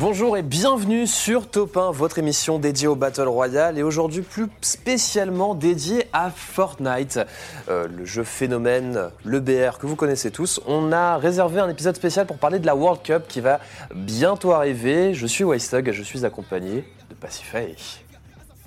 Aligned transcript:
Bonjour 0.00 0.38
et 0.38 0.42
bienvenue 0.42 1.06
sur 1.06 1.46
Top 1.46 1.76
1, 1.76 1.90
votre 1.90 2.18
émission 2.18 2.58
dédiée 2.58 2.88
au 2.88 2.96
Battle 2.96 3.28
Royale 3.28 3.76
et 3.76 3.82
aujourd'hui 3.82 4.22
plus 4.22 4.46
spécialement 4.62 5.54
dédiée 5.54 6.06
à 6.14 6.30
Fortnite, 6.30 7.20
euh, 7.68 7.86
le 7.86 8.06
jeu 8.06 8.24
phénomène, 8.24 9.10
le 9.26 9.40
BR 9.40 9.76
que 9.78 9.86
vous 9.86 9.96
connaissez 9.96 10.30
tous. 10.30 10.58
On 10.66 10.90
a 10.90 11.18
réservé 11.18 11.60
un 11.60 11.68
épisode 11.68 11.96
spécial 11.96 12.26
pour 12.26 12.38
parler 12.38 12.58
de 12.58 12.64
la 12.64 12.74
World 12.74 13.02
Cup 13.02 13.24
qui 13.28 13.42
va 13.42 13.60
bientôt 13.94 14.52
arriver. 14.52 15.12
Je 15.12 15.26
suis 15.26 15.44
Wystug 15.44 15.86
et 15.86 15.92
je 15.92 16.02
suis 16.02 16.24
accompagné 16.24 16.82
de 17.10 17.14
Pacify. 17.14 17.76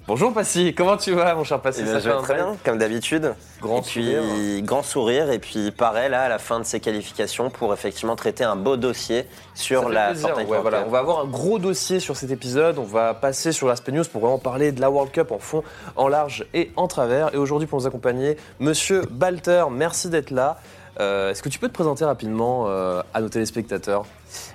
Bonjour 0.05 0.33
Passy, 0.33 0.73
comment 0.75 0.97
tu 0.97 1.13
vas 1.13 1.33
mon 1.33 1.45
cher 1.45 1.61
Passy? 1.61 1.79
Eh 1.79 1.83
bien, 1.85 1.93
Ça 1.93 2.09
vais 2.09 2.13
un 2.13 2.21
très 2.21 2.33
bien, 2.35 2.57
comme 2.65 2.77
d'habitude. 2.77 3.35
Grand 3.61 3.79
et 3.79 3.81
puis, 3.83 4.13
sourire. 4.13 4.61
grand 4.63 4.83
sourire. 4.83 5.31
Et 5.31 5.39
puis, 5.39 5.71
pareil, 5.71 6.09
là, 6.09 6.23
à 6.23 6.27
la 6.27 6.39
fin 6.39 6.59
de 6.59 6.65
ces 6.65 6.81
qualifications, 6.81 7.49
pour 7.49 7.73
effectivement 7.73 8.17
traiter 8.17 8.43
un 8.43 8.57
beau 8.57 8.75
dossier 8.75 9.25
sur 9.53 9.87
la 9.87 10.13
Fortnite 10.13 10.49
ouais, 10.49 10.59
voilà. 10.59 10.83
On 10.85 10.89
va 10.89 10.99
avoir 10.99 11.21
un 11.21 11.25
gros 11.25 11.57
dossier 11.57 12.01
sur 12.01 12.17
cet 12.17 12.31
épisode. 12.31 12.79
On 12.79 12.83
va 12.83 13.13
passer 13.13 13.53
sur 13.53 13.69
l'aspect 13.69 13.93
news 13.93 14.03
pour 14.11 14.19
vraiment 14.19 14.39
parler 14.39 14.73
de 14.73 14.81
la 14.81 14.91
World 14.91 15.13
Cup 15.13 15.31
en 15.31 15.39
fond, 15.39 15.63
en 15.95 16.09
large 16.09 16.45
et 16.53 16.73
en 16.75 16.89
travers. 16.89 17.33
Et 17.33 17.37
aujourd'hui, 17.37 17.67
pour 17.69 17.79
nous 17.79 17.87
accompagner, 17.87 18.35
Monsieur 18.59 19.03
Balter, 19.09 19.63
merci 19.71 20.09
d'être 20.09 20.31
là. 20.31 20.57
Euh, 20.99 21.31
Est-ce 21.31 21.41
que 21.41 21.49
tu 21.49 21.59
peux 21.59 21.67
te 21.67 21.73
présenter 21.73 22.05
rapidement 22.05 22.65
euh, 22.67 23.01
à 23.13 23.21
nos 23.21 23.29
téléspectateurs 23.29 24.05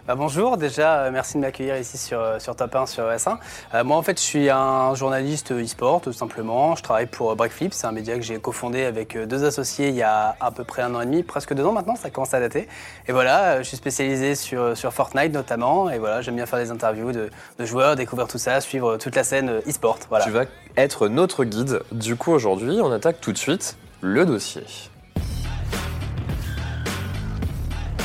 Bah, 0.07 0.15
bonjour, 0.15 0.57
déjà 0.57 1.01
euh, 1.01 1.11
merci 1.11 1.35
de 1.35 1.41
m'accueillir 1.41 1.77
ici 1.77 1.99
sur, 1.99 2.41
sur 2.41 2.55
Top 2.55 2.75
1 2.75 2.87
sur 2.87 3.05
S1. 3.05 3.39
Euh, 3.75 3.85
moi 3.85 3.97
en 3.97 4.03
fait 4.03 4.19
je 4.19 4.25
suis 4.25 4.49
un 4.51 4.95
journaliste 4.95 5.53
e-sport 5.53 6.01
tout 6.01 6.13
simplement. 6.13 6.77
Je 6.77 6.83
travaille 6.83 7.07
pour 7.07 7.35
Breakflip, 7.35 7.75
c'est 7.75 7.87
un 7.87 7.93
média 7.93 8.15
que 8.15 8.23
j'ai 8.23 8.39
cofondé 8.39 8.85
avec 8.85 9.19
deux 9.19 9.45
associés 9.45 9.89
il 9.89 9.97
y 9.97 10.03
a 10.03 10.37
à 10.41 10.51
peu 10.51 10.65
près 10.65 10.83
un 10.83 10.95
an 10.95 11.01
et 11.01 11.07
demi, 11.07 11.23
presque 11.25 11.55
deux 11.55 11.65
ans 11.65 11.73
maintenant, 11.73 11.97
ça 11.97 12.11
commence 12.11 12.35
à 12.35 12.41
dater. 12.41 12.69
Et 13.09 13.13
voilà, 13.13 13.59
je 13.63 13.67
suis 13.67 13.77
spécialisé 13.77 14.35
sur, 14.35 14.77
sur 14.77 14.93
Fortnite 14.93 15.33
notamment 15.33 15.91
et 15.91 15.99
voilà, 15.99 16.23
j'aime 16.23 16.37
bien 16.37 16.47
faire 16.47 16.61
des 16.61 16.71
interviews 16.71 17.13
de, 17.13 17.31
de 17.59 17.65
joueurs, 17.65 17.97
découvrir 17.97 18.29
tout 18.29 18.39
ça, 18.39 18.61
suivre 18.61 18.97
toute 18.97 19.17
la 19.17 19.25
scène 19.25 19.61
e-sport. 19.69 19.99
Voilà. 20.09 20.25
Tu 20.25 20.31
vas 20.31 20.45
être 20.77 21.09
notre 21.09 21.45
guide. 21.45 21.81
Du 21.91 22.15
coup, 22.17 22.33
aujourd'hui, 22.33 22.79
on 22.81 22.93
attaque 22.93 23.21
tout 23.21 23.33
de 23.33 23.39
suite 23.39 23.77
le 24.01 24.25
dossier. 24.25 24.63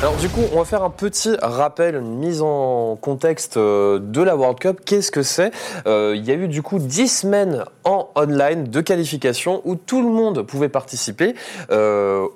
Alors 0.02 0.16
du 0.16 0.28
coup, 0.28 0.42
on 0.52 0.58
va 0.58 0.64
faire 0.66 0.82
un 0.82 0.90
petit 0.90 1.34
rappel, 1.40 1.94
une 1.94 2.18
mise 2.18 2.42
en 2.42 2.96
contexte 3.00 3.56
euh, 3.56 3.98
de 3.98 4.20
la 4.20 4.36
World 4.36 4.58
Cup. 4.58 4.80
Qu'est-ce 4.84 5.10
que 5.10 5.22
c'est? 5.22 5.50
Euh, 5.86 6.12
Il 6.14 6.24
y 6.24 6.30
a 6.30 6.34
eu 6.34 6.46
du 6.46 6.60
coup 6.60 6.78
10 6.78 7.08
semaines 7.08 7.64
en 7.84 8.10
online 8.14 8.64
de 8.64 8.80
qualification 8.82 9.62
où 9.64 9.76
tout 9.76 10.02
le 10.02 10.08
monde 10.08 10.42
pouvait 10.42 10.68
participer. 10.68 11.34
Euh, 11.70 12.26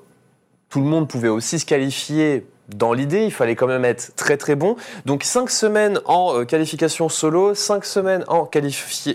tout 0.70 0.80
le 0.80 0.86
monde 0.86 1.08
pouvait 1.08 1.28
aussi 1.28 1.58
se 1.58 1.66
qualifier 1.66 2.46
dans 2.68 2.92
l'idée, 2.92 3.24
il 3.24 3.32
fallait 3.32 3.56
quand 3.56 3.66
même 3.66 3.84
être 3.84 4.12
très 4.16 4.36
très 4.36 4.54
bon. 4.54 4.76
Donc 5.06 5.24
5 5.24 5.50
semaines 5.50 6.00
en 6.04 6.40
euh, 6.40 6.44
qualification 6.44 7.08
solo, 7.08 7.54
5 7.54 7.84
semaines 7.84 8.24
en, 8.28 8.48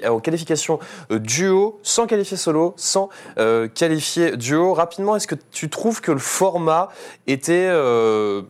en 0.08 0.20
qualification 0.20 0.80
euh, 1.12 1.20
duo, 1.20 1.80
sans 1.84 2.08
qualifier 2.08 2.38
solo, 2.38 2.74
sans 2.78 3.10
euh, 3.38 3.68
qualifier 3.68 4.38
duo. 4.38 4.74
Rapidement, 4.74 5.16
est-ce 5.16 5.28
que 5.28 5.36
tu 5.52 5.70
trouves 5.70 6.02
que 6.02 6.12
le 6.12 6.20
format 6.20 6.90
était 7.28 7.68
euh, 7.70 8.42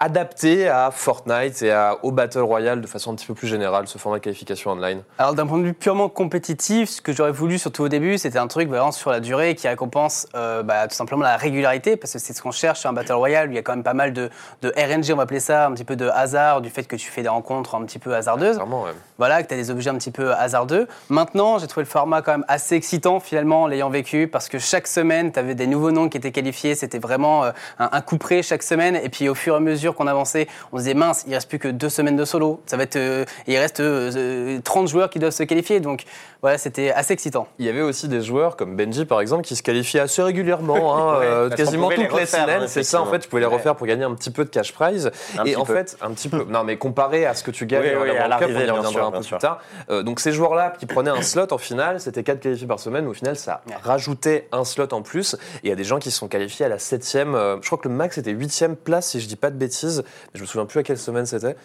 adapté 0.00 0.68
à 0.68 0.90
Fortnite 0.92 1.60
et 1.62 1.72
à, 1.72 1.98
au 2.04 2.12
Battle 2.12 2.38
Royale 2.40 2.80
de 2.80 2.86
façon 2.86 3.12
un 3.12 3.14
petit 3.16 3.26
peu 3.26 3.34
plus 3.34 3.48
générale, 3.48 3.88
ce 3.88 3.98
format 3.98 4.18
de 4.18 4.22
qualification 4.22 4.70
online 4.70 5.02
Alors 5.18 5.34
d'un 5.34 5.46
point 5.46 5.58
de 5.58 5.64
vue 5.64 5.74
purement 5.74 6.08
compétitif, 6.08 6.88
ce 6.88 7.00
que 7.00 7.12
j'aurais 7.12 7.32
voulu 7.32 7.58
surtout 7.58 7.82
au 7.82 7.88
début, 7.88 8.16
c'était 8.16 8.38
un 8.38 8.46
truc 8.46 8.68
vraiment 8.68 8.92
sur 8.92 9.10
la 9.10 9.18
durée 9.18 9.56
qui 9.56 9.66
récompense 9.66 10.28
euh, 10.36 10.62
bah, 10.62 10.86
tout 10.86 10.94
simplement 10.94 11.22
la 11.22 11.36
régularité, 11.36 11.96
parce 11.96 12.12
que 12.12 12.20
c'est 12.20 12.32
ce 12.32 12.40
qu'on 12.40 12.52
cherche 12.52 12.80
sur 12.80 12.90
un 12.90 12.92
Battle 12.92 13.14
Royale, 13.14 13.48
où 13.48 13.52
il 13.52 13.56
y 13.56 13.58
a 13.58 13.62
quand 13.62 13.74
même 13.74 13.82
pas 13.82 13.94
mal 13.94 14.12
de, 14.12 14.30
de 14.62 14.72
RNG, 14.76 15.12
on 15.12 15.16
va 15.16 15.24
appeler 15.24 15.40
ça, 15.40 15.66
un 15.66 15.72
petit 15.72 15.84
peu 15.84 15.96
de 15.96 16.08
hasard, 16.08 16.60
du 16.60 16.70
fait 16.70 16.84
que 16.84 16.94
tu 16.94 17.10
fais 17.10 17.22
des 17.22 17.28
rencontres 17.28 17.74
un 17.74 17.84
petit 17.84 17.98
peu 17.98 18.14
hasardeuses. 18.14 18.58
Ouais. 18.58 18.92
Voilà, 19.18 19.42
que 19.42 19.48
tu 19.48 19.54
as 19.54 19.56
des 19.56 19.70
objets 19.72 19.90
un 19.90 19.96
petit 19.96 20.12
peu 20.12 20.32
hasardeux. 20.32 20.86
Maintenant, 21.08 21.58
j'ai 21.58 21.66
trouvé 21.66 21.84
le 21.84 21.90
format 21.90 22.22
quand 22.22 22.32
même 22.32 22.44
assez 22.46 22.76
excitant 22.76 23.18
finalement, 23.18 23.62
en 23.62 23.66
l'ayant 23.66 23.90
vécu, 23.90 24.28
parce 24.28 24.48
que 24.48 24.60
chaque 24.60 24.86
semaine, 24.86 25.32
tu 25.32 25.40
avais 25.40 25.56
des 25.56 25.66
nouveaux 25.66 25.90
noms 25.90 26.08
qui 26.08 26.18
étaient 26.18 26.30
qualifiés. 26.30 26.76
C'était 26.76 27.00
vraiment 27.00 27.44
euh, 27.44 27.50
un, 27.80 27.88
un 27.90 28.00
coup 28.00 28.16
près 28.16 28.42
chaque 28.42 28.62
semaine. 28.62 28.94
Et 28.94 29.08
puis 29.08 29.28
au 29.28 29.34
fur 29.34 29.54
et 29.54 29.56
à 29.56 29.60
mesure 29.60 29.87
qu'on 29.94 30.06
avançait, 30.06 30.46
on 30.72 30.76
se 30.76 30.82
disait 30.82 30.94
mince, 30.94 31.24
il 31.26 31.34
reste 31.34 31.48
plus 31.48 31.58
que 31.58 31.68
deux 31.68 31.88
semaines 31.88 32.16
de 32.16 32.24
solo. 32.24 32.60
Ça 32.66 32.76
va 32.76 32.82
être, 32.84 32.96
euh, 32.96 33.24
il 33.46 33.56
reste 33.56 33.80
euh, 33.80 34.10
euh, 34.16 34.60
30 34.62 34.88
joueurs 34.88 35.10
qui 35.10 35.18
doivent 35.18 35.32
se 35.32 35.42
qualifier. 35.42 35.80
Donc 35.80 36.04
voilà, 36.42 36.58
c'était 36.58 36.90
assez 36.92 37.12
excitant. 37.12 37.48
Il 37.58 37.66
y 37.66 37.68
avait 37.68 37.82
aussi 37.82 38.08
des 38.08 38.20
joueurs 38.22 38.56
comme 38.56 38.76
Benji 38.76 39.04
par 39.04 39.20
exemple 39.20 39.42
qui 39.44 39.56
se 39.56 39.62
qualifiaient 39.62 40.00
assez 40.00 40.22
régulièrement, 40.22 40.96
hein, 40.96 41.08
Ouais, 41.18 41.26
euh, 41.26 41.50
quasiment 41.50 41.88
les 41.88 41.96
toutes 41.96 42.04
les 42.12 42.20
refaire, 42.20 42.42
semaines. 42.44 42.62
hein, 42.62 42.66
c'est 42.68 42.82
ça 42.82 43.00
en 43.02 43.06
fait, 43.06 43.18
tu 43.20 43.28
pouvais 43.28 43.40
les 43.40 43.46
refaire 43.46 43.74
pour 43.74 43.86
gagner 43.86 44.04
un 44.04 44.14
petit 44.14 44.30
peu 44.30 44.44
de 44.44 44.50
cash 44.50 44.72
prize. 44.72 45.10
Un 45.36 45.44
et 45.44 45.56
en 45.56 45.64
peu. 45.64 45.74
fait, 45.74 45.96
un 46.00 46.10
petit 46.12 46.28
peu. 46.28 46.44
Non 46.48 46.64
mais 46.64 46.76
comparé 46.76 47.26
à 47.26 47.34
ce 47.34 47.42
que 47.42 47.50
tu 47.50 47.66
gagnes 47.66 47.82
Oui, 47.82 47.94
dans 47.94 48.00
oui, 48.02 48.08
la 48.08 48.24
à 48.24 48.38
on 48.38 48.40
y 48.42 48.44
reviendra 48.54 49.06
un 49.06 49.10
peu 49.10 49.18
plus 49.18 49.24
sûr. 49.26 49.38
tard. 49.38 49.60
Euh, 49.90 50.02
donc 50.02 50.20
ces 50.20 50.32
joueurs-là 50.32 50.74
qui 50.78 50.86
prenaient 50.86 51.10
un 51.10 51.22
slot 51.22 51.52
en 51.52 51.58
finale, 51.58 52.00
c'était 52.00 52.22
4 52.22 52.40
qualifiés 52.40 52.66
par 52.66 52.78
semaine, 52.80 53.04
mais 53.04 53.10
au 53.10 53.14
final 53.14 53.36
ça 53.36 53.62
Ouais. 53.68 53.74
rajoutait 53.82 54.48
un 54.52 54.64
slot 54.64 54.92
en 54.92 55.02
plus. 55.02 55.34
Et 55.34 55.38
il 55.64 55.68
y 55.70 55.72
a 55.72 55.76
des 55.76 55.84
gens 55.84 55.98
qui 55.98 56.10
se 56.10 56.18
sont 56.18 56.28
qualifiés 56.28 56.66
à 56.66 56.68
la 56.68 56.76
7ème, 56.78 57.34
euh, 57.34 57.56
je 57.60 57.66
crois 57.66 57.78
que 57.78 57.88
le 57.88 57.94
max 57.94 58.16
était 58.18 58.32
8ème 58.32 58.76
place 58.76 59.08
si 59.08 59.20
je 59.20 59.26
dis 59.26 59.36
pas 59.36 59.50
de 59.50 59.56
bêtises, 59.56 59.77
mais 59.86 60.02
je 60.34 60.40
me 60.40 60.46
souviens 60.46 60.66
plus 60.66 60.80
à 60.80 60.82
quelle 60.82 60.98
semaine 60.98 61.26
c'était. 61.26 61.56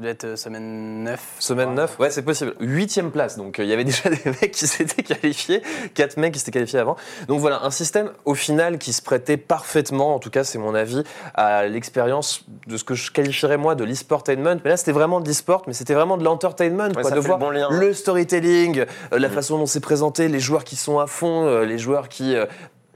Ça 0.00 0.02
doit 0.04 0.12
être 0.12 0.24
euh, 0.26 0.36
semaine 0.36 1.02
9. 1.02 1.20
Semaine 1.40 1.74
9 1.74 1.98
Ouais, 1.98 2.10
c'est 2.10 2.22
possible. 2.22 2.54
Huitième 2.60 3.10
place. 3.10 3.36
Donc, 3.36 3.58
euh, 3.58 3.64
il 3.64 3.68
y 3.68 3.72
avait 3.72 3.82
déjà 3.92 4.08
des 4.08 4.20
mecs 4.26 4.52
qui 4.52 4.68
s'étaient 4.68 5.02
qualifiés. 5.02 5.60
Quatre 5.94 6.16
mecs 6.18 6.34
qui 6.34 6.38
s'étaient 6.38 6.52
qualifiés 6.52 6.78
avant. 6.78 6.94
Donc, 7.26 7.40
voilà, 7.40 7.64
un 7.64 7.72
système, 7.72 8.12
au 8.24 8.36
final, 8.36 8.78
qui 8.78 8.92
se 8.92 9.02
prêtait 9.02 9.36
parfaitement, 9.36 10.14
en 10.14 10.20
tout 10.20 10.30
cas, 10.30 10.44
c'est 10.44 10.58
mon 10.58 10.72
avis, 10.76 11.02
à 11.34 11.66
l'expérience 11.66 12.44
de 12.68 12.76
ce 12.76 12.84
que 12.84 12.94
je 12.94 13.10
qualifierais, 13.10 13.56
moi, 13.56 13.74
de 13.74 13.82
l'e-sportainment. 13.82 14.60
Mais 14.62 14.70
là, 14.70 14.76
c'était 14.76 14.92
vraiment 14.92 15.18
de 15.18 15.26
l'e-sport, 15.26 15.64
mais 15.66 15.72
c'était 15.72 15.94
vraiment 15.94 16.16
de 16.16 16.22
l'entertainment, 16.22 16.90
Ouais, 16.94 17.02
De 17.02 17.08
fait 17.08 17.18
voir 17.18 17.38
le 17.38 17.44
bon 17.46 17.50
lien. 17.50 17.68
le 17.68 17.92
storytelling, 17.92 18.78
euh, 19.12 19.18
la 19.18 19.28
Mm. 19.28 19.32
façon 19.32 19.58
dont 19.58 19.66
c'est 19.66 19.80
présenté, 19.80 20.28
les 20.28 20.38
joueurs 20.38 20.62
qui 20.62 20.76
sont 20.76 21.00
à 21.00 21.08
fond, 21.08 21.44
euh, 21.48 21.64
les 21.64 21.78
joueurs 21.78 22.08
qui 22.08 22.36
euh, 22.36 22.46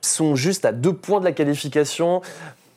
sont 0.03 0.37
juste 0.37 0.65
à 0.65 0.71
deux 0.71 0.93
points 0.93 1.19
de 1.19 1.25
la 1.25 1.33
qualification. 1.33 2.23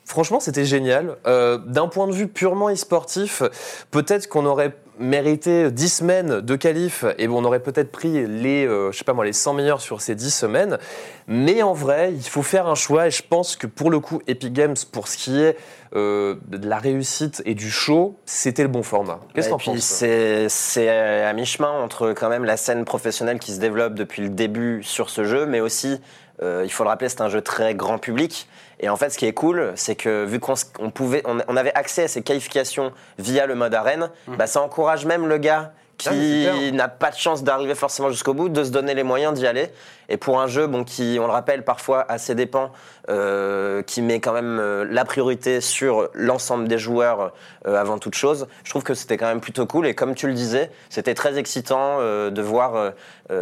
Franchement, 0.06 0.38
c'était 0.38 0.64
génial. 0.64 1.16
Euh, 1.26 1.58
D'un 1.58 1.88
point 1.88 2.06
de 2.06 2.12
vue 2.12 2.28
purement 2.28 2.70
e-sportif, 2.70 3.42
peut-être 3.90 4.28
qu'on 4.28 4.46
aurait 4.46 4.72
mérité 4.98 5.70
10 5.70 5.88
semaines 5.88 6.40
de 6.40 6.56
qualif 6.56 7.04
et 7.18 7.28
on 7.28 7.44
aurait 7.44 7.60
peut-être 7.60 7.90
pris 7.90 8.26
les, 8.26 8.66
euh, 8.66 8.92
je 8.92 8.98
sais 8.98 9.04
pas 9.04 9.12
moi, 9.12 9.24
les 9.24 9.32
100 9.32 9.54
meilleurs 9.54 9.80
sur 9.80 10.00
ces 10.00 10.14
10 10.14 10.30
semaines. 10.30 10.78
Mais 11.26 11.62
en 11.62 11.72
vrai, 11.72 12.12
il 12.14 12.22
faut 12.22 12.44
faire 12.44 12.68
un 12.68 12.76
choix 12.76 13.08
et 13.08 13.10
je 13.10 13.22
pense 13.28 13.56
que 13.56 13.66
pour 13.66 13.90
le 13.90 13.98
coup, 13.98 14.22
Epic 14.28 14.52
Games, 14.52 14.76
pour 14.92 15.08
ce 15.08 15.16
qui 15.18 15.42
est 15.42 15.56
euh, 15.94 16.36
de 16.48 16.68
la 16.68 16.78
réussite 16.78 17.42
et 17.44 17.54
du 17.54 17.70
show, 17.70 18.16
c'était 18.24 18.62
le 18.62 18.68
bon 18.68 18.84
format. 18.84 19.20
Qu'est-ce 19.34 19.50
penses 19.50 19.78
c'est 19.80 20.48
c'est 20.48 20.88
à 20.88 21.32
mi-chemin 21.32 21.70
entre 21.70 22.12
quand 22.12 22.28
même 22.28 22.44
la 22.44 22.56
scène 22.56 22.84
professionnelle 22.84 23.38
qui 23.38 23.52
se 23.52 23.60
développe 23.60 23.94
depuis 23.94 24.22
le 24.22 24.30
début 24.30 24.82
sur 24.82 25.10
ce 25.10 25.24
jeu, 25.24 25.46
mais 25.46 25.60
aussi, 25.60 26.00
euh, 26.42 26.62
il 26.64 26.70
faut 26.70 26.84
le 26.84 26.88
rappeler, 26.88 27.08
c'est 27.08 27.20
un 27.20 27.28
jeu 27.28 27.40
très 27.40 27.74
grand 27.74 27.98
public. 27.98 28.48
Et 28.80 28.88
en 28.88 28.96
fait, 28.96 29.10
ce 29.10 29.18
qui 29.18 29.26
est 29.26 29.32
cool, 29.32 29.72
c'est 29.74 29.94
que 29.94 30.24
vu 30.24 30.38
qu'on 30.38 30.54
on 30.78 30.90
pouvait, 30.90 31.22
on, 31.24 31.38
on 31.48 31.56
avait 31.56 31.74
accès 31.74 32.04
à 32.04 32.08
ces 32.08 32.22
qualifications 32.22 32.92
via 33.18 33.46
le 33.46 33.54
mode 33.54 33.74
arène, 33.74 34.10
bah, 34.28 34.46
ça 34.46 34.60
encourage 34.60 35.06
même 35.06 35.26
le 35.26 35.38
gars 35.38 35.72
qui 35.98 36.44
super. 36.44 36.72
n'a 36.72 36.88
pas 36.88 37.10
de 37.10 37.16
chance 37.16 37.42
d'arriver 37.42 37.74
forcément 37.74 38.10
jusqu'au 38.10 38.34
bout, 38.34 38.48
de 38.48 38.64
se 38.64 38.70
donner 38.70 38.94
les 38.94 39.02
moyens 39.02 39.34
d'y 39.34 39.46
aller. 39.46 39.70
Et 40.08 40.16
pour 40.16 40.40
un 40.40 40.46
jeu, 40.46 40.66
bon, 40.66 40.84
qui, 40.84 41.18
on 41.20 41.26
le 41.26 41.32
rappelle, 41.32 41.64
parfois 41.64 42.04
à 42.08 42.18
ses 42.18 42.34
dépens, 42.34 42.70
euh, 43.08 43.82
qui 43.82 44.02
met 44.02 44.20
quand 44.20 44.32
même 44.32 44.58
euh, 44.60 44.86
la 44.88 45.04
priorité 45.04 45.60
sur 45.60 46.08
l'ensemble 46.14 46.68
des 46.68 46.78
joueurs 46.78 47.32
euh, 47.66 47.76
avant 47.76 47.98
toute 47.98 48.14
chose, 48.14 48.46
je 48.64 48.70
trouve 48.70 48.84
que 48.84 48.94
c'était 48.94 49.16
quand 49.16 49.26
même 49.26 49.40
plutôt 49.40 49.66
cool. 49.66 49.86
Et 49.86 49.94
comme 49.94 50.14
tu 50.14 50.26
le 50.26 50.34
disais, 50.34 50.70
c'était 50.90 51.14
très 51.14 51.38
excitant 51.38 51.98
de 51.98 52.42
voir 52.42 52.92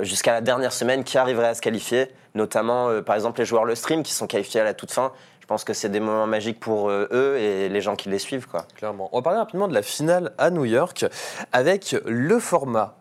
jusqu'à 0.03 0.33
la 0.33 0.41
dernière 0.41 0.73
semaine 0.73 1.05
qui 1.05 1.19
arriverait 1.19 1.49
à 1.49 1.55
se 1.55 1.61
qualifier, 1.61 2.09
notamment 2.35 3.03
par 3.03 3.15
exemple 3.17 3.41
les 3.41 3.45
joueurs 3.45 3.65
le 3.65 3.75
stream 3.75 4.03
qui 4.03 4.13
sont 4.13 4.27
qualifiés 4.27 4.61
à 4.61 4.65
la 4.65 4.75
toute 4.75 4.91
fin. 4.91 5.13
Je 5.45 5.47
pense 5.47 5.63
que 5.63 5.75
c'est 5.75 5.91
des 5.91 6.01
moments 6.01 6.27
magiques 6.27 6.59
pour 6.59 6.89
euh, 6.89 7.07
eux 7.13 7.37
et 7.37 7.69
les 7.69 7.81
gens 7.83 7.97
qui 7.97 8.09
les 8.09 8.19
suivent. 8.19 8.49
Quoi. 8.49 8.65
Clairement. 8.79 9.11
On 9.13 9.19
va 9.19 9.23
parler 9.23 9.39
rapidement 9.39 9.69
de 9.69 9.75
la 9.75 9.83
finale 9.83 10.33
à 10.39 10.49
New 10.49 10.65
York 10.65 11.05
avec 11.53 11.95
le 12.07 12.39
format. 12.39 12.97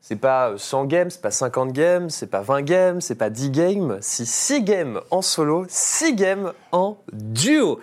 C'est 0.00 0.16
pas 0.16 0.54
100 0.56 0.86
games, 0.86 1.08
c'est 1.08 1.22
pas 1.22 1.30
50 1.30 1.72
games, 1.72 2.10
c'est 2.10 2.26
pas 2.26 2.40
20 2.40 2.62
games, 2.62 3.00
c'est 3.00 3.14
pas 3.14 3.30
10 3.30 3.50
games, 3.50 3.98
c'est 4.00 4.26
6 4.26 4.64
games 4.64 5.00
en 5.12 5.22
solo, 5.22 5.66
6 5.68 6.16
games 6.16 6.52
en 6.72 6.98
duo 7.12 7.78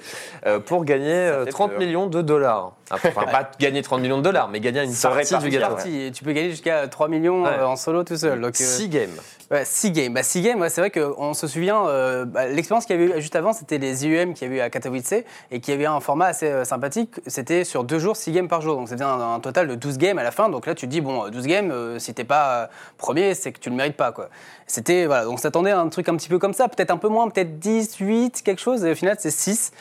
euh, 0.46 0.60
pour 0.60 0.84
gagner 0.84 1.14
euh, 1.14 1.46
fait 1.46 1.52
30 1.52 1.70
peur. 1.72 1.80
millions 1.80 2.08
de 2.08 2.22
dollars. 2.22 2.74
Enfin, 2.94 3.26
pas 3.26 3.50
gagner 3.60 3.82
30 3.82 4.02
millions 4.02 4.18
de 4.18 4.24
dollars, 4.24 4.50
mais 4.50 4.60
gagner 4.60 4.84
une 4.84 4.94
partie 4.96 5.38
du 5.38 5.50
gâteau. 5.50 5.76
ouais. 5.76 6.12
Tu 6.12 6.24
peux 6.24 6.32
gagner 6.34 6.50
jusqu'à 6.52 6.88
3 6.88 7.08
millions 7.08 7.44
Ouais. 7.44 7.50
euh, 7.60 7.66
en 7.68 7.76
solo 7.76 8.04
tout 8.04 8.18
seul. 8.18 8.40
Donc, 8.42 8.52
euh, 8.60 8.64
6 8.64 8.90
games. 8.90 9.10
Ouais, 9.50 9.64
6 9.66 9.92
games. 9.92 10.14
Bah, 10.14 10.24
6 10.24 10.42
games, 10.42 10.62
ouais, 10.62 10.70
c'est 10.70 10.80
vrai 10.82 10.92
qu'on 10.92 11.34
se 11.34 11.46
souvient, 11.48 11.86
euh, 11.88 12.24
bah, 12.26 12.48
l'expérience 12.48 12.86
qu'il 12.86 13.00
y 13.00 13.04
avait 13.04 13.18
eu 13.18 13.22
juste 13.22 13.36
avant, 13.36 13.52
c'était 13.52 13.78
les 13.80 14.06
IEM 14.06 14.34
qu'il 14.34 14.48
y 14.48 14.52
avait 14.52 14.60
eu 14.60 14.62
à 14.62 14.70
Katowice 14.70 15.14
et 15.52 15.60
qui 15.60 15.72
avait 15.74 15.86
un 15.86 16.00
format 16.00 16.28
assez 16.28 16.46
euh, 16.48 16.64
sympathique. 16.64 17.16
C'était 17.28 17.64
sur 17.66 17.84
2 17.84 18.00
jours, 18.00 18.16
6 18.16 18.32
games 18.32 18.48
par 18.48 18.62
jour. 18.62 18.76
Donc 18.78 18.88
c'était 18.88 19.04
un, 19.04 19.20
un 19.20 19.40
total 19.42 19.68
de 19.68 19.76
12 19.76 19.98
games 19.98 20.18
à 20.20 20.24
la 20.24 20.32
fin. 20.32 20.48
Donc 20.50 20.68
là, 20.68 20.74
tu 20.76 20.86
te 20.86 20.92
dis, 20.92 21.02
bon, 21.02 21.28
12 21.30 21.48
games, 21.48 21.72
euh, 21.72 22.00
si 22.00 22.14
t'es 22.14 22.24
pas 22.24 22.52
euh, 22.64 22.68
premier, 22.98 23.34
c'est 23.34 23.52
que 23.52 23.60
tu 23.60 23.70
le 23.70 23.76
mérites 23.76 23.98
pas. 23.98 24.12
quoi. 24.14 24.30
C'était, 24.68 25.06
voilà, 25.06 25.26
donc 25.26 25.40
s'attendait 25.40 25.72
à 25.72 25.80
un 25.80 25.90
truc 25.90 26.08
un 26.08 26.16
petit 26.16 26.30
peu 26.30 26.40
comme 26.40 26.54
ça, 26.54 26.70
peut-être 26.70 26.92
un 26.92 26.98
peu 26.98 27.10
moins, 27.10 27.30
peut-être 27.30 27.60
10, 27.60 27.96
8, 27.98 28.42
quelque 28.44 28.62
chose. 28.62 28.86
Et 28.86 28.92
au 28.92 28.96
final, 28.96 29.18
c'est 29.20 29.32
6. 29.32 29.74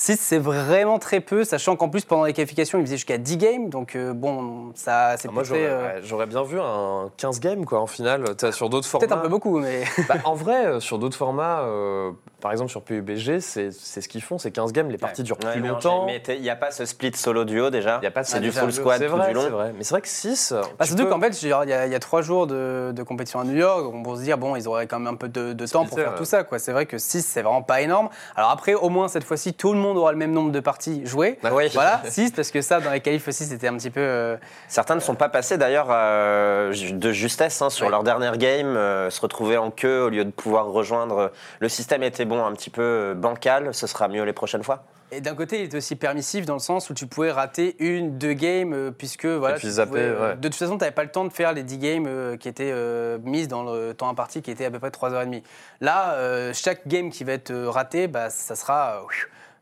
6, 0.00 0.16
c'est 0.20 0.38
vraiment 0.38 1.00
très 1.00 1.18
peu, 1.20 1.42
sachant 1.42 1.74
qu'en 1.74 1.88
plus, 1.88 2.04
pendant 2.04 2.22
les 2.24 2.32
qualifications, 2.32 2.78
il 2.78 2.84
faisait 2.84 2.96
jusqu'à 2.96 3.18
10 3.18 3.36
games. 3.36 3.68
Donc, 3.68 3.96
euh, 3.96 4.12
bon, 4.12 4.70
ça, 4.76 5.16
c'est 5.16 5.26
Ah, 5.28 5.32
Moi, 5.32 5.42
j'aurais 5.42 5.66
euh, 5.66 6.00
j'aurais 6.04 6.26
bien 6.26 6.44
vu 6.44 6.60
un 6.60 7.10
15 7.16 7.40
games, 7.40 7.64
quoi, 7.64 7.80
en 7.80 7.88
finale. 7.88 8.24
Sur 8.52 8.70
d'autres 8.70 8.86
formats. 8.86 9.06
peut-être 9.08 9.18
un 9.18 9.22
peu 9.22 9.28
beaucoup, 9.28 9.58
mais. 9.58 9.82
Bah, 10.08 10.14
en 10.24 10.34
vrai, 10.36 10.66
euh, 10.66 10.80
sur 10.80 11.00
d'autres 11.00 11.16
formats, 11.16 11.62
euh, 11.62 12.12
par 12.40 12.52
exemple 12.52 12.70
sur 12.70 12.82
PUBG, 12.82 13.40
c'est 13.40 13.72
c'est 13.72 14.00
ce 14.00 14.08
qu'ils 14.08 14.22
font, 14.22 14.38
c'est 14.38 14.52
15 14.52 14.72
games, 14.72 14.88
les 14.88 14.98
parties 14.98 15.24
durent 15.24 15.36
Ouais, 15.44 15.50
plus 15.54 15.60
mais 15.62 15.68
longtemps. 15.68 16.06
Mais 16.06 16.22
il 16.28 16.42
n'y 16.42 16.50
a 16.50 16.54
pas 16.54 16.70
ce 16.70 16.84
split 16.84 17.12
solo 17.16 17.44
duo 17.44 17.70
déjà. 17.70 17.96
Il 17.96 18.02
n'y 18.02 18.06
a 18.06 18.12
pas 18.12 18.22
de 18.22 18.26
C'est 18.28 18.38
du 18.38 18.52
full 18.52 18.72
squad 18.72 19.00
C'est 19.00 19.08
tout 19.08 19.16
vrai, 19.16 19.28
du 19.30 19.34
long. 19.34 19.40
c'est 19.42 19.48
vrai. 19.50 19.72
Mais 19.76 19.82
c'est 19.82 19.94
vrai 19.94 20.00
que 20.00 20.06
6. 20.08 20.54
Bah, 20.78 20.84
surtout 20.86 21.06
qu'en 21.06 21.18
fait, 21.20 21.42
il 21.42 21.48
y, 21.48 21.52
a- 21.52 21.86
il 21.86 21.92
y 21.92 21.94
a 21.96 21.98
trois 21.98 22.22
jours 22.22 22.46
de, 22.46 22.92
de 22.94 23.02
compétition 23.02 23.40
à 23.40 23.44
New 23.44 23.56
York, 23.56 23.84
on 23.92 24.04
peut 24.04 24.14
se 24.16 24.22
dire, 24.22 24.38
bon, 24.38 24.54
ils 24.54 24.68
auraient 24.68 24.86
quand 24.86 25.00
même 25.00 25.12
un 25.12 25.16
peu 25.16 25.28
de, 25.28 25.52
de 25.52 25.66
temps 25.66 25.84
pour 25.84 25.98
faire 25.98 26.12
ouais. 26.12 26.16
tout 26.18 26.24
ça. 26.24 26.44
quoi. 26.44 26.60
C'est 26.60 26.70
vrai 26.70 26.86
que 26.86 26.98
6, 26.98 27.22
c'est 27.26 27.42
vraiment 27.42 27.62
pas 27.62 27.80
énorme. 27.80 28.08
Alors 28.36 28.50
après, 28.50 28.74
au 28.74 28.88
moins, 28.90 29.08
cette 29.08 29.24
fois-ci, 29.24 29.54
tout 29.54 29.72
le 29.72 29.80
monde 29.80 29.87
aura 29.96 30.12
le 30.12 30.18
même 30.18 30.32
nombre 30.32 30.50
de 30.52 30.60
parties 30.60 31.02
jouées. 31.06 31.38
Bah 31.42 31.50
oui. 31.52 31.68
Voilà, 31.74 32.02
6, 32.08 32.32
parce 32.32 32.50
que 32.50 32.60
ça, 32.62 32.80
dans 32.80 32.90
les 32.90 33.00
qualifs 33.00 33.26
aussi, 33.28 33.44
c'était 33.44 33.68
un 33.68 33.76
petit 33.76 33.90
peu... 33.90 34.00
euh, 34.00 34.36
Certains 34.68 34.94
ne 34.94 35.00
sont 35.00 35.14
pas 35.14 35.28
passés 35.28 35.58
d'ailleurs 35.58 35.88
euh, 35.90 36.72
de 36.92 37.12
justesse 37.12 37.60
hein, 37.62 37.70
sur 37.70 37.86
Ouais. 37.86 37.90
leur 37.90 38.02
dernière 38.02 38.36
game, 38.36 38.76
euh, 38.76 39.10
se 39.10 39.20
retrouver 39.20 39.56
en 39.56 39.70
queue 39.70 40.02
au 40.02 40.08
lieu 40.08 40.24
de 40.24 40.30
pouvoir 40.30 40.66
rejoindre. 40.66 41.32
Le 41.60 41.68
système 41.68 42.02
était 42.02 42.24
bon, 42.24 42.44
un 42.44 42.52
petit 42.52 42.70
peu 42.70 43.14
bancal, 43.16 43.72
ce 43.74 43.86
sera 43.86 44.08
mieux 44.08 44.24
les 44.24 44.32
prochaines 44.32 44.62
fois. 44.64 44.84
Et 45.10 45.22
d'un 45.22 45.34
côté, 45.34 45.60
il 45.60 45.64
était 45.64 45.78
aussi 45.78 45.96
permissif 45.96 46.44
dans 46.44 46.52
le 46.52 46.58
sens 46.60 46.90
où 46.90 46.94
tu 46.94 47.06
pouvais 47.06 47.32
rater 47.32 47.76
une, 47.78 48.18
deux 48.18 48.34
games, 48.34 48.92
puisque 48.98 49.24
voilà. 49.24 49.56
puis 49.56 49.70
zapper, 49.70 49.88
pouvais, 49.90 50.10
ouais. 50.10 50.36
De 50.36 50.48
toute 50.48 50.54
façon, 50.58 50.72
tu 50.76 50.80
n'avais 50.80 50.92
pas 50.94 51.02
le 51.02 51.10
temps 51.10 51.24
de 51.24 51.32
faire 51.32 51.54
les 51.54 51.62
10 51.62 51.78
games 51.78 52.36
qui 52.36 52.46
étaient 52.46 52.70
euh, 52.74 53.16
mises 53.24 53.48
dans 53.48 53.62
le 53.62 53.94
temps 53.94 54.10
imparti, 54.10 54.42
qui 54.42 54.50
était 54.50 54.66
à 54.66 54.70
peu 54.70 54.78
près 54.78 54.90
3h30. 54.90 55.42
Là, 55.80 56.12
euh, 56.12 56.52
chaque 56.52 56.86
game 56.86 57.08
qui 57.10 57.24
va 57.24 57.32
être 57.32 57.50
euh, 57.52 57.70
raté, 57.70 58.06
bah, 58.06 58.28
ça 58.28 58.54
sera 58.54 58.96
euh, 58.96 59.00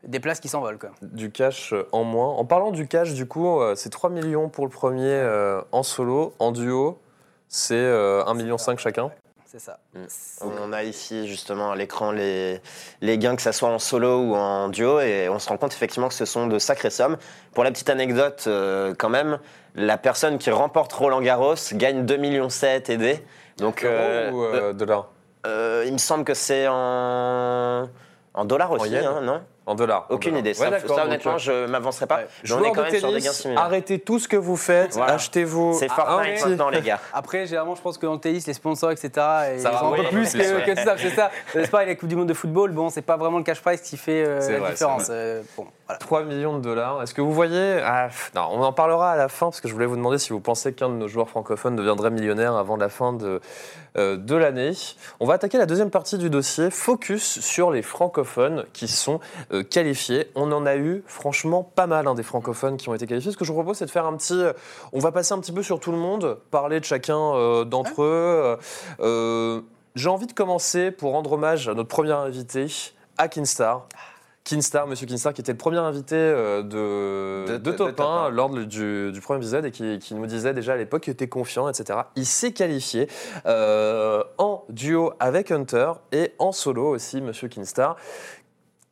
des 0.04 0.20
places 0.20 0.40
qui 0.40 0.48
s'envolent. 0.48 0.78
quoi. 0.78 0.90
Du 1.02 1.30
cash 1.30 1.72
euh, 1.72 1.88
en 1.92 2.04
moins. 2.04 2.28
En 2.28 2.44
parlant 2.44 2.70
du 2.70 2.86
cash, 2.88 3.14
du 3.14 3.26
coup, 3.26 3.60
euh, 3.60 3.74
c'est 3.74 3.90
3 3.90 4.10
millions 4.10 4.48
pour 4.48 4.64
le 4.64 4.70
premier 4.70 5.04
euh, 5.10 5.60
en 5.72 5.82
solo. 5.82 6.34
En 6.38 6.52
duo, 6.52 6.98
c'est 7.48 7.74
euh, 7.74 8.22
1,5 8.24 8.36
million 8.36 8.56
chacun. 8.76 9.10
C'est 9.48 9.60
ça. 9.60 9.78
On 10.42 10.72
a 10.72 10.82
ici 10.82 11.26
justement 11.28 11.70
à 11.70 11.76
l'écran 11.76 12.10
les, 12.10 12.60
les 13.00 13.16
gains, 13.16 13.36
que 13.36 13.42
ce 13.42 13.52
soit 13.52 13.68
en 13.68 13.78
solo 13.78 14.18
ou 14.18 14.34
en 14.34 14.68
duo, 14.68 15.00
et 15.00 15.28
on 15.30 15.38
se 15.38 15.48
rend 15.48 15.56
compte 15.56 15.72
effectivement 15.72 16.08
que 16.08 16.14
ce 16.14 16.24
sont 16.24 16.46
de 16.48 16.58
sacrées 16.58 16.90
sommes. 16.90 17.16
Pour 17.54 17.62
la 17.64 17.70
petite 17.70 17.88
anecdote, 17.88 18.44
euh, 18.48 18.92
quand 18.98 19.08
même, 19.08 19.38
la 19.76 19.98
personne 19.98 20.38
qui 20.38 20.50
remporte 20.50 20.92
Roland 20.92 21.20
Garros 21.20 21.54
gagne 21.74 22.04
2,7 22.04 22.18
millions 22.18 22.48
aidés. 22.88 23.24
Donc, 23.58 23.84
euh, 23.84 24.30
Euros 24.30 24.38
ou 24.40 24.44
euh, 24.44 24.72
dollars? 24.72 25.08
euh, 25.46 25.84
il 25.86 25.92
me 25.92 25.98
semble 25.98 26.24
que 26.24 26.34
c'est 26.34 26.66
en, 26.68 27.88
en 28.34 28.44
dollars 28.44 28.72
aussi, 28.72 28.96
hein, 28.96 29.20
non? 29.22 29.40
En 29.66 29.74
dollars. 29.74 30.06
Aucune 30.10 30.36
En 30.36 30.38
idée. 30.38 30.52
dollars. 30.52 30.70
Ça, 30.70 30.76
Ouais, 30.76 30.80
ça, 30.80 30.86
donc, 30.86 30.98
honnêtement, 31.06 31.34
euh, 31.34 31.38
je 31.38 31.66
m'avancerai 31.66 32.06
pas. 32.06 32.16
ouais. 32.18 32.26
Mais 32.44 32.52
on 32.52 32.64
est 32.64 32.70
quand 32.72 32.84
de 32.86 32.90
même 32.90 32.98
sur 33.00 33.12
des 33.12 33.20
gains 33.20 33.32
similaires. 33.32 33.62
arrêtez 33.64 33.98
tout 33.98 34.18
ce 34.20 34.28
que 34.28 34.36
vous 34.36 34.56
faites, 34.56 34.94
Voilà. 34.94 35.14
achetez-vous 35.14 35.76
C'est 35.78 35.88
Fortnite 35.90 36.46
maintenant, 36.46 36.70
les 36.70 36.80
gars. 36.82 37.00
Après, 37.12 37.46
généralement, 37.46 37.74
je 37.74 37.82
pense 37.82 37.98
que 37.98 38.06
dans 38.06 38.12
le 38.14 38.20
tennis, 38.20 38.46
les 38.46 38.54
sponsors, 38.54 38.92
etc., 38.92 39.10
ils 39.56 39.60
Ça 39.60 39.70
va, 39.70 39.84
ont 39.84 39.88
un 39.88 39.92
oui, 39.98 40.02
peu 40.04 40.08
plus 40.10 40.30
plus, 40.30 40.32
que, 40.40 40.54
ouais. 40.56 40.74
que 40.74 40.80
ça. 40.82 40.94
C'est 40.96 41.10
ça. 41.10 41.30
N'est-ce 41.54 41.70
pas, 41.70 41.82
et 41.82 41.86
la 41.86 41.94
Coupe 41.96 42.08
du 42.08 42.16
Monde 42.16 42.28
de 42.28 42.34
football, 42.34 42.70
bon, 42.70 42.90
c'est 42.90 43.02
pas 43.02 43.16
vraiment 43.16 43.38
le 43.38 43.44
cash 43.44 43.60
prize 43.60 43.80
qui 43.80 43.96
fait 43.96 44.24
euh, 44.24 44.38
la 44.52 44.58
vrai, 44.60 44.70
différence. 44.70 45.02
c'est 45.04 45.12
Euh, 45.12 45.42
bon, 45.56 45.66
voilà. 45.86 45.98
3 45.98 46.22
millions 46.22 46.56
de 46.58 46.62
dollars. 46.62 47.02
Est-ce 47.02 47.14
que 47.14 47.20
vous 47.20 47.32
voyez 47.32 47.80
ah, 47.84 48.08
Non, 48.34 48.48
on 48.52 48.62
en 48.62 48.72
parlera 48.72 49.12
à 49.12 49.16
la 49.16 49.28
fin 49.28 49.46
parce 49.46 49.60
que 49.60 49.68
je 49.68 49.72
voulais 49.74 49.86
vous 49.86 49.96
demander 49.96 50.18
si 50.18 50.30
vous 50.30 50.40
pensez 50.40 50.72
qu'un 50.74 50.88
de 50.88 50.94
nos 50.94 51.08
joueurs 51.08 51.28
francophones 51.28 51.74
deviendrait 51.76 52.10
millionnaire 52.10 52.54
avant 52.54 52.76
la 52.76 52.88
fin 52.88 53.12
de, 53.12 53.40
euh, 53.96 54.16
de 54.16 54.34
l'année. 54.36 54.72
On 55.20 55.26
va 55.26 55.34
attaquer 55.34 55.58
la 55.58 55.66
deuxième 55.66 55.90
partie 55.90 56.18
du 56.18 56.28
dossier, 56.30 56.70
focus 56.70 57.40
sur 57.40 57.70
les 57.70 57.82
francophones 57.82 58.64
qui 58.72 58.88
sont 58.88 59.20
euh, 59.58 59.62
qualifiés. 59.62 60.30
On 60.34 60.50
en 60.52 60.66
a 60.66 60.76
eu 60.76 61.02
franchement 61.06 61.62
pas 61.62 61.86
mal 61.86 62.06
hein, 62.06 62.14
des 62.14 62.22
francophones 62.22 62.76
qui 62.76 62.88
ont 62.88 62.94
été 62.94 63.06
qualifiés. 63.06 63.32
Ce 63.32 63.36
que 63.36 63.44
je 63.44 63.52
vous 63.52 63.58
propose, 63.58 63.76
c'est 63.78 63.86
de 63.86 63.90
faire 63.90 64.06
un 64.06 64.16
petit. 64.16 64.34
euh, 64.40 64.52
On 64.92 64.98
va 65.00 65.12
passer 65.12 65.32
un 65.34 65.38
petit 65.40 65.52
peu 65.52 65.62
sur 65.62 65.80
tout 65.80 65.92
le 65.92 65.98
monde, 65.98 66.38
parler 66.50 66.80
de 66.80 66.84
chacun 66.84 67.18
euh, 67.34 67.64
d'entre 67.64 68.02
eux. 68.02 68.56
Euh, 69.00 69.60
J'ai 69.94 70.08
envie 70.08 70.26
de 70.26 70.32
commencer 70.32 70.90
pour 70.90 71.12
rendre 71.12 71.32
hommage 71.32 71.68
à 71.68 71.74
notre 71.74 71.88
premier 71.88 72.12
invité, 72.12 72.66
à 73.18 73.28
Kinstar. 73.28 73.86
Kinstar, 74.44 74.86
Monsieur 74.86 75.08
Kinstar, 75.08 75.32
qui 75.34 75.40
était 75.40 75.50
le 75.50 75.58
premier 75.58 75.78
invité 75.78 76.14
de, 76.14 76.62
De- 76.62 77.52
de, 77.52 77.56
de- 77.58 77.72
Top 77.72 77.88
de 77.88 77.92
Top 77.94 78.00
1 78.00 78.04
1. 78.26 78.30
lors 78.30 78.48
du, 78.50 79.10
du 79.10 79.20
premier 79.20 79.38
épisode 79.38 79.64
et 79.64 79.72
qui, 79.72 79.98
qui 79.98 80.14
nous 80.14 80.24
disait 80.26 80.54
déjà 80.54 80.74
à 80.74 80.76
l'époque 80.76 81.02
qu'il 81.02 81.12
était 81.12 81.26
confiant, 81.26 81.68
etc. 81.68 81.98
Il 82.14 82.26
s'est 82.26 82.52
qualifié 82.52 83.08
euh, 83.46 84.22
en 84.38 84.62
duo 84.68 85.12
avec 85.18 85.50
Hunter 85.50 85.92
et 86.12 86.32
en 86.38 86.52
solo 86.52 86.90
aussi, 86.90 87.20
Monsieur 87.20 87.48
Kinstar. 87.48 87.96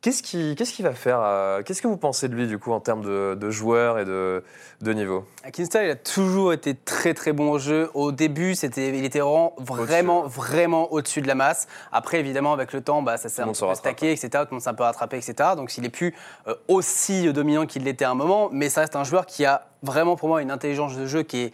Qu'est-ce 0.05 0.21
qu'il 0.21 0.85
va 0.85 0.93
faire 0.93 1.19
euh, 1.19 1.63
Qu'est-ce 1.63 1.81
que 1.81 1.87
vous 1.87 1.97
pensez 1.97 2.27
de 2.27 2.35
lui, 2.35 2.45
du 2.45 2.59
coup, 2.59 2.71
en 2.71 2.79
termes 2.79 3.03
de, 3.03 3.33
de 3.33 3.49
joueur 3.49 3.97
et 3.97 4.05
de, 4.05 4.43
de 4.81 4.93
niveau? 4.93 5.25
Kinstar, 5.51 5.81
il 5.81 5.89
a 5.89 5.95
toujours 5.95 6.53
été 6.53 6.75
très 6.75 7.15
très 7.15 7.33
bon 7.33 7.49
au 7.49 7.57
jeu. 7.57 7.89
Au 7.95 8.11
début, 8.11 8.53
c'était, 8.53 8.95
il 8.95 9.03
était 9.03 9.17
vraiment, 9.17 9.55
vraiment, 9.57 10.27
vraiment 10.27 10.93
au-dessus 10.93 11.23
de 11.23 11.27
la 11.27 11.33
masse. 11.33 11.67
Après, 11.91 12.19
évidemment, 12.19 12.53
avec 12.53 12.71
le 12.71 12.81
temps, 12.81 13.01
bah, 13.01 13.17
ça 13.17 13.29
s'est 13.29 13.41
un 13.41 13.47
peu 13.47 13.73
stacké, 13.73 14.11
etc. 14.11 14.29
Tout 14.29 14.37
le 14.37 14.47
monde 14.51 14.61
s'est 14.61 14.69
un 14.69 14.75
peu 14.75 14.83
rattrapé, 14.83 15.17
etc. 15.17 15.49
Donc, 15.57 15.71
s'il 15.71 15.83
est 15.85 15.89
plus 15.89 16.13
euh, 16.47 16.53
aussi 16.67 17.33
dominant 17.33 17.65
qu'il 17.65 17.83
l'était 17.83 18.05
à 18.05 18.11
un 18.11 18.15
moment, 18.15 18.49
mais 18.51 18.69
ça 18.69 18.81
reste 18.81 18.95
un 18.95 19.05
joueur 19.05 19.25
qui 19.25 19.43
a 19.43 19.65
vraiment 19.81 20.15
pour 20.15 20.29
moi 20.29 20.43
une 20.43 20.51
intelligence 20.51 20.95
de 20.95 21.07
jeu 21.07 21.23
qui 21.23 21.45
est 21.45 21.53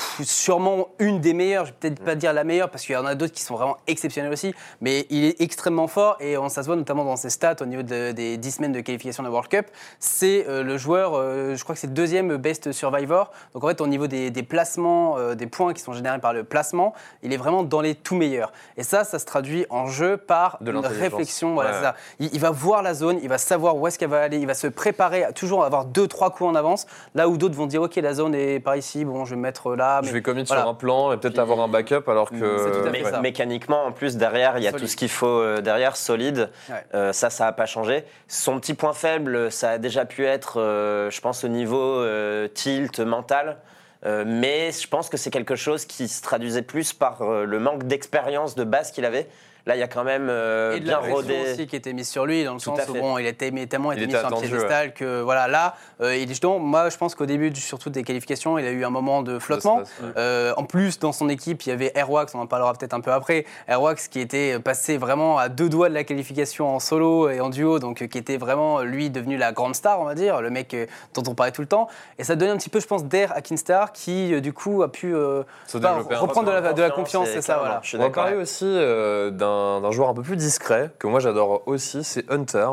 pff, 0.00 0.26
sûrement 0.26 0.88
une 0.98 1.20
des 1.20 1.34
meilleures, 1.34 1.66
je 1.66 1.70
vais 1.72 1.76
peut-être 1.78 2.02
pas 2.04 2.14
dire 2.14 2.32
la 2.32 2.44
meilleure 2.44 2.70
parce 2.70 2.84
qu'il 2.84 2.94
y 2.94 2.98
en 2.98 3.04
a 3.06 3.14
d'autres 3.14 3.32
qui 3.34 3.42
sont 3.42 3.54
vraiment 3.54 3.76
exceptionnels 3.86 4.32
aussi, 4.32 4.54
mais 4.80 5.06
il 5.10 5.24
est 5.24 5.40
extrêmement 5.40 5.86
fort 5.86 6.16
et 6.20 6.36
on, 6.38 6.48
ça 6.48 6.62
se 6.62 6.66
voit 6.66 6.76
notamment 6.76 7.04
dans 7.04 7.16
ses 7.16 7.30
stats 7.30 7.56
au 7.60 7.66
niveau 7.66 7.82
de- 7.82 8.12
des 8.12 8.36
10 8.36 8.50
semaines 8.50 8.72
de 8.72 8.80
qualification 8.80 9.22
de 9.22 9.28
la 9.28 9.32
World 9.32 9.50
Cup. 9.50 9.66
C'est 9.98 10.46
euh, 10.48 10.62
le 10.62 10.78
joueur, 10.78 11.12
euh, 11.14 11.54
je 11.54 11.62
crois 11.62 11.74
que 11.74 11.80
c'est 11.80 11.86
le 11.86 11.92
deuxième 11.92 12.36
best 12.36 12.72
survivor. 12.72 13.30
Donc 13.54 13.64
en 13.64 13.68
fait, 13.68 13.80
au 13.80 13.86
niveau 13.86 14.06
des, 14.06 14.30
des 14.30 14.42
placements, 14.42 15.16
euh, 15.18 15.34
des 15.34 15.46
points 15.46 15.72
qui 15.74 15.82
sont 15.82 15.92
générés 15.92 16.18
par 16.18 16.32
le 16.32 16.44
placement, 16.44 16.94
il 17.22 17.32
est 17.32 17.36
vraiment 17.36 17.62
dans 17.62 17.80
les 17.80 17.94
tout 17.94 18.14
meilleurs. 18.16 18.52
Et 18.76 18.82
ça, 18.82 19.04
ça 19.04 19.18
se 19.18 19.26
traduit 19.26 19.66
en 19.70 19.86
jeu 19.86 20.16
par 20.16 20.58
De 20.60 20.72
une 20.72 20.78
réflexion. 20.78 21.54
Voilà, 21.54 21.70
Ouais. 21.70 21.76
c'est 21.76 21.82
ça. 21.84 21.94
Il, 22.18 22.30
il 22.32 22.40
va 22.40 22.50
voir 22.50 22.82
la 22.82 22.94
zone, 22.94 23.18
il 23.22 23.28
va 23.28 23.38
savoir 23.38 23.76
où 23.76 23.86
est-ce 23.86 23.98
qu'elle 23.98 24.08
va 24.10 24.22
aller, 24.22 24.38
il 24.38 24.46
va 24.46 24.54
se 24.54 24.66
préparer 24.66 25.24
à 25.24 25.32
toujours 25.32 25.64
avoir 25.64 25.84
deux, 25.84 26.06
trois 26.08 26.30
coups 26.30 26.48
en 26.50 26.54
avance. 26.54 26.86
Là 27.14 27.28
où 27.28 27.36
d'autres 27.36 27.54
vont 27.56 27.66
dire, 27.66 27.82
ok, 27.82 27.96
la 27.96 28.14
zone 28.14 28.34
est 28.34 28.60
par 28.60 28.76
ici, 28.76 29.04
bon, 29.04 29.24
je 29.24 29.30
vais 29.30 29.36
me 29.36 29.42
mettre 29.42 29.74
là. 29.74 29.89
Je 30.02 30.06
mais 30.06 30.12
vais 30.14 30.22
commit 30.22 30.44
voilà. 30.44 30.62
sur 30.62 30.70
un 30.70 30.74
plan 30.74 31.12
et 31.12 31.16
peut-être 31.16 31.32
Puis- 31.34 31.40
avoir 31.40 31.60
un 31.60 31.68
backup 31.68 32.08
alors 32.08 32.28
tout 32.30 32.38
que. 32.38 32.80
à 32.80 32.82
fait 32.84 32.90
Mais- 33.02 33.10
ça. 33.10 33.20
mécaniquement, 33.20 33.84
en 33.84 33.92
plus, 33.92 34.16
derrière, 34.16 34.56
il 34.58 34.64
y 34.64 34.66
a 34.66 34.70
Solide. 34.70 34.84
tout 34.86 34.90
ce 34.90 34.96
qu'il 34.96 35.08
faut 35.08 35.26
euh, 35.26 35.60
derrière, 35.60 35.96
solide. 35.96 36.50
Ouais. 36.68 36.84
Euh, 36.94 37.12
ça, 37.12 37.30
ça 37.30 37.44
n'a 37.44 37.52
pas 37.52 37.66
changé. 37.66 38.04
Son 38.28 38.58
petit 38.60 38.74
point 38.74 38.92
faible, 38.92 39.50
ça 39.52 39.70
a 39.72 39.78
déjà 39.78 40.04
pu 40.04 40.24
être, 40.26 40.60
euh, 40.60 41.10
je 41.10 41.20
pense, 41.20 41.44
au 41.44 41.48
niveau 41.48 41.80
euh, 42.00 42.48
tilt 42.48 43.00
mental. 43.00 43.58
Euh, 44.06 44.24
mais 44.26 44.72
je 44.72 44.88
pense 44.88 45.10
que 45.10 45.18
c'est 45.18 45.30
quelque 45.30 45.56
chose 45.56 45.84
qui 45.84 46.08
se 46.08 46.22
traduisait 46.22 46.62
plus 46.62 46.94
par 46.94 47.20
euh, 47.20 47.44
le 47.44 47.58
manque 47.58 47.84
d'expérience 47.84 48.54
de 48.54 48.64
base 48.64 48.92
qu'il 48.92 49.04
avait. 49.04 49.26
Là, 49.70 49.76
il 49.76 49.78
y 49.78 49.84
a 49.84 49.86
quand 49.86 50.02
même 50.02 50.26
euh, 50.28 50.74
et 50.74 50.80
de 50.80 50.84
bien 50.84 50.98
rodé. 50.98 51.52
aussi 51.52 51.68
qui 51.68 51.76
était 51.76 51.92
mise 51.92 52.08
sur 52.08 52.26
lui, 52.26 52.42
dans 52.42 52.54
le 52.54 52.58
Tout 52.58 52.76
sens 52.76 52.88
où 52.88 52.94
bon, 52.94 53.18
il 53.18 53.26
était 53.26 53.52
tellement 53.68 53.92
été 53.92 54.00
Il 54.00 54.08
mis 54.08 54.12
était 54.12 54.18
sur 54.18 54.36
un 54.36 54.40
piédestal 54.40 54.92
que 54.94 55.20
voilà, 55.20 55.46
là, 55.46 55.76
euh, 56.00 56.16
il 56.16 56.24
est 56.24 56.28
justement, 56.30 56.58
moi 56.58 56.88
je 56.90 56.96
pense 56.96 57.14
qu'au 57.14 57.24
début, 57.24 57.54
surtout 57.54 57.88
des 57.88 58.02
qualifications, 58.02 58.58
il 58.58 58.66
a 58.66 58.72
eu 58.72 58.84
un 58.84 58.90
moment 58.90 59.22
de 59.22 59.38
flottement. 59.38 59.84
stress, 59.84 60.00
ouais. 60.02 60.12
Euh, 60.16 60.52
en 60.56 60.64
plus, 60.64 60.98
dans 60.98 61.12
son 61.12 61.28
équipe, 61.28 61.62
il 61.66 61.68
y 61.68 61.72
avait 61.72 61.92
Airwax, 61.94 62.34
on 62.34 62.40
en 62.40 62.48
parlera 62.48 62.72
peut-être 62.72 62.94
un 62.94 63.00
peu 63.00 63.12
après. 63.12 63.46
Airwax 63.68 64.08
qui 64.08 64.18
était 64.18 64.58
passé 64.58 64.96
vraiment 64.96 65.38
à 65.38 65.48
deux 65.48 65.68
doigts 65.68 65.88
de 65.88 65.94
la 65.94 66.02
qualification 66.02 66.74
en 66.74 66.80
solo 66.80 67.30
et 67.30 67.40
en 67.40 67.48
duo, 67.48 67.78
donc 67.78 68.02
euh, 68.02 68.08
qui 68.08 68.18
était 68.18 68.38
vraiment 68.38 68.80
lui 68.80 69.08
devenu 69.08 69.36
la 69.36 69.52
grande 69.52 69.76
star, 69.76 70.00
on 70.00 70.04
va 70.04 70.16
dire, 70.16 70.40
le 70.40 70.50
mec 70.50 70.74
dont 71.14 71.22
on 71.28 71.36
parlait 71.36 71.52
tout 71.52 71.62
le 71.62 71.68
temps. 71.68 71.86
Et 72.18 72.24
ça 72.24 72.34
donnait 72.34 72.50
un 72.50 72.56
petit 72.56 72.70
peu, 72.70 72.80
je 72.80 72.88
pense, 72.88 73.04
d'air 73.04 73.32
à 73.36 73.40
Kinstar 73.40 73.92
qui 73.92 74.40
du 74.40 74.52
coup 74.52 74.82
a 74.82 74.90
pu 74.90 75.14
euh, 75.14 75.44
pas 75.80 75.98
reprendre 76.18 76.48
de 76.48 76.58
la, 76.58 76.72
de 76.72 76.82
la 76.82 76.90
confiance, 76.90 77.28
c'est 77.28 77.40
ça, 77.40 77.58
voilà. 77.58 77.78
Je 77.84 77.88
suis 77.90 77.96
On 77.96 78.00
d'accord. 78.00 78.26
aussi 78.40 78.64
euh, 78.66 79.30
d'un 79.30 79.59
d'un 79.80 79.90
joueur 79.90 80.08
un 80.08 80.14
peu 80.14 80.22
plus 80.22 80.36
discret, 80.36 80.90
que 80.98 81.06
moi 81.06 81.20
j'adore 81.20 81.62
aussi, 81.66 82.04
c'est 82.04 82.30
Hunter, 82.30 82.68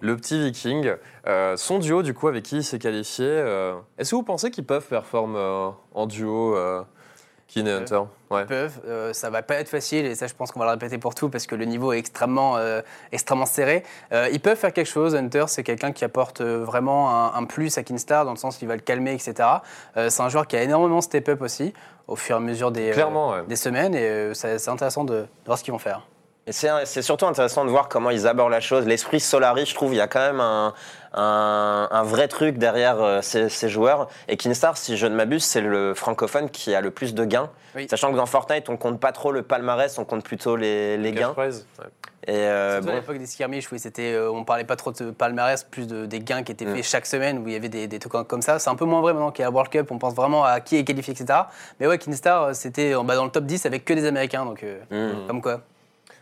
le 0.00 0.16
petit 0.16 0.38
viking. 0.42 0.92
Euh, 1.26 1.56
son 1.56 1.78
duo, 1.78 2.02
du 2.02 2.14
coup, 2.14 2.28
avec 2.28 2.44
qui 2.44 2.56
il 2.56 2.64
s'est 2.64 2.78
qualifié, 2.78 3.26
euh, 3.28 3.74
est-ce 3.98 4.10
que 4.10 4.16
vous 4.16 4.22
pensez 4.22 4.50
qu'ils 4.50 4.66
peuvent 4.66 4.86
performer 4.86 5.38
euh, 5.38 5.68
en 5.94 6.06
duo 6.06 6.56
euh, 6.56 6.82
Keen 7.46 7.68
et 7.68 7.72
Hunter? 7.72 8.00
Ouais. 8.30 8.42
Ils 8.42 8.46
peuvent. 8.46 8.80
Euh, 8.86 9.12
ça 9.12 9.30
va 9.30 9.42
pas 9.42 9.56
être 9.56 9.68
facile 9.68 10.06
et 10.06 10.14
ça, 10.14 10.26
je 10.26 10.34
pense 10.34 10.50
qu'on 10.50 10.58
va 10.58 10.64
le 10.64 10.70
répéter 10.72 10.98
pour 10.98 11.14
tout 11.14 11.28
parce 11.28 11.46
que 11.46 11.54
le 11.54 11.64
niveau 11.66 11.92
est 11.92 11.98
extrêmement, 11.98 12.56
euh, 12.56 12.80
extrêmement 13.12 13.46
serré. 13.46 13.84
Euh, 14.12 14.28
ils 14.32 14.40
peuvent 14.40 14.56
faire 14.56 14.72
quelque 14.72 14.88
chose. 14.88 15.14
Hunter, 15.14 15.44
c'est 15.48 15.62
quelqu'un 15.62 15.92
qui 15.92 16.04
apporte 16.04 16.40
vraiment 16.40 17.10
un, 17.10 17.34
un 17.38 17.44
plus 17.44 17.76
à 17.78 17.82
Kinstar 17.82 18.24
dans 18.24 18.32
le 18.32 18.38
sens 18.38 18.56
qu'il 18.56 18.68
va 18.68 18.74
le 18.74 18.80
calmer, 18.80 19.12
etc. 19.12 19.48
C'est 19.94 20.22
un 20.22 20.28
joueur 20.28 20.46
qui 20.46 20.56
a 20.56 20.62
énormément 20.62 21.00
step 21.02 21.28
up 21.28 21.42
aussi 21.42 21.72
au 22.08 22.16
fur 22.16 22.36
et 22.36 22.38
à 22.38 22.40
mesure 22.40 22.72
des, 22.72 22.90
Clairement, 22.90 23.30
ouais. 23.30 23.44
des 23.46 23.56
semaines 23.56 23.94
et 23.94 24.34
c'est 24.34 24.58
c'est 24.58 24.70
intéressant 24.70 25.04
de, 25.04 25.14
de 25.20 25.26
voir 25.46 25.56
ce 25.58 25.62
qu'ils 25.62 25.72
vont 25.72 25.78
faire. 25.78 26.06
Et 26.46 26.52
c'est 26.52 27.02
surtout 27.02 27.26
intéressant 27.26 27.64
de 27.64 27.70
voir 27.70 27.88
comment 27.88 28.10
ils 28.10 28.26
abordent 28.26 28.50
la 28.50 28.60
chose. 28.60 28.84
L'esprit 28.84 29.20
Solari, 29.20 29.64
je 29.64 29.74
trouve, 29.76 29.94
il 29.94 29.98
y 29.98 30.00
a 30.00 30.08
quand 30.08 30.18
même 30.18 30.40
un, 30.40 30.74
un, 31.14 31.88
un 31.88 32.02
vrai 32.02 32.26
truc 32.26 32.58
derrière 32.58 33.00
euh, 33.00 33.22
ces, 33.22 33.48
ces 33.48 33.68
joueurs. 33.68 34.08
Et 34.26 34.36
Kinstar, 34.36 34.76
si 34.76 34.96
je 34.96 35.06
ne 35.06 35.14
m'abuse, 35.14 35.44
c'est 35.44 35.60
le 35.60 35.94
francophone 35.94 36.50
qui 36.50 36.74
a 36.74 36.80
le 36.80 36.90
plus 36.90 37.14
de 37.14 37.24
gains. 37.24 37.48
Oui. 37.76 37.86
Sachant 37.88 38.10
que 38.10 38.16
dans 38.16 38.26
Fortnite, 38.26 38.68
on 38.68 38.76
compte 38.76 38.98
pas 38.98 39.12
trop 39.12 39.30
le 39.30 39.42
palmarès, 39.42 39.96
on 39.98 40.04
compte 40.04 40.24
plutôt 40.24 40.56
les, 40.56 40.96
les 40.96 41.12
gains. 41.12 41.32
prize, 41.32 41.64
ouais. 41.78 41.86
Et 42.26 42.32
euh, 42.36 42.74
Surtout 42.74 42.88
à 42.88 42.90
bon, 42.92 42.96
l'époque 42.98 43.18
des 43.18 43.26
skirmishes, 43.26 43.68
oui, 43.72 43.78
c'était, 43.78 44.12
euh, 44.12 44.30
on 44.30 44.44
parlait 44.44 44.64
pas 44.64 44.76
trop 44.76 44.90
de 44.92 45.10
palmarès, 45.10 45.62
plus 45.64 45.86
de, 45.88 46.06
des 46.06 46.20
gains 46.20 46.42
qui 46.42 46.52
étaient 46.52 46.64
Mm. 46.64 46.74
faits 46.76 46.84
chaque 46.84 47.06
semaine, 47.06 47.38
où 47.38 47.48
il 47.48 47.52
y 47.54 47.56
avait 47.56 47.68
des, 47.68 47.86
des 47.86 47.98
trucs 48.00 48.12
comme 48.28 48.42
ça. 48.42 48.58
C'est 48.58 48.70
un 48.70 48.76
peu 48.76 48.84
moins 48.84 49.00
vrai 49.00 49.12
maintenant 49.12 49.30
qu'il 49.30 49.42
y 49.42 49.46
a 49.46 49.48
la 49.48 49.52
World 49.54 49.70
Cup, 49.72 49.90
on 49.90 49.98
pense 49.98 50.14
vraiment 50.14 50.44
à 50.44 50.60
qui 50.60 50.76
est 50.76 50.84
qualifié, 50.84 51.14
etc. 51.14 51.40
Mais 51.80 51.86
ouais, 51.86 51.98
Kinstar, 51.98 52.42
euh, 52.42 52.52
c'était 52.52 52.94
euh, 52.94 53.02
bah, 53.04 53.14
dans 53.16 53.24
le 53.24 53.30
top 53.30 53.44
10 53.44 53.64
avec 53.66 53.84
que 53.84 53.94
des 53.94 54.06
Américains, 54.06 54.44
donc 54.44 54.62
euh, 54.64 54.80
mm. 54.90 55.26
comme 55.28 55.40
quoi. 55.42 55.60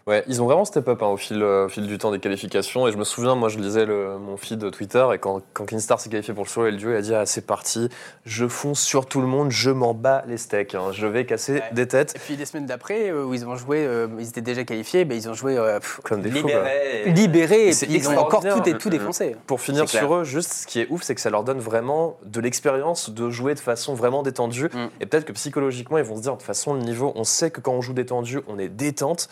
Ouais, 0.06 0.24
ils 0.26 0.42
ont 0.42 0.46
vraiment 0.46 0.64
step 0.64 0.88
up 0.88 1.02
hein, 1.02 1.06
au, 1.08 1.16
fil, 1.16 1.42
euh, 1.42 1.66
au 1.66 1.68
fil 1.68 1.86
du 1.86 1.98
temps 1.98 2.10
des 2.10 2.18
qualifications. 2.18 2.88
Et 2.88 2.92
je 2.92 2.96
me 2.96 3.04
souviens, 3.04 3.34
moi, 3.34 3.48
je 3.48 3.58
lisais 3.58 3.84
le- 3.84 4.18
mon 4.18 4.36
feed 4.36 4.70
Twitter 4.70 5.06
et 5.14 5.18
quand, 5.18 5.40
quand 5.52 5.66
Kinstar 5.66 6.00
s'est 6.00 6.08
qualifié 6.08 6.32
pour 6.34 6.44
le 6.44 6.48
solo 6.48 6.66
et 6.68 6.70
le 6.70 6.78
duo, 6.78 6.90
il 6.90 6.96
a 6.96 7.02
dit 7.02 7.14
ah, 7.14 7.26
c'est 7.26 7.46
parti, 7.46 7.88
je 8.24 8.48
fonce 8.48 8.80
sur 8.80 9.06
tout 9.06 9.20
le 9.20 9.26
monde, 9.26 9.50
je 9.50 9.70
m'en 9.70 9.92
bats 9.94 10.24
les 10.26 10.38
steaks, 10.38 10.74
hein, 10.74 10.86
je 10.92 11.06
vais 11.06 11.26
casser 11.26 11.52
Ouais. 11.54 11.62
des 11.72 11.86
têtes 11.86 12.14
Et 12.16 12.18
puis 12.18 12.36
les 12.36 12.44
semaines 12.46 12.66
d'après, 12.66 13.10
euh, 13.10 13.24
où 13.24 13.34
ils 13.34 13.46
ont 13.46 13.56
joué, 13.56 13.84
euh, 13.86 14.08
ils 14.18 14.28
étaient 14.28 14.40
déjà 14.40 14.64
qualifiés, 14.64 15.04
bah, 15.04 15.14
ils 15.14 15.28
ont 15.28 15.34
joué 15.34 15.56
euh, 15.58 15.78
pff, 15.78 16.00
comme 16.02 16.22
des 16.22 16.30
fous. 16.30 16.42
quoi. 16.42 16.50
libérés. 16.50 17.02
et- 17.06 17.10
libérés, 17.12 17.68
et 17.68 17.74
puis 17.74 17.86
ils 17.94 18.08
ont 18.08 18.18
encore 18.18 18.40
tout, 18.42 18.68
et 18.68 18.78
tout 18.78 18.88
défoncé. 18.90 19.36
Pour 19.46 19.60
finir 19.60 19.84
clair. 19.84 20.02
sur 20.02 20.14
eux, 20.16 20.24
juste 20.24 20.52
ce 20.52 20.66
qui 20.66 20.80
est 20.80 20.86
ouf, 20.90 21.02
c'est 21.02 21.14
que 21.14 21.20
ça 21.20 21.30
leur 21.30 21.44
donne 21.44 21.60
vraiment 21.60 22.16
de 22.24 22.40
l'expérience 22.40 23.10
de 23.10 23.28
jouer 23.30 23.54
de 23.54 23.60
façon 23.60 23.94
vraiment 23.94 24.22
détendue. 24.22 24.70
Mm. 24.72 24.88
Et 25.00 25.06
peut-être 25.06 25.26
que 25.26 25.32
psychologiquement, 25.32 25.98
ils 25.98 26.04
vont 26.04 26.16
se 26.16 26.22
dire 26.22 26.32
de 26.32 26.38
toute 26.38 26.46
façon, 26.46 26.74
le 26.74 26.80
niveau, 26.80 27.12
on 27.16 27.24
sait 27.24 27.50
que 27.50 27.60
quand 27.60 27.72
on 27.72 27.82
joue 27.82 27.92
détendu, 27.92 28.40
on 28.48 28.58
est 28.58 28.68
détente. 28.68 29.28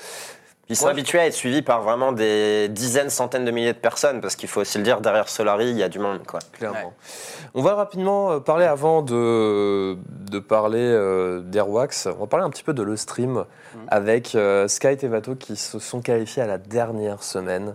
Ils 0.70 0.76
sont 0.76 0.84
Ouais. 0.84 0.90
habitués 0.90 1.18
à 1.18 1.26
être 1.26 1.32
suivis 1.34 1.62
par 1.62 1.80
vraiment 1.82 2.12
des 2.12 2.68
dizaines, 2.68 3.08
centaines 3.08 3.44
de 3.46 3.50
milliers 3.50 3.72
de 3.72 3.78
personnes, 3.78 4.20
parce 4.20 4.36
qu'il 4.36 4.48
faut 4.50 4.60
aussi 4.60 4.76
le 4.76 4.84
dire, 4.84 5.00
derrière 5.00 5.28
Solari, 5.28 5.70
il 5.70 5.76
y 5.78 5.82
a 5.82 5.88
du 5.88 5.98
monde. 5.98 6.20
Quoi. 6.26 6.40
Clairement. 6.52 6.92
On 7.54 7.62
va 7.62 7.74
rapidement 7.74 8.32
euh, 8.32 8.38
parler 8.40 8.66
avant 8.66 9.00
de, 9.00 9.96
de 10.30 10.38
parler 10.38 10.78
euh, 10.80 11.40
d'Airwax. 11.40 12.06
On 12.06 12.20
va 12.20 12.26
parler 12.26 12.44
un 12.44 12.50
petit 12.50 12.64
peu 12.64 12.74
de 12.74 12.82
le 12.82 12.96
stream 12.96 13.44
avec 13.88 14.34
euh, 14.34 14.68
Sky 14.68 14.88
et 15.00 15.08
Vato 15.08 15.34
qui 15.36 15.56
se 15.56 15.78
sont 15.78 16.02
qualifiés 16.02 16.42
à 16.42 16.46
la 16.46 16.58
dernière 16.58 17.22
semaine. 17.22 17.74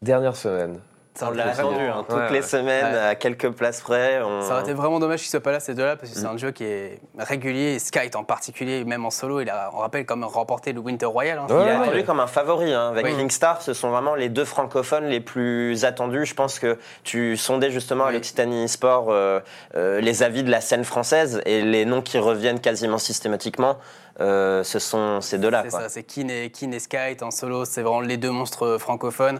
Dernière 0.00 0.36
semaine. 0.36 0.78
On 1.22 1.30
l'a 1.30 1.48
attendu, 1.50 1.80
hein, 1.84 2.04
toutes 2.08 2.16
Ouais, 2.18 2.28
les 2.30 2.36
ouais. 2.36 2.42
semaines, 2.42 2.94
Ouais. 2.94 3.00
à 3.00 3.14
quelques 3.14 3.50
places 3.50 3.80
près. 3.80 4.20
on- 4.22 4.42
Ça 4.42 4.52
aurait 4.52 4.62
été 4.62 4.72
vraiment 4.72 4.98
dommage 5.00 5.20
qu'ils 5.20 5.30
soient 5.30 5.40
pas 5.40 5.52
là 5.52 5.60
ces 5.60 5.74
deux-là 5.74 5.96
parce 5.96 6.12
que 6.12 6.18
c'est 6.18 6.24
Mm. 6.26 6.34
un 6.34 6.36
jeu 6.36 6.50
qui 6.50 6.64
est 6.64 7.00
régulier 7.18 7.74
et 7.74 7.78
Skype 7.78 8.14
en 8.16 8.24
particulier, 8.24 8.84
même 8.84 9.04
en 9.04 9.10
solo, 9.10 9.40
il 9.40 9.50
a, 9.50 9.70
on 9.74 9.78
rappelle, 9.78 10.06
comme 10.06 10.24
remporté 10.24 10.72
le 10.72 10.80
Winter 10.80 11.06
Royal. 11.06 11.38
hein. 11.38 11.46
Ouais, 11.48 11.62
Il 11.62 11.68
est 11.68 11.70
attendu 11.72 11.96
ouais. 11.98 12.04
comme 12.04 12.20
un 12.20 12.26
favori. 12.26 12.72
hein. 12.72 12.88
Avec 12.90 13.04
Oui. 13.06 13.16
Kingstar, 13.16 13.62
ce 13.62 13.72
sont 13.72 13.90
vraiment 13.90 14.14
les 14.14 14.28
deux 14.28 14.44
francophones 14.44 15.06
les 15.06 15.20
plus 15.20 15.84
attendus. 15.84 16.26
Je 16.26 16.34
pense 16.34 16.58
que 16.58 16.78
tu 17.04 17.36
sondais 17.36 17.70
justement 17.70 18.04
Oui. 18.04 18.10
avec 18.10 18.22
Titani 18.22 18.68
Sport 18.68 19.06
euh, 19.10 19.40
euh, 19.76 20.00
les 20.00 20.22
avis 20.22 20.42
de 20.42 20.50
la 20.50 20.60
scène 20.60 20.84
française 20.84 21.40
et 21.46 21.62
les 21.62 21.84
noms 21.84 22.02
qui 22.02 22.18
reviennent 22.18 22.60
quasiment 22.60 22.98
systématiquement, 22.98 23.76
euh, 24.20 24.62
ce 24.64 24.78
sont 24.78 25.20
ces 25.20 25.38
deux-là. 25.38 25.62
C'est 25.64 25.70
ça, 25.70 25.88
c'est 25.88 26.00
et, 26.18 26.50
Keen 26.50 26.74
et 26.74 26.78
Skype 26.80 27.22
en 27.22 27.30
solo, 27.30 27.64
c'est 27.64 27.82
vraiment 27.82 28.00
les 28.00 28.16
deux 28.16 28.30
monstres 28.30 28.76
francophones. 28.78 29.38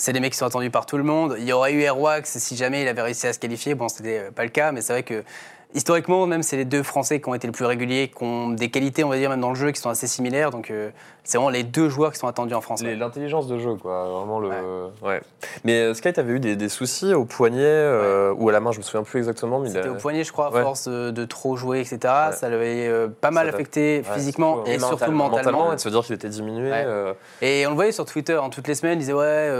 C'est 0.00 0.12
des 0.12 0.20
mecs 0.20 0.32
qui 0.32 0.38
sont 0.38 0.46
attendus 0.46 0.70
par 0.70 0.86
tout 0.86 0.96
le 0.96 1.02
monde. 1.02 1.34
Il 1.38 1.44
y 1.44 1.52
aurait 1.52 1.72
eu 1.72 1.82
Airwax 1.82 2.38
si 2.38 2.56
jamais 2.56 2.82
il 2.82 2.88
avait 2.88 3.02
réussi 3.02 3.26
à 3.26 3.32
se 3.32 3.40
qualifier. 3.40 3.74
Bon, 3.74 3.88
c'était 3.88 4.30
pas 4.30 4.44
le 4.44 4.50
cas, 4.50 4.70
mais 4.70 4.80
c'est 4.80 4.92
vrai 4.92 5.02
que 5.02 5.24
historiquement, 5.74 6.26
même 6.26 6.42
c'est 6.42 6.56
les 6.56 6.64
deux 6.64 6.82
Français 6.82 7.20
qui 7.20 7.28
ont 7.28 7.34
été 7.34 7.46
les 7.46 7.52
plus 7.52 7.64
réguliers, 7.64 8.10
qui 8.16 8.22
ont 8.24 8.50
des 8.50 8.70
qualités, 8.70 9.04
on 9.04 9.08
va 9.08 9.16
dire, 9.16 9.30
même 9.30 9.40
dans 9.40 9.50
le 9.50 9.54
jeu, 9.54 9.70
qui 9.70 9.80
sont 9.80 9.90
assez 9.90 10.06
similaires. 10.06 10.50
Donc 10.50 10.70
euh, 10.70 10.90
c'est 11.24 11.36
vraiment 11.36 11.50
les 11.50 11.62
deux 11.62 11.88
joueurs 11.90 12.12
qui 12.12 12.18
sont 12.18 12.26
attendus 12.26 12.54
en 12.54 12.60
France. 12.62 12.80
Ouais. 12.82 12.94
L'intelligence 12.96 13.46
de 13.48 13.58
jeu, 13.58 13.74
quoi. 13.74 14.08
Vraiment 14.08 14.40
le. 14.40 14.48
Ouais. 15.02 15.20
Mais 15.64 15.80
euh, 15.82 15.94
Sky, 15.94 16.12
t'avais 16.12 16.32
eu 16.32 16.40
des, 16.40 16.56
des 16.56 16.68
soucis 16.70 17.12
au 17.12 17.24
poignet 17.26 17.58
euh, 17.62 18.32
ou 18.36 18.48
à 18.48 18.52
la 18.52 18.60
main, 18.60 18.72
je 18.72 18.78
me 18.78 18.82
souviens 18.82 19.02
plus 19.02 19.18
exactement. 19.18 19.62
C'était 19.66 19.88
a- 19.88 19.92
au 19.92 19.96
poignet, 19.96 20.24
je 20.24 20.32
crois, 20.32 20.46
à 20.46 20.50
Ouais. 20.50 20.62
force 20.62 20.88
de, 20.88 21.24
trop 21.26 21.56
jouer, 21.56 21.80
etc. 21.80 21.98
Ouais. 22.04 22.32
Ça 22.32 22.48
l'avait 22.48 22.88
euh, 22.88 23.08
pas 23.08 23.30
mal 23.30 23.48
affecté 23.48 24.02
Ouais, 24.08 24.14
physiquement 24.14 24.64
et 24.64 24.78
surtout 24.78 25.10
Mentalement. 25.12 25.28
mentalement. 25.28 25.72
Et 25.72 25.76
de 25.76 25.80
se 25.80 25.88
dire 25.90 26.00
qu'il 26.02 26.14
était 26.14 26.28
diminué. 26.30 26.70
Ouais. 26.70 26.86
Et 27.42 27.66
on 27.66 27.70
le 27.70 27.76
voyait 27.76 27.92
sur 27.92 28.06
Twitter, 28.06 28.38
hein, 28.42 28.48
toutes 28.50 28.68
les 28.68 28.74
semaines, 28.74 28.94
il 28.94 29.00
disait 29.00 29.12
Ouais, 29.12 29.50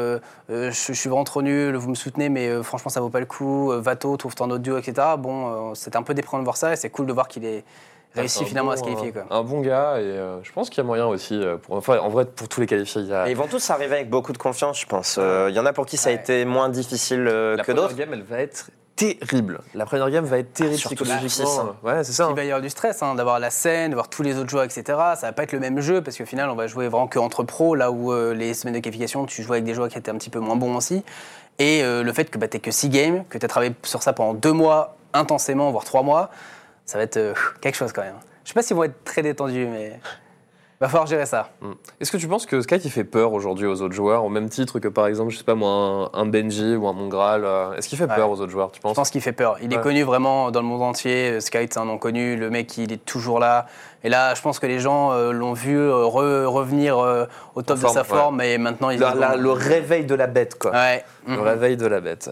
je, 0.49 0.71
je 0.71 0.93
suis 0.95 1.11
vraiment 1.11 1.25
trop 1.25 1.43
nul, 1.43 1.77
vous 1.77 1.91
me 1.91 1.95
soutenez, 1.95 2.31
mais 2.31 2.63
franchement, 2.63 2.91
ça 2.91 3.01
vaut 3.03 3.11
pas 3.11 3.21
le 3.21 3.27
coup. 3.27 3.71
Vato, 3.77 4.17
trouve 4.17 4.35
ton 4.35 4.51
audio, 4.51 4.79
etc. 4.79 4.95
Bon, 5.19 5.75
c'était 5.75 5.98
un 5.99 6.03
peu 6.03 6.15
déprimant 6.15 6.41
de 6.41 6.45
voir 6.45 6.57
ça, 6.57 6.73
et 6.73 6.77
c'est 6.77 6.91
cool 6.91 7.07
de 7.07 7.13
voir 7.13 7.29
qu'il 7.29 7.45
ait 7.45 7.65
réussi 8.15 8.45
finalement 8.47 8.71
à 8.73 8.77
se 8.77 8.83
qualifier. 8.83 9.13
euh, 9.17 9.23
Quoi. 9.27 9.37
Un 9.37 9.43
bon 9.43 9.61
gars, 9.61 9.99
et 10.01 10.05
euh, 10.05 10.43
je 10.43 10.51
pense 10.53 10.71
qu'il 10.71 10.79
y 10.79 10.81
a 10.81 10.85
moyen 10.85 11.07
aussi. 11.07 11.35
euh, 11.39 11.57
Pour, 11.57 11.77
enfin, 11.77 11.99
en 11.99 12.09
vrai, 12.09 12.25
pour 12.25 12.49
tous 12.49 12.61
les 12.61 12.67
qualifiés, 12.67 13.03
il 13.03 13.09
y 13.09 13.13
a. 13.15 13.29
Et 13.29 13.33
ils 13.33 13.37
vont 13.37 13.47
tous 13.47 13.69
arriver 13.71 13.97
avec 13.97 14.11
beaucoup 14.11 14.33
de 14.33 14.39
confiance, 14.39 14.81
je 14.81 14.87
pense. 14.87 15.17
Euh, 15.19 15.49
Il 15.51 15.55
y 15.57 15.61
en 15.61 15.67
a 15.67 15.73
pour 15.73 15.87
qui 15.87 15.97
ça 15.97 16.09
a 16.11 16.13
Ouais. 16.15 16.19
été 16.19 16.45
moins 16.45 16.69
difficile 16.71 17.27
euh, 17.29 17.57
La 17.57 17.63
que 17.65 17.73
première 17.73 17.83
d'autres. 17.89 17.97
game, 17.97 18.11
elle 18.15 18.23
va 18.23 18.39
être 18.41 18.71
terrible. 18.97 19.61
La 19.75 19.87
première 19.87 20.11
game 20.11 20.25
va 20.25 20.39
être 20.39 20.53
terrible 20.55 20.75
Surtout 20.77 21.05
psychologiquement. 21.05 21.57
la 21.57 21.63
hein. 21.63 21.77
Ouais, 21.99 22.05
c'est 22.05 22.11
ça. 22.13 22.25
Il 22.25 22.33
hein. 22.33 22.35
va 22.35 22.43
y 22.45 22.49
avoir 22.49 22.63
du 22.63 22.71
stress, 22.71 23.01
hein, 23.03 23.15
d'avoir 23.15 23.39
la 23.39 23.51
scène, 23.51 23.91
de 23.91 23.95
voir 23.95 24.09
tous 24.09 24.23
les 24.25 24.37
autres 24.39 24.49
joueurs, 24.51 24.65
etc. 24.65 24.83
Ça 24.89 25.19
va 25.23 25.33
pas 25.33 25.45
être 25.45 25.53
le 25.53 25.61
même 25.61 25.81
jeu, 25.81 26.03
parce 26.03 26.17
qu'au 26.19 26.25
final, 26.27 26.51
on 26.51 26.57
va 26.57 26.67
jouer 26.67 26.89
vraiment 26.89 27.07
que 27.07 27.21
entre 27.21 27.45
pros, 27.45 27.77
là 27.77 27.93
où 27.93 28.13
euh, 28.13 28.35
les 28.35 28.55
semaines 28.55 28.75
de 28.75 28.81
qualification, 28.81 29.25
tu 29.27 29.43
jouais 29.45 29.59
avec 29.59 29.65
des 29.67 29.75
joueurs 29.75 29.89
qui 29.89 29.99
étaient 29.99 30.11
un 30.11 30.17
petit 30.17 30.31
peu 30.31 30.41
moins 30.41 30.57
bons 30.57 30.75
aussi. 30.77 31.05
Et 31.61 31.83
euh, 31.85 32.03
le 32.03 32.13
fait 32.13 32.25
que 32.31 32.39
bah, 32.39 32.49
tu 32.49 32.59
que 32.59 32.71
6 32.73 32.89
games, 32.89 33.25
que 33.29 33.39
tu 33.39 33.45
as 33.45 33.49
travaillé 33.49 33.73
sur 33.85 34.03
ça 34.03 34.13
pendant 34.13 34.35
2 34.35 34.53
mois 34.53 34.97
intensément, 35.13 35.71
voire 35.71 35.85
3 35.85 36.03
mois, 36.03 36.31
ça 36.85 36.99
va 36.99 37.05
être 37.05 37.17
euh, 37.17 37.35
quelque 37.61 37.77
chose 37.77 37.93
quand 37.93 38.03
même. 38.03 38.17
Je 38.45 38.49
sais 38.49 38.55
pas 38.55 38.63
s'ils 38.63 38.77
vont 38.77 38.85
être 38.85 39.05
très 39.05 39.23
détendus, 39.23 39.67
mais 39.67 40.01
va 40.81 40.89
falloir 40.89 41.07
gérer 41.07 41.27
ça. 41.27 41.51
Mm. 41.61 41.73
Est-ce 42.01 42.13
que 42.13 42.17
tu 42.17 42.29
penses 42.29 42.47
que 42.47 42.61
Sky 42.61 42.77
il 42.77 42.91
fait 42.91 43.05
peur 43.05 43.33
aujourd'hui 43.33 43.67
aux 43.67 43.83
autres 43.83 43.95
joueurs, 43.95 44.25
au 44.25 44.29
même 44.29 44.49
titre 44.49 44.79
que 44.79 44.89
par 44.89 45.07
exemple, 45.07 45.31
je 45.33 45.39
sais 45.39 45.45
pas 45.45 45.55
moi, 45.57 46.11
un, 46.15 46.27
Benji 46.27 46.77
ou 46.77 46.87
un 46.87 46.93
Mongral 46.93 47.45
euh, 47.45 47.75
Est-ce 47.75 47.89
qu'il 47.89 47.99
fait 47.99 48.05
Ouais. 48.09 48.15
peur 48.15 48.31
aux 48.31 48.41
autres 48.41 48.53
joueurs, 48.53 48.71
tu 48.71 48.77
Je 48.79 48.83
penses 48.83 48.95
pense 48.95 49.11
qu'il 49.11 49.21
fait 49.21 49.33
peur. 49.33 49.57
Il 49.63 49.73
est 49.75 49.81
connu 49.81 50.03
vraiment 50.05 50.51
dans 50.51 50.61
le 50.61 50.67
monde 50.67 50.83
entier. 50.83 51.41
Sky, 51.41 51.67
c'est 51.71 51.79
un 51.79 51.85
nom 51.85 51.99
connu. 51.99 52.37
Le 52.37 52.49
mec, 52.51 52.77
il 52.79 52.93
est 52.93 53.05
toujours 53.05 53.41
là. 53.41 53.67
Et 54.05 54.09
là, 54.09 54.35
je 54.37 54.43
pense 54.43 54.61
que 54.61 54.67
les 54.67 54.79
gens 54.79 55.11
euh, 55.13 55.33
l'ont 55.33 55.55
vu 55.55 55.77
euh, 55.77 56.05
re- 56.05 56.45
revenir 56.45 56.99
euh, 56.99 57.27
au 57.57 57.63
top 57.63 57.77
de 57.79 57.81
forme, 57.83 57.95
sa 57.95 58.01
ouais. 58.03 58.07
forme. 58.07 58.41
Et 58.43 58.57
maintenant, 58.57 58.91
il 58.91 59.01
La- 59.01 59.15
la- 59.15 59.35
Le 59.37 59.51
réveil 59.51 60.05
de 60.07 60.15
la 60.15 60.29
bête, 60.29 60.57
quoi. 60.57 60.71
Ouais. 60.71 61.05
Le 61.27 61.41
réveil 61.41 61.77
de 61.77 61.87
la 61.87 62.01
bête. 62.01 62.31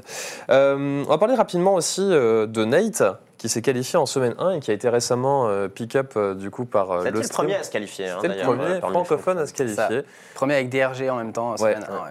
Euh, 0.51 1.03
on 1.05 1.09
va 1.11 1.19
parler 1.19 1.35
rapidement 1.35 1.75
aussi 1.75 2.01
euh, 2.03 2.47
de 2.47 2.65
Nate, 2.65 3.03
qui 3.47 3.53
s'est 3.53 3.63
qualifié 3.63 3.97
en 3.99 4.07
semaine 4.07 4.35
1 4.39 4.51
et 4.53 4.61
qui 4.61 4.71
a 4.71 4.75
été 4.75 4.89
récemment 4.89 5.47
euh, 5.49 5.69
pick-up 5.69 6.15
euh, 6.17 6.35
du 6.35 6.51
coup 6.51 6.65
par 6.65 6.91
euh, 6.91 7.05
C'était 7.05 7.21
le 7.23 7.29
premier 7.29 7.55
à 7.55 7.63
se 7.63 7.71
qualifier. 7.71 8.09
hein, 8.09 8.19
C'était 8.21 8.37
le 8.37 8.43
premier 8.43 8.65
euh, 8.65 8.81
francophone 8.81 9.39
à 9.39 9.47
se 9.47 9.55
qualifier. 9.55 10.03
Premier 10.35 10.55
avec 10.55 10.69
DRG 10.69 11.09
en 11.11 11.17
même 11.17 11.33
temps. 11.33 11.53
en 11.53 11.57
semaine 11.57 11.79
Ouais. 11.79 11.85
un, 11.89 12.05
ouais. 12.05 12.11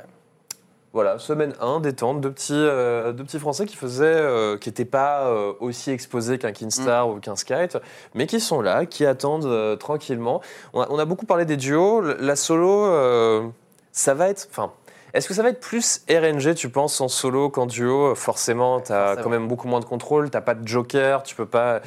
Voilà, 0.94 1.20
semaine 1.20 1.54
1, 1.60 1.82
détente, 1.82 2.22
deux 2.22 2.32
petits, 2.32 2.54
euh, 2.54 3.12
deux 3.12 3.25
petits 3.25 3.38
Français 3.39 3.65
qui 3.65 3.75
faisaient, 3.75 4.06
euh, 4.06 4.58
qui 4.58 4.70
n'étaient 4.70 4.86
pas 4.86 5.27
euh, 5.27 5.51
aussi 5.60 5.92
exposés 5.92 6.38
qu'un 6.38 6.54
Kinstar 6.54 7.10
ou 7.10 7.20
qu'un 7.20 7.36
Skype, 7.36 7.77
mais 8.13 8.27
qui 8.27 8.39
sont 8.39 8.62
là, 8.62 8.86
qui 8.86 9.06
attendent 9.06 9.44
euh, 9.46 9.75
tranquillement. 9.75 10.39
On 10.74 10.80
a, 10.82 10.88
on 10.89 10.98
a 10.98 11.04
beaucoup 11.04 11.25
parlé 11.25 11.44
des 11.44 11.58
duos, 11.58 12.00
la 12.00 12.38
solo, 12.38 12.86
euh, 12.86 13.46
ça 13.92 14.13
va 14.13 14.30
être, 14.30 14.48
enfin, 14.50 14.72
est-ce 15.15 15.27
que 15.27 15.34
ça 15.34 15.41
va 15.43 15.50
être 15.50 15.60
plus 15.60 16.01
RNG, 16.10 16.53
tu 16.55 16.69
penses, 16.69 17.00
en 17.01 17.07
solo 17.07 17.50
qu'en 17.50 17.65
duo? 17.65 18.13
Forcément, 18.15 18.79
tu 18.81 18.91
as 18.91 19.05
forcément. 19.07 19.24
quand 19.24 19.29
même 19.29 19.48
beaucoup 19.48 19.67
moins 19.67 19.79
de 19.79 19.86
contrôle, 19.86 20.29
t'as 20.29 20.41
pas 20.41 20.53
de 20.53 20.67
joker, 20.67 21.24
tu 21.24 21.34
peux 21.36 21.45
pas, 21.45 21.79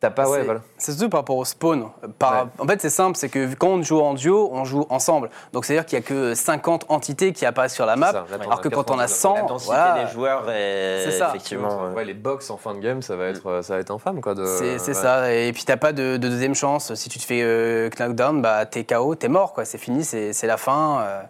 t'as 0.00 0.10
pas, 0.10 0.28
ouais, 0.28 0.38
C'est- 0.40 0.44
voilà. 0.44 0.60
C'est 0.76 0.92
surtout 0.92 1.08
par 1.08 1.20
rapport 1.20 1.36
au 1.36 1.44
spawn. 1.46 1.88
Par- 2.18 2.32
Ouais. 2.44 2.50
En 2.58 2.66
fait, 2.66 2.80
c'est 2.82 2.90
simple, 2.90 3.16
c'est 3.16 3.28
que 3.30 3.54
quand 3.54 3.68
on 3.68 3.82
joue 3.82 4.00
en 4.00 4.12
duo, 4.14 4.50
on 4.52 4.64
joue 4.64 4.86
ensemble. 4.90 5.30
Donc, 5.52 5.64
c'est-à-dire 5.64 5.86
qu'il 5.86 5.98
n'y 5.98 6.04
a 6.04 6.08
que 6.08 6.34
50 6.34 6.84
entités 6.90 7.32
qui 7.32 7.46
apparaissent 7.46 7.72
sur 7.74 7.86
la 7.86 7.96
map, 7.96 8.12
ça, 8.12 8.24
là, 8.30 8.36
t'en 8.38 8.44
alors 8.44 8.60
que 8.60 8.68
quand 8.68 8.90
on 8.90 8.98
a 8.98 9.06
90, 9.06 9.14
100, 9.14 9.34
La 9.34 9.42
densité 9.42 9.72
voilà, 9.74 10.04
des 10.04 10.10
joueurs 10.12 10.50
est 10.50 11.04
C'est 11.04 11.18
ça. 11.18 11.28
effectivement. 11.30 11.84
euh, 11.84 11.94
Ouais, 11.94 12.04
les 12.04 12.12
box 12.14 12.50
en 12.50 12.58
fin 12.58 12.74
de 12.74 12.80
game, 12.80 13.00
ça 13.02 13.16
va 13.16 13.26
être, 13.26 13.46
euh, 13.46 13.62
ça 13.62 13.74
va 13.74 13.80
être 13.80 13.90
infâme, 13.92 14.20
quoi. 14.20 14.34
de- 14.34 14.44
c'est 14.44 14.74
ouais. 14.74 14.94
ça. 14.94 15.32
Et 15.32 15.52
puis, 15.54 15.64
t'as 15.64 15.78
pas 15.78 15.92
de, 15.92 16.18
de 16.18 16.28
deuxième 16.28 16.54
chance. 16.54 16.92
Si 16.94 17.08
tu 17.08 17.18
te 17.18 17.24
fais 17.24 17.40
euh, 17.42 17.88
knockdown, 17.98 18.42
bah, 18.42 18.66
t'es 18.66 18.84
KO, 18.84 19.14
t'es 19.14 19.28
mort, 19.28 19.52
quoi. 19.54 19.64
C'est 19.64 19.78
fini, 19.78 20.04
c'est 20.04 20.32
c'est 20.34 20.46
la 20.48 20.56
fin. 20.58 21.00
euh. 21.02 21.22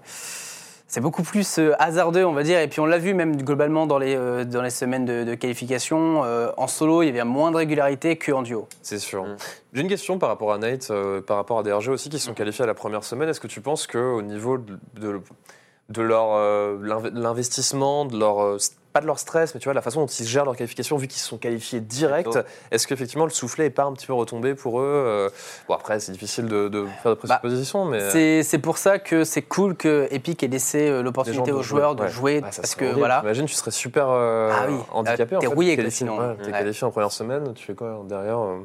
C'est 0.95 1.01
beaucoup 1.01 1.25
plus 1.25 1.59
euh, 1.59 1.73
hasardeux, 1.81 2.25
on 2.25 2.33
va 2.35 2.45
dire. 2.45 2.61
Et 2.61 2.69
puis, 2.69 2.79
on 2.79 2.87
l'a 2.87 2.99
vu 2.99 3.15
même 3.15 3.43
globalement 3.43 3.85
dans 3.85 3.99
les, 3.99 4.15
euh, 4.15 4.45
dans 4.45 4.63
les 4.63 4.71
semaines 4.71 5.05
de, 5.05 5.25
de 5.25 5.35
qualification. 5.35 6.23
euh, 6.23 6.53
en 6.57 6.69
solo, 6.69 7.03
il 7.03 7.07
y 7.07 7.09
avait 7.09 7.25
moins 7.25 7.51
de 7.51 7.57
régularité 7.57 8.17
qu'en 8.17 8.43
duo. 8.43 8.69
C'est 8.81 9.01
sûr. 9.01 9.25
Mm. 9.25 9.37
J'ai 9.73 9.81
une 9.83 9.89
question 9.89 10.21
par 10.21 10.29
rapport 10.29 10.53
à 10.53 10.59
Nate, 10.59 10.87
euh, 10.93 11.21
par 11.21 11.37
rapport 11.39 11.59
à 11.59 11.65
DRG 11.65 11.89
aussi, 11.89 12.11
qui 12.11 12.21
sont 12.21 12.33
qualifiés 12.33 12.63
à 12.63 12.69
la 12.69 12.75
première 12.75 13.03
semaine. 13.03 13.29
Est-ce 13.29 13.41
que 13.41 13.49
tu 13.49 13.61
penses 13.61 13.89
qu'au 13.89 14.23
niveau 14.23 14.57
de, 14.57 14.79
de, 15.01 15.21
de 15.89 16.01
leur 16.01 16.33
euh, 16.35 16.79
l'inve- 16.81 17.11
l'investissement, 17.13 18.05
de 18.05 18.17
leur 18.17 18.41
euh, 18.41 18.59
pas 18.95 19.01
de 19.01 19.07
leur 19.07 19.19
stress, 19.19 19.53
mais 19.55 19.61
tu 19.61 19.65
vois, 19.65 19.75
la 19.75 19.83
façon 19.83 20.01
dont 20.03 20.07
ils 20.07 20.25
gèrent 20.25 20.45
leur 20.45 20.55
qualification, 20.55 20.97
vu 20.97 21.09
qu'ils 21.09 21.21
sont 21.21 21.37
qualifiés 21.37 21.81
direct, 21.81 22.39
est-ce 22.71 22.87
qu'effectivement 22.87 23.25
le 23.25 23.33
soufflet 23.33 23.67
est 23.67 23.71
pas 23.71 23.83
un 23.83 23.93
petit 23.93 24.07
peu 24.07 24.13
retombé 24.13 24.55
pour 24.55 24.79
eux 24.81 24.85
euh, 24.85 25.31
Bon, 25.67 25.75
après, 25.75 25.99
c'est 25.99 26.13
difficile 26.13 26.47
de, 26.47 26.69
de 26.69 26.87
faire 27.03 27.17
de 27.17 27.21
Bah, 27.27 27.39
présuppositions, 27.41 27.85
mais. 27.87 28.09
C'est 28.11 28.45
c'est 28.45 28.61
pour 28.61 28.79
ça 28.79 29.01
que 29.01 29.25
c'est 29.25 29.43
cool 29.43 29.75
que 29.75 30.07
Epic 30.13 30.45
ait 30.45 30.47
laissé 30.47 30.89
euh, 30.89 31.03
l'opportunité 31.03 31.51
aux 31.51 31.61
joueurs 31.63 31.97
de 31.97 32.07
jouer 32.07 32.41
Ah, 32.45 32.51
parce 32.55 32.77
que 32.77 32.85
horrible. 32.85 33.01
voilà. 33.01 33.19
T'imagines, 33.19 33.47
tu 33.47 33.55
serais 33.55 33.73
super 33.73 34.07
euh, 34.11 34.53
Ah 34.55 34.67
oui. 34.69 34.77
handicapé. 34.93 35.35
Ah, 35.35 35.39
en 35.39 35.41
t'es 35.41 35.47
rouillé, 35.49 35.71
t'es 35.73 35.77
qualifié, 35.79 35.97
sinon. 36.07 36.19
ouais, 36.21 36.37
T'es 36.37 36.53
Ouais. 36.53 36.59
qualifié 36.59 36.87
en 36.87 36.93
première 36.93 37.11
semaine, 37.11 37.53
tu 37.55 37.65
fais 37.65 37.75
quoi 37.75 38.01
derrière 38.07 38.39
euh, 38.39 38.61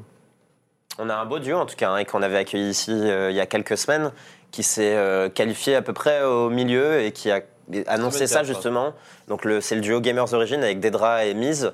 On 0.99 1.09
a 1.09 1.15
un 1.15 1.25
beau 1.25 1.39
duo 1.39 1.57
en 1.57 1.65
tout 1.65 1.75
cas, 1.75 1.89
hein, 1.89 1.97
et 1.97 2.05
qu'on 2.05 2.21
avait 2.21 2.37
accueilli 2.37 2.69
ici 2.69 2.91
euh, 2.91 3.31
il 3.31 3.35
y 3.35 3.39
a 3.41 3.47
quelques 3.47 3.79
semaines, 3.79 4.11
qui 4.51 4.61
s'est 4.61 4.95
euh, 4.95 5.27
qualifié 5.29 5.73
à 5.75 5.81
peu 5.81 5.93
près 5.93 6.21
au 6.23 6.51
milieu 6.51 7.01
et 7.01 7.11
qui 7.13 7.31
a 7.31 7.41
annoncé 7.87 8.27
ça 8.27 8.39
24, 8.39 8.45
justement. 8.47 8.93
Donc 9.27 9.45
le- 9.45 9.61
c'est 9.61 9.75
le 9.75 9.81
duo 9.81 10.01
Gamers 10.01 10.33
Origin 10.33 10.63
avec 10.63 10.79
Dedra 10.79 11.25
et 11.25 11.33
Miz, 11.33 11.71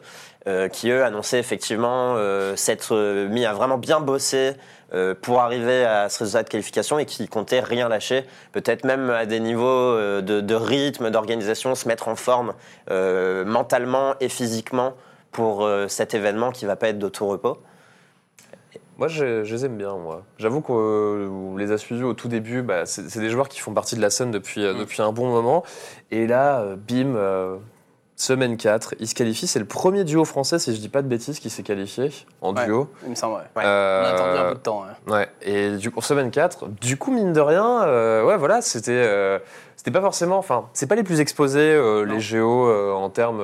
euh, 0.47 0.67
qui 0.67 0.89
eux 0.89 1.03
annonçaient 1.03 1.39
effectivement 1.39 2.15
euh, 2.17 2.55
s'être 2.55 2.95
euh, 2.95 3.27
mis 3.27 3.45
à 3.45 3.53
vraiment 3.53 3.77
bien 3.77 3.99
bosser 3.99 4.53
euh, 4.93 5.15
pour 5.19 5.41
arriver 5.41 5.83
à 5.85 6.09
ce 6.09 6.19
résultat 6.19 6.43
de 6.43 6.49
qualification 6.49 6.99
et 6.99 7.05
qui 7.05 7.27
comptaient 7.27 7.59
rien 7.59 7.89
lâcher, 7.89 8.25
peut-être 8.51 8.83
même 8.83 9.09
à 9.09 9.25
des 9.25 9.39
niveaux 9.39 9.95
de, 9.97 10.41
de 10.41 10.55
rythme, 10.55 11.09
d'organisation, 11.09 11.73
se 11.75 11.87
mettre 11.87 12.07
en 12.07 12.15
forme 12.15 12.53
mentalement 13.45 14.15
et 14.19 14.29
physiquement 14.29 14.93
pour 15.31 15.67
cet 15.87 16.13
événement 16.13 16.51
qui 16.51 16.65
va 16.65 16.75
pas 16.75 16.89
être 16.89 16.99
d'auto-repos. 16.99 17.57
Moi, 18.97 19.07
je, 19.09 19.43
je 19.43 19.55
les 19.55 19.65
aime 19.65 19.77
bien, 19.77 19.95
moi. 19.97 20.21
J'avoue 20.37 20.61
qu'on 20.61 21.55
les 21.57 21.71
a 21.71 21.77
suivis 21.77 22.03
au 22.03 22.13
tout 22.13 22.27
début. 22.29 22.61
Bah, 22.61 22.85
c'est 22.85 23.09
c'est 23.09 23.19
des 23.19 23.29
joueurs 23.29 23.49
qui 23.49 23.59
font 23.59 23.73
partie 23.73 23.95
de 23.95 24.01
la 24.01 24.09
scène 24.09 24.31
depuis, 24.31 24.63
euh, 24.65 24.73
Mm. 24.73 24.79
depuis 24.79 25.01
un 25.01 25.11
bon 25.11 25.27
moment. 25.29 25.63
Et 26.11 26.27
là, 26.27 26.61
euh, 26.61 26.75
bim, 26.77 27.15
euh, 27.15 27.57
semaine 28.15 28.55
4, 28.55 28.95
ils 29.01 29.07
se 29.09 29.13
qualifient. 29.15 29.47
C'est 29.47 29.59
le 29.59 29.65
premier 29.65 30.05
duo 30.05 30.23
français, 30.23 30.59
si 30.59 30.73
je 30.73 30.79
dis 30.79 30.87
pas 30.87 31.01
de 31.01 31.07
bêtises, 31.09 31.39
qui 31.39 31.49
s'est 31.49 31.63
qualifié 31.63 32.09
en 32.41 32.55
Ouais. 32.55 32.65
duo. 32.65 32.87
Il 33.03 33.09
me 33.09 33.15
semble, 33.15 33.33
ouais. 33.33 33.41
Ouais. 33.57 33.63
Euh, 33.65 34.01
On 34.01 34.05
a 34.05 34.09
attendu 34.09 34.37
un 34.37 34.49
peu 34.49 34.55
de 34.55 34.59
temps. 34.61 34.85
ouais. 35.07 35.13
Ouais, 35.13 35.29
et 35.41 35.71
du 35.75 35.91
coup, 35.91 35.99
semaine 36.01 36.31
4, 36.31 36.67
du 36.69 36.95
coup, 36.95 37.11
mine 37.11 37.33
de 37.33 37.41
rien, 37.41 37.83
euh, 37.83 38.23
ouais, 38.23 38.37
voilà, 38.37 38.61
c'était 38.61 38.91
euh, 38.93 39.39
c'était 39.75 39.91
pas 39.91 39.99
forcément. 40.01 40.37
Enfin, 40.37 40.69
c'est 40.71 40.87
pas 40.87 40.95
les 40.95 41.03
plus 41.03 41.19
exposés, 41.19 41.59
euh, 41.73 42.05
les 42.05 42.21
géos, 42.21 42.67
euh, 42.69 42.93
en 42.93 43.09
termes. 43.09 43.41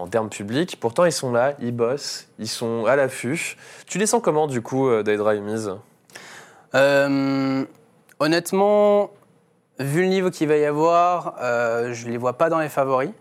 En 0.00 0.06
termes 0.06 0.30
publics, 0.30 0.78
pourtant 0.80 1.04
ils 1.04 1.12
sont 1.12 1.30
là, 1.30 1.52
ils 1.60 1.76
bossent, 1.76 2.28
ils 2.38 2.48
sont 2.48 2.86
à 2.86 2.96
l'affût. 2.96 3.56
Tu 3.86 3.98
les 3.98 4.06
sens 4.06 4.22
comment 4.22 4.46
du 4.46 4.62
coup, 4.62 4.88
euh, 4.88 5.02
Daedra 5.02 5.34
et 5.34 5.40
Miz? 5.40 5.72
Euh, 6.74 7.64
honnêtement, 8.18 9.10
vu 9.78 10.00
le 10.00 10.08
niveau 10.08 10.30
qu'il 10.30 10.48
va 10.48 10.56
y 10.56 10.64
avoir, 10.64 11.34
euh, 11.42 11.92
je 11.92 12.06
ne 12.06 12.12
les 12.12 12.16
vois 12.16 12.38
pas 12.38 12.48
dans 12.48 12.60
les 12.60 12.70
favoris. 12.70 13.12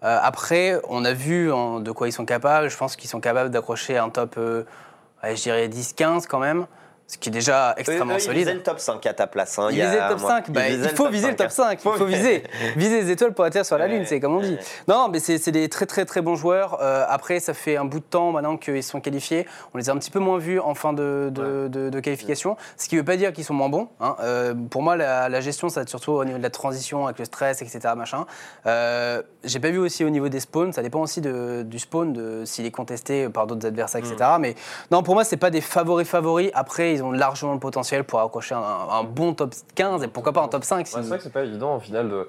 Après, 0.00 0.80
on 0.88 1.04
a 1.04 1.12
vu 1.12 1.48
de 1.48 1.90
quoi 1.90 2.06
ils 2.06 2.12
sont 2.12 2.24
capables. 2.24 2.70
Je 2.70 2.76
pense 2.76 2.94
qu'ils 2.94 3.10
sont 3.10 3.18
capables 3.18 3.50
d'accrocher 3.50 3.98
un 3.98 4.10
top, 4.10 4.38
je 4.38 5.42
dirais 5.42 5.66
10-15 5.66 6.28
quand 6.28 6.38
même, 6.38 6.68
ce 7.10 7.16
qui 7.16 7.30
est 7.30 7.32
déjà 7.32 7.74
extrêmement 7.78 8.12
eux, 8.14 8.16
Ils 8.18 8.20
solide. 8.20 8.38
visaient 8.40 8.54
le 8.54 8.62
top 8.62 8.78
5 8.78 9.06
à 9.06 9.14
ta 9.14 9.26
place. 9.26 9.58
hein, 9.58 9.68
Il 9.70 9.78
il 9.78 9.82
a 9.82 10.08
le 10.08 10.10
top 10.10 10.20
mois. 10.20 10.30
5. 10.30 10.50
Bah, 10.50 10.68
Ils 10.68 10.74
il 10.84 10.88
faut 10.90 11.08
viser 11.08 11.28
le 11.28 11.32
5, 11.32 11.36
top 11.38 11.46
hein. 11.46 11.50
5. 11.50 11.80
Il 11.82 11.90
faut 11.98 12.04
viser. 12.04 12.42
viser 12.76 13.00
les 13.00 13.10
étoiles 13.10 13.32
pour 13.32 13.46
atterrir 13.46 13.64
sur 13.64 13.78
la 13.78 13.86
Lune, 13.86 14.04
c'est 14.04 14.20
comme 14.20 14.36
on 14.36 14.40
dit. 14.40 14.58
Non, 14.88 15.08
mais 15.10 15.18
c'est 15.18 15.50
des 15.50 15.70
très 15.70 15.86
très 15.86 16.04
très 16.04 16.20
bons 16.20 16.34
joueurs. 16.36 16.78
Euh, 16.82 17.06
après, 17.08 17.40
ça 17.40 17.54
fait 17.54 17.78
un 17.78 17.86
bout 17.86 18.00
de 18.00 18.04
temps 18.04 18.30
maintenant 18.32 18.58
qu'ils 18.58 18.82
sont 18.82 19.00
qualifiés. 19.00 19.46
On 19.72 19.78
les 19.78 19.88
a 19.88 19.92
un 19.94 19.96
petit 19.96 20.10
peu 20.10 20.18
moins 20.18 20.36
vus 20.36 20.60
en 20.60 20.74
fin 20.74 20.92
de, 20.92 21.30
de, 21.32 21.68
de- 21.68 21.88
de 21.88 22.00
qualification. 22.00 22.58
Ce 22.76 22.88
qui 22.88 22.96
ne 22.96 23.00
veut 23.00 23.06
pas 23.06 23.16
dire 23.16 23.32
qu'ils 23.32 23.44
sont 23.44 23.54
moins 23.54 23.70
bons. 23.70 23.88
hein. 24.00 24.14
Euh, 24.20 24.52
pour 24.68 24.82
moi, 24.82 24.94
la, 24.94 25.30
la 25.30 25.40
gestion, 25.40 25.70
ça 25.70 25.80
va 25.80 25.82
être 25.84 25.88
surtout 25.88 26.12
au 26.12 26.24
niveau 26.26 26.36
de 26.36 26.42
la 26.42 26.50
transition 26.50 27.06
avec 27.06 27.18
le 27.18 27.24
stress, 27.24 27.62
etc. 27.62 27.80
Machin. 27.96 28.26
Euh, 28.66 29.22
J'ai 29.44 29.60
pas 29.60 29.70
vu 29.70 29.78
aussi 29.78 30.04
au 30.04 30.10
niveau 30.10 30.28
des 30.28 30.40
spawns. 30.40 30.74
Ça 30.74 30.82
dépend 30.82 31.00
aussi 31.00 31.22
du 31.22 31.78
spawn, 31.78 32.44
s'il 32.44 32.66
est 32.66 32.70
contesté 32.70 33.30
par 33.30 33.46
d'autres 33.46 33.66
adversaires, 33.66 34.00
etc. 34.00 34.16
Mm. 34.36 34.40
Mais 34.40 34.54
non, 34.90 35.02
pour 35.02 35.14
moi, 35.14 35.24
c'est 35.24 35.38
pas 35.38 35.48
des 35.50 35.62
favoris 35.62 36.06
favoris. 36.06 36.50
Après, 36.52 36.97
ils 36.98 37.02
ont 37.02 37.12
largement 37.12 37.54
le 37.54 37.58
potentiel 37.60 38.04
pour 38.04 38.20
accrocher 38.20 38.54
un, 38.54 38.58
un 38.90 39.02
bon 39.04 39.34
top 39.34 39.54
15 39.74 40.02
et 40.02 40.08
pourquoi 40.08 40.32
pas 40.32 40.42
un 40.42 40.48
top 40.48 40.64
5. 40.64 40.86
si- 40.86 40.94
Ouais, 40.96 41.02
c'est 41.02 41.08
vrai 41.08 41.18
que 41.18 41.24
c'est 41.24 41.32
pas 41.32 41.42
évident 41.44 41.76
au 41.76 41.80
final 41.80 42.08
de, 42.08 42.28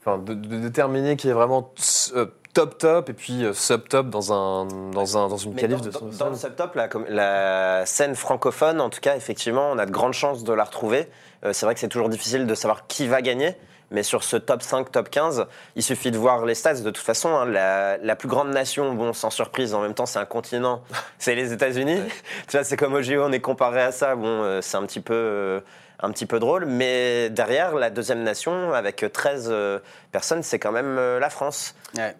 enfin, 0.00 0.18
de, 0.18 0.34
de 0.34 0.58
déterminer 0.58 1.16
qui 1.16 1.28
est 1.28 1.32
vraiment 1.32 1.70
euh, 2.14 2.26
top 2.54 2.78
top 2.78 3.08
et 3.10 3.12
puis 3.12 3.44
euh, 3.44 3.52
sub 3.52 3.86
top 3.88 4.08
dans, 4.10 4.32
un, 4.32 4.66
dans, 4.92 5.16
un, 5.18 5.28
dans 5.28 5.36
une 5.36 5.54
qualif 5.54 5.78
dans, 5.80 5.84
de 5.84 5.90
dans- 5.90 6.24
dans 6.24 6.30
le 6.30 6.36
subtop, 6.36 6.74
la, 6.74 6.88
com- 6.88 7.04
la 7.08 7.84
scène 7.86 8.14
francophone, 8.14 8.80
en 8.80 8.90
tout 8.90 9.00
cas, 9.00 9.14
effectivement, 9.16 9.70
on 9.72 9.78
a 9.78 9.86
de 9.86 9.90
grandes 9.92 10.14
chances 10.14 10.42
de 10.44 10.52
la 10.52 10.64
retrouver. 10.64 11.08
Euh, 11.44 11.52
c'est 11.52 11.66
vrai 11.66 11.74
que 11.74 11.80
c'est 11.80 11.88
toujours 11.88 12.08
difficile 12.08 12.46
de 12.46 12.54
savoir 12.54 12.86
qui 12.86 13.06
va 13.06 13.20
gagner. 13.22 13.56
Mais 13.90 14.02
sur 14.02 14.24
ce 14.24 14.36
top 14.36 14.62
5, 14.62 14.90
top 14.90 15.08
15, 15.10 15.46
il 15.76 15.82
suffit 15.82 16.10
de 16.10 16.18
voir 16.18 16.44
les 16.44 16.54
stats. 16.54 16.74
De 16.74 16.90
toute 16.90 16.98
façon, 16.98 17.28
hein, 17.36 17.44
la, 17.46 17.98
la 17.98 18.16
plus 18.16 18.28
grande 18.28 18.50
nation, 18.50 18.94
bon, 18.94 19.12
sans 19.12 19.30
surprise, 19.30 19.74
en 19.74 19.80
même 19.80 19.94
temps, 19.94 20.06
c'est 20.06 20.18
un 20.18 20.24
continent, 20.24 20.82
c'est 21.18 21.34
les 21.34 21.52
États-Unis. 21.52 22.00
tu 22.48 22.56
vois, 22.56 22.64
c'est 22.64 22.76
comme 22.76 22.94
au 22.94 23.02
JO, 23.02 23.22
on 23.22 23.32
est 23.32 23.40
comparé 23.40 23.82
à 23.82 23.92
ça. 23.92 24.16
Bon, 24.16 24.26
euh, 24.42 24.60
c'est 24.60 24.76
un 24.76 24.82
petit 24.86 25.00
peu. 25.00 25.14
euh, 25.14 25.60
un 25.98 26.10
petit 26.10 26.26
peu 26.26 26.38
drôle, 26.38 26.66
mais 26.66 27.30
derrière, 27.30 27.74
la 27.74 27.88
deuxième 27.88 28.22
nation, 28.22 28.74
avec 28.74 29.02
13 29.10 29.48
euh, 29.50 29.78
personnes, 30.12 30.42
c'est 30.42 30.58
quand 30.58 30.70
même 30.72 30.98
euh, 30.98 31.18
la 31.18 31.30
France. 31.30 31.74
Ouais. 31.96 32.14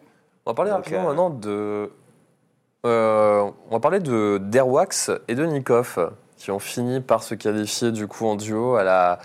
On 0.46 0.52
va 0.52 0.54
parler 0.54 0.70
Donc, 0.70 0.78
rapidement 0.78 1.02
euh, 1.04 1.08
maintenant 1.08 1.28
de. 1.28 1.90
euh, 2.86 3.50
on 3.68 3.74
va 3.74 3.80
parler 3.80 4.00
de 4.00 4.38
d'Airwax 4.40 5.10
et 5.28 5.34
de 5.34 5.44
Nikov 5.44 6.10
qui 6.38 6.50
ont 6.50 6.58
fini 6.58 7.00
par 7.00 7.22
se 7.22 7.34
qualifier 7.34 7.92
du 7.92 8.06
coup 8.06 8.26
en 8.26 8.36
duo 8.36 8.76
à 8.76 8.84
la, 8.84 9.18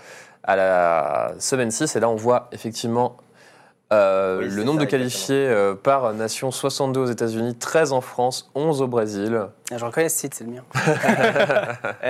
à 0.44 0.56
la 0.56 1.32
semaine 1.38 1.70
6. 1.70 1.94
Et 1.96 2.00
là, 2.00 2.08
on 2.08 2.16
voit 2.16 2.48
effectivement 2.52 3.16
euh, 3.92 4.38
Oui, 4.40 4.48
le 4.48 4.64
nombre 4.64 4.80
ça, 4.80 4.86
de 4.86 4.90
qualifiés 4.90 5.46
euh, 5.48 5.74
par 5.74 6.12
nation 6.14 6.50
62 6.50 7.00
aux 7.00 7.06
États-Unis, 7.06 7.56
13 7.56 7.92
en 7.92 8.00
France, 8.00 8.50
11 8.54 8.80
au 8.82 8.86
Brésil. 8.86 9.40
Ah, 9.70 9.76
Je 9.78 9.84
reconnais 9.84 10.08
ce 10.08 10.18
site, 10.18 10.34
c'est 10.34 10.44
le 10.44 10.50
mien. 10.50 10.62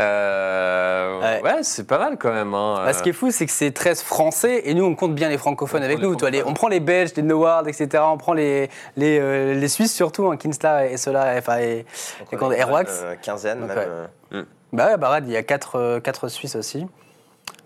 Euh, 0.00 1.20
Ouais. 1.20 1.42
ouais, 1.42 1.62
c'est 1.62 1.86
pas 1.86 1.98
mal 1.98 2.16
quand 2.18 2.32
même. 2.32 2.54
hein. 2.54 2.82
Bah, 2.84 2.92
ce 2.94 3.02
qui 3.02 3.10
est 3.10 3.12
fou, 3.12 3.30
c'est 3.30 3.44
que 3.46 3.52
c'est 3.52 3.70
13 3.72 4.02
français 4.02 4.62
et 4.64 4.72
nous, 4.74 4.84
on 4.84 4.94
compte 4.94 5.14
bien 5.14 5.28
les 5.28 5.36
francophones 5.38 5.82
On 5.82 5.84
avec 5.84 5.98
nous. 5.98 6.12
Les- 6.12 6.18
francophones. 6.18 6.50
on 6.50 6.54
prend 6.54 6.68
les 6.68 6.80
Belges, 6.80 7.10
les 7.14 7.22
Noward, 7.22 7.68
etc. 7.68 8.02
On 8.06 8.16
prend 8.16 8.32
les, 8.32 8.70
les, 8.96 9.18
euh, 9.20 9.54
les 9.54 9.68
Suisses 9.68 9.94
surtout, 9.94 10.28
hein, 10.28 10.36
Kinsla 10.38 10.86
et 10.86 10.96
cela, 10.96 11.34
enfin, 11.36 11.58
et, 11.58 11.84
Et 12.32 12.34
est 12.34 12.58
Airwax 12.58 13.04
quinzaine, 13.22 13.60
Donc, 13.60 13.68
même. 13.68 13.78
ouais. 13.78 13.86
euh, 14.32 14.44
Bah 14.72 14.86
ouais, 14.86 14.96
Barad, 14.96 15.26
il 15.26 15.32
y 15.32 15.36
a 15.36 15.42
4 15.42 15.98
quatre, 16.00 16.28
Suisses 16.28 16.56
aussi. 16.56 16.86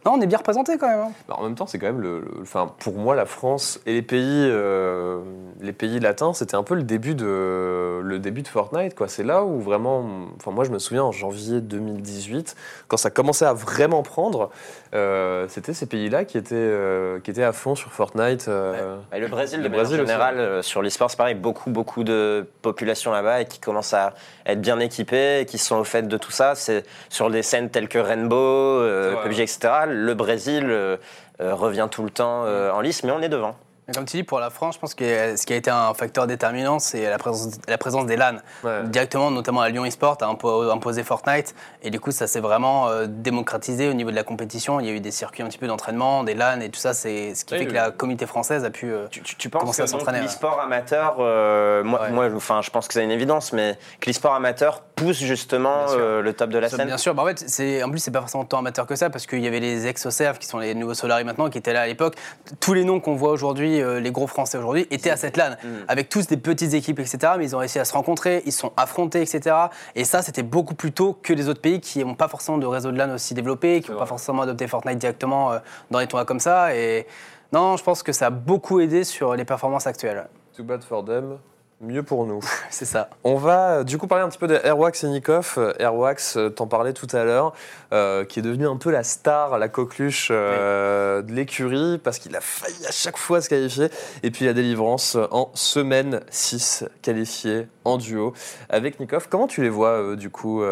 Non, 0.07 0.13
on 0.15 0.21
est 0.21 0.27
bien 0.27 0.39
représentés 0.39 0.79
quand 0.79 0.89
même. 0.89 1.01
hein. 1.01 1.13
Bah, 1.29 1.35
en 1.39 1.43
même 1.43 1.57
temps, 1.57 1.67
c'est 1.67 1.79
quand 1.81 1.87
même 1.87 2.01
le, 2.01 2.21
le- 2.21 2.43
enfin, 2.43 2.71
pour 2.79 2.95
moi, 2.95 3.15
la 3.17 3.27
France 3.27 3.81
et 3.87 3.93
les 3.93 4.03
pays, 4.03 4.23
euh, 4.49 5.19
les 5.61 5.73
pays 5.73 5.99
latins, 5.99 6.33
c'était 6.33 6.55
un 6.55 6.63
peu 6.63 6.75
le 6.77 6.85
début 6.85 7.15
de, 7.17 8.01
le 8.03 8.19
début 8.21 8.43
de 8.43 8.49
Fortnite, 8.49 8.95
quoi. 8.95 9.09
C'est 9.09 9.25
là 9.25 9.43
où 9.43 9.61
vraiment, 9.61 10.09
enfin, 10.37 10.53
moi, 10.53 10.63
je 10.65 10.71
me 10.71 10.79
souviens 10.79 11.03
en 11.03 11.11
janvier 11.13 11.61
2018, 11.61 12.55
quand 12.89 12.97
ça 12.97 13.11
commençait 13.11 13.47
à 13.47 13.53
vraiment 13.53 14.03
prendre, 14.05 14.51
euh, 14.95 15.47
c'était 15.49 15.73
ces 15.75 15.87
pays-là 15.87 16.25
qui 16.25 16.39
étaient, 16.39 16.55
euh, 16.55 17.19
qui 17.21 17.31
étaient 17.33 17.43
à 17.43 17.53
fond 17.53 17.75
sur 17.75 17.91
Fortnite. 17.93 18.47
euh, 18.49 18.97
Et 19.13 19.19
le 19.19 19.27
Brésil, 19.27 19.59
Le 19.61 19.69
manière 19.69 19.85
Brésil 19.85 20.01
aussi. 20.03 20.11
générale, 20.13 20.39
euh, 20.39 20.63
sur 20.63 20.83
l'e-sport, 20.83 21.11
c'est 21.11 21.17
pareil, 21.17 21.35
beaucoup, 21.35 21.71
beaucoup 21.71 22.05
de 22.05 22.47
population 22.63 23.11
là-bas 23.11 23.41
et 23.41 23.45
qui 23.47 23.59
commencent 23.59 23.93
à 23.95 24.15
être 24.47 24.61
bien 24.61 24.79
équipés, 24.79 25.41
et 25.41 25.47
qui 25.47 25.59
sont 25.59 25.77
au 25.79 25.85
fait 25.85 26.03
de 26.07 26.17
tout 26.17 26.31
ça. 26.31 26.55
C'est 26.55 26.85
sur 27.09 27.29
des 27.31 27.43
scènes 27.43 27.71
telles 27.71 27.89
que 27.89 27.99
Rainbow, 27.99 28.37
euh, 28.37 29.17
PUBG, 29.25 29.41
etc. 29.43 29.59
Le 29.97 30.15
Brésil 30.15 30.67
euh, 30.69 30.99
euh, 31.41 31.55
revient 31.55 31.89
tout 31.91 32.05
le 32.05 32.11
temps 32.11 32.45
euh, 32.45 32.71
en 32.71 32.81
lice, 32.81 33.03
mais 33.03 33.13
on 33.13 33.23
est 33.23 33.29
devant. 33.29 33.57
Comme 33.95 34.05
tu 34.05 34.17
dis, 34.17 34.25
pour 34.25 34.41
la 34.41 34.51
France, 34.51 34.75
je 34.75 34.81
pense 34.81 34.95
que 34.97 35.37
ce 35.37 35.47
qui 35.47 35.53
a 35.53 35.57
été 35.57 35.71
un 35.71 35.95
facteur 35.95 36.27
déterminant, 36.27 36.81
c'est 36.81 37.09
la 37.09 37.19
présence, 37.19 37.55
la 37.69 37.79
présence 37.79 38.05
des 38.07 38.17
LAN. 38.17 38.39
ouais. 38.65 38.83
Directement, 38.87 39.31
notamment 39.31 39.61
à 39.61 39.69
Lyon 39.69 39.85
eSport, 39.85 40.19
a 40.23 40.27
impo- 40.27 40.69
imposé 40.73 41.05
Fortnite. 41.05 41.55
Et 41.85 41.91
du 41.91 42.01
coup, 42.01 42.11
ça 42.11 42.27
s'est 42.27 42.41
vraiment 42.41 42.89
euh, 42.89 43.07
démocratisé 43.09 43.89
au 43.89 43.93
niveau 43.93 44.11
de 44.11 44.17
la 44.17 44.25
compétition. 44.25 44.81
Il 44.81 44.87
y 44.87 44.89
a 44.91 44.93
eu 44.93 44.99
des 44.99 45.13
circuits 45.13 45.45
un 45.45 45.47
petit 45.47 45.59
peu 45.59 45.69
d'entraînement, 45.69 46.25
des 46.25 46.35
LAN 46.35 46.61
et 46.63 46.69
tout 46.69 46.81
ça. 46.81 46.95
C'est 46.95 47.37
ce 47.37 47.45
qui 47.45 47.55
Oui, 47.55 47.61
fait 47.61 47.67
que 47.67 47.73
la 47.75 47.93
communauté 47.93 48.27
française 48.27 48.65
a 48.65 48.71
pu. 48.71 48.91
euh, 48.93 49.07
Tu, 49.09 49.23
tu- 49.23 49.37
tu 49.37 49.49
penses 49.51 49.61
Commencer 49.61 49.83
à 49.83 49.85
que 49.85 49.91
s'entraîner, 49.93 50.21
l'e-sport 50.21 50.59
amateur, 50.61 51.19
euh, 51.21 51.85
moi, 51.85 52.03
Ouais. 52.03 52.11
moi, 52.11 52.29
enfin, 52.35 52.63
je 52.63 52.71
pense 52.71 52.89
que 52.89 52.95
c'est 52.95 53.05
une 53.05 53.13
évidence, 53.13 53.53
mais 53.53 53.79
que 54.01 54.11
l'e-sport 54.11 54.35
amateur 54.35 54.81
pousse 54.97 55.19
justement 55.19 55.85
euh, 55.91 56.23
le 56.23 56.33
top 56.33 56.51
de 56.51 56.59
la 56.59 56.69
scène 56.69 56.87
Bien 56.87 56.99
sûr, 56.99 57.15
bah 57.15 57.23
en 57.23 57.27
fait, 57.27 57.45
c'est 57.47 57.83
en 57.85 57.91
plus 57.91 58.01
c'est 58.01 58.11
pas 58.11 58.21
forcément 58.21 58.45
tant 58.47 58.59
amateur 58.59 58.87
que 58.87 58.97
ça 58.97 59.11
parce 59.11 59.27
qu'il 59.27 59.41
y 59.41 59.47
avait 59.47 59.61
les 59.61 59.87
ex 59.87 60.09
qui 60.41 60.47
sont 60.47 60.59
les 60.59 60.75
nouveaux 60.75 60.95
Solari 60.95 61.23
maintenant 61.23 61.51
qui 61.51 61.59
étaient 61.59 61.73
là 61.75 61.83
à 61.83 61.87
l'époque. 61.87 62.15
Tous 62.59 62.73
les 62.75 62.83
noms 62.83 62.99
qu'on 62.99 63.15
voit 63.15 63.31
aujourd'hui, 63.31 63.76
euh, 63.83 64.01
les 64.01 64.11
gros 64.11 64.27
Français 64.27 64.59
aujourd'hui, 64.59 64.87
étaient 64.91 65.11
à 65.11 65.17
cette 65.17 65.37
LAN 65.37 65.57
Mm. 65.63 65.85
avec 65.89 66.09
tous 66.09 66.27
des 66.27 66.37
petites 66.37 66.75
équipes, 66.75 66.99
etc. 66.99 67.35
Mais 67.39 67.45
ils 67.45 67.57
ont 67.57 67.59
réussi 67.59 67.79
à 67.79 67.85
se 67.85 67.93
rencontrer, 67.93 68.43
ils 68.47 68.53
se 68.53 68.61
sont 68.61 68.73
affrontés, 68.77 69.23
etc. 69.23 69.57
Et 69.95 70.05
ça, 70.05 70.23
c'était 70.23 70.43
beaucoup 70.43 70.75
plus 70.75 70.93
tôt 70.93 71.19
que 71.23 71.33
les 71.33 71.49
autres 71.49 71.61
pays 71.61 71.81
qui 71.81 72.05
n'ont 72.05 72.15
pas 72.15 72.29
forcément 72.29 72.59
de 72.59 72.67
réseau 72.67 72.93
de 72.93 72.99
LAN 72.99 73.13
aussi 73.15 73.35
développé, 73.35 73.81
qui 73.81 73.91
n'ont 73.91 73.99
pas 73.99 74.07
forcément 74.07 74.43
adopté 74.43 74.67
Fortnite 74.67 74.99
directement 74.99 75.53
euh, 75.53 75.59
dans 75.91 75.99
les 75.99 76.07
tournois 76.07 76.25
comme 76.25 76.41
ça. 76.41 76.75
Et 76.75 77.07
non, 77.53 77.77
je 77.77 77.85
pense 77.85 78.03
que 78.03 78.13
ça 78.13 78.27
a 78.27 78.31
beaucoup 78.31 78.81
aidé 78.81 79.05
sur 79.05 79.35
les 79.35 79.45
performances 79.45 79.87
actuelles. 79.87 80.27
Too 80.57 80.65
bad 80.65 80.83
for 80.83 81.05
them. 81.05 81.39
Mieux 81.83 82.03
pour 82.03 82.25
nous. 82.25 82.41
C'est 82.71 82.87
ça. 82.87 83.11
On 83.23 83.37
va 83.37 83.71
euh, 83.71 83.85
du 83.85 83.99
coup 83.99 84.07
parler 84.07 84.25
un 84.25 84.29
petit 84.31 84.39
peu 84.39 84.47
de 84.47 84.59
Airwax 84.65 85.05
et 85.05 85.09
Nikoff. 85.09 85.59
Airwax, 85.79 86.39
euh, 86.39 86.49
t'en 86.49 86.67
parlais 86.67 86.95
tout 86.95 87.09
à 87.13 87.23
l'heure, 87.25 87.53
euh, 87.93 88.25
qui 88.25 88.39
est 88.39 88.43
devenu 88.43 88.67
un 88.67 88.79
peu 88.79 88.91
la 88.91 89.03
star, 89.03 89.59
la 89.59 89.69
coqueluche 89.69 90.29
euh, 90.31 91.21
de 91.21 91.33
l'écurie, 91.33 91.99
parce 91.99 92.19
qu'il 92.19 92.35
a 92.35 92.41
failli 92.41 92.87
à 92.87 92.93
chaque 92.93 93.19
fois 93.19 93.43
se 93.43 93.51
qualifier. 93.51 93.89
Et 94.23 94.31
puis 94.31 94.47
la 94.47 94.55
délivrance 94.55 95.19
en 95.31 95.51
semaine 95.53 96.23
6, 96.31 96.85
qualifié 97.03 97.69
en 97.85 97.99
duo 97.99 98.33
avec 98.71 98.99
Nikoff. 98.99 99.27
Comment 99.29 99.47
tu 99.47 99.61
les 99.63 99.69
vois, 99.69 100.01
euh, 100.01 100.17
du 100.17 100.31
coup 100.31 100.63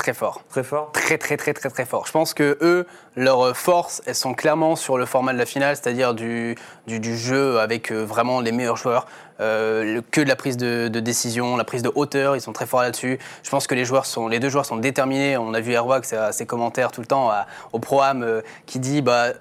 Très 0.00 0.14
fort. 0.14 0.42
Très 0.48 0.64
fort? 0.64 0.92
Très, 0.92 1.18
très, 1.18 1.36
très, 1.36 1.52
très, 1.52 1.68
très 1.68 1.84
fort. 1.84 2.06
Je 2.06 2.12
pense 2.12 2.32
que 2.32 2.56
eux, 2.62 2.86
leurs 3.16 3.56
forces, 3.56 4.02
elles 4.06 4.14
sont 4.14 4.34
clairement 4.34 4.76
sur 4.76 4.96
le 4.98 5.04
format 5.06 5.32
de 5.32 5.38
la 5.38 5.46
finale, 5.46 5.76
c'est-à-dire 5.76 6.14
du, 6.14 6.56
du, 6.86 7.00
du 7.00 7.16
jeu 7.16 7.58
avec 7.58 7.90
euh, 7.90 8.04
vraiment 8.04 8.40
les 8.40 8.52
meilleurs 8.52 8.76
joueurs. 8.76 9.06
Euh, 9.40 10.02
que 10.10 10.20
de 10.20 10.28
la 10.28 10.36
prise 10.36 10.58
de, 10.58 10.88
de 10.88 11.00
décision, 11.00 11.56
la 11.56 11.64
prise 11.64 11.80
de 11.82 11.90
hauteur, 11.94 12.36
ils 12.36 12.42
sont 12.42 12.52
très 12.52 12.66
forts 12.66 12.82
là-dessus. 12.82 13.18
Je 13.42 13.48
pense 13.48 13.66
que 13.66 13.74
les 13.74 13.86
joueurs 13.86 14.04
sont, 14.04 14.28
les 14.28 14.38
deux 14.38 14.50
joueurs 14.50 14.66
sont 14.66 14.76
déterminés. 14.76 15.38
On 15.38 15.54
a 15.54 15.60
vu 15.60 15.74
à 15.74 16.32
ses 16.32 16.44
commentaires 16.44 16.92
tout 16.92 17.00
le 17.00 17.06
temps 17.06 17.30
à- 17.30 17.46
au 17.72 17.78
pro-am 17.78 18.22
euh, 18.22 18.42
qui 18.66 18.78
dit, 18.80 19.00
bah, 19.00 19.28
euh, 19.28 19.32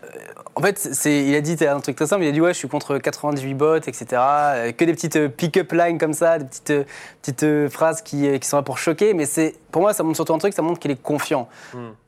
en 0.56 0.62
fait, 0.62 0.90
il 1.06 1.36
a 1.36 1.42
dit 1.42 1.58
un 1.66 1.82
truc 1.82 1.98
très 1.98 2.08
simple. 2.08 2.24
Il 2.24 2.30
a 2.30 2.32
dit 2.32 2.40
ouais, 2.40 2.54
je 2.54 2.58
suis 2.60 2.70
contre 2.70 2.98
98 2.98 3.54
bots, 3.56 3.76
etc. 3.76 4.06
Euh, 4.14 4.72
que 4.72 4.86
des 4.86 4.94
petites 4.94 5.18
euh, 5.18 5.28
pick-up 5.28 5.74
lines 5.74 5.98
comme 5.98 6.14
ça, 6.14 6.40
des 6.40 6.46
petites, 6.46 6.70
euh, 6.72 6.84
petites 7.22 7.44
euh, 7.44 7.70
phrases 7.70 8.02
qui, 8.02 8.26
euh, 8.26 8.38
qui 8.38 8.48
sont 8.48 8.56
là 8.56 8.64
pour 8.64 8.78
choquer. 8.78 9.14
Mais 9.14 9.26
pour 9.70 9.82
moi, 9.82 9.92
ça 9.92 10.04
montre 10.04 10.16
surtout 10.16 10.34
un 10.34 10.38
truc, 10.38 10.54
ça 10.54 10.62
montre 10.62 10.80
qu'il 10.80 10.92
est 10.92 11.02
confiant. 11.02 11.50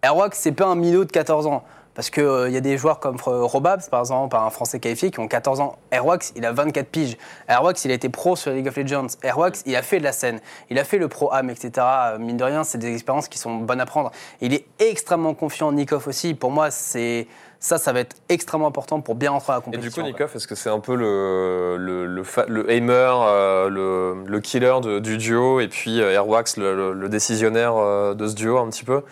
Airwax, 0.01 0.39
c'est 0.39 0.53
pas 0.53 0.67
un 0.67 0.75
minot 0.75 1.03
de 1.03 1.11
14 1.11 1.45
ans. 1.45 1.60
Parce 1.93 2.09
qu'il 2.09 2.49
y 2.49 2.57
a 2.57 2.61
des 2.61 2.77
joueurs 2.77 2.99
comme 2.99 3.17
euh, 3.27 3.43
Robabs, 3.43 3.89
par 3.89 3.99
exemple, 3.99 4.35
un 4.35 4.49
Français 4.49 4.79
qualifié, 4.79 5.11
qui 5.11 5.19
ont 5.19 5.27
14 5.27 5.59
ans. 5.59 5.77
Airwax, 5.91 6.31
il 6.35 6.45
a 6.45 6.51
24 6.51 6.87
piges. 6.87 7.17
Airwax, 7.47 7.83
il 7.85 7.91
a 7.91 7.93
été 7.93 8.09
pro 8.09 8.35
sur 8.35 8.51
League 8.51 8.67
of 8.67 8.77
Legends. 8.77 9.07
Airwax, 9.23 9.63
il 9.65 9.75
a 9.75 9.81
fait 9.81 9.99
de 9.99 10.03
la 10.03 10.13
scène. 10.13 10.39
Il 10.69 10.79
a 10.79 10.83
fait 10.83 10.97
le 10.97 11.09
pro-am, 11.09 11.49
etc. 11.49 11.71
Euh, 11.77 12.17
Mine 12.17 12.37
de 12.37 12.43
rien, 12.43 12.63
c'est 12.63 12.77
des 12.77 12.93
expériences 12.93 13.27
qui 13.27 13.37
sont 13.37 13.57
bonnes 13.57 13.81
à 13.81 13.85
prendre. 13.85 14.11
Il 14.39 14.53
est 14.53 14.65
extrêmement 14.79 15.33
confiant, 15.33 15.71
Nikov 15.71 16.07
aussi. 16.07 16.33
Pour 16.33 16.51
moi, 16.51 16.71
c'est 16.71 17.27
ça, 17.63 17.77
ça 17.77 17.93
va 17.93 17.99
être 18.01 18.15
extrêmement 18.27 18.65
important 18.67 18.99
pour 19.01 19.13
bien 19.15 19.29
rentrer 19.31 19.53
dans 19.53 19.53
la 19.53 19.59
Et 19.59 19.63
compétition. 19.63 20.01
du 20.03 20.11
coup. 20.13 20.17
Nikoff, 20.17 20.35
est-ce 20.35 20.47
que 20.47 20.55
c'est 20.55 20.69
un 20.71 20.79
peu 20.79 20.95
le, 20.95 21.77
le, 21.77 22.05
le, 22.47 22.71
aimer, 22.71 22.91
euh, 23.23 23.69
le, 23.69 24.23
le 24.25 24.39
killer 24.39 24.73
de- 24.81 24.97
du 24.99 25.17
duo, 25.17 25.59
et 25.59 25.67
puis 25.67 26.01
euh, 26.01 26.11
Airwax, 26.11 26.57
le, 26.57 26.75
le- 26.75 26.93
le 26.93 27.07
décisionnaire 27.07 27.75
euh, 27.77 28.13
de 28.15 28.27
ce 28.27 28.33
duo 28.33 28.57
un 28.57 28.67
petit 28.69 28.83
peu? 28.83 29.03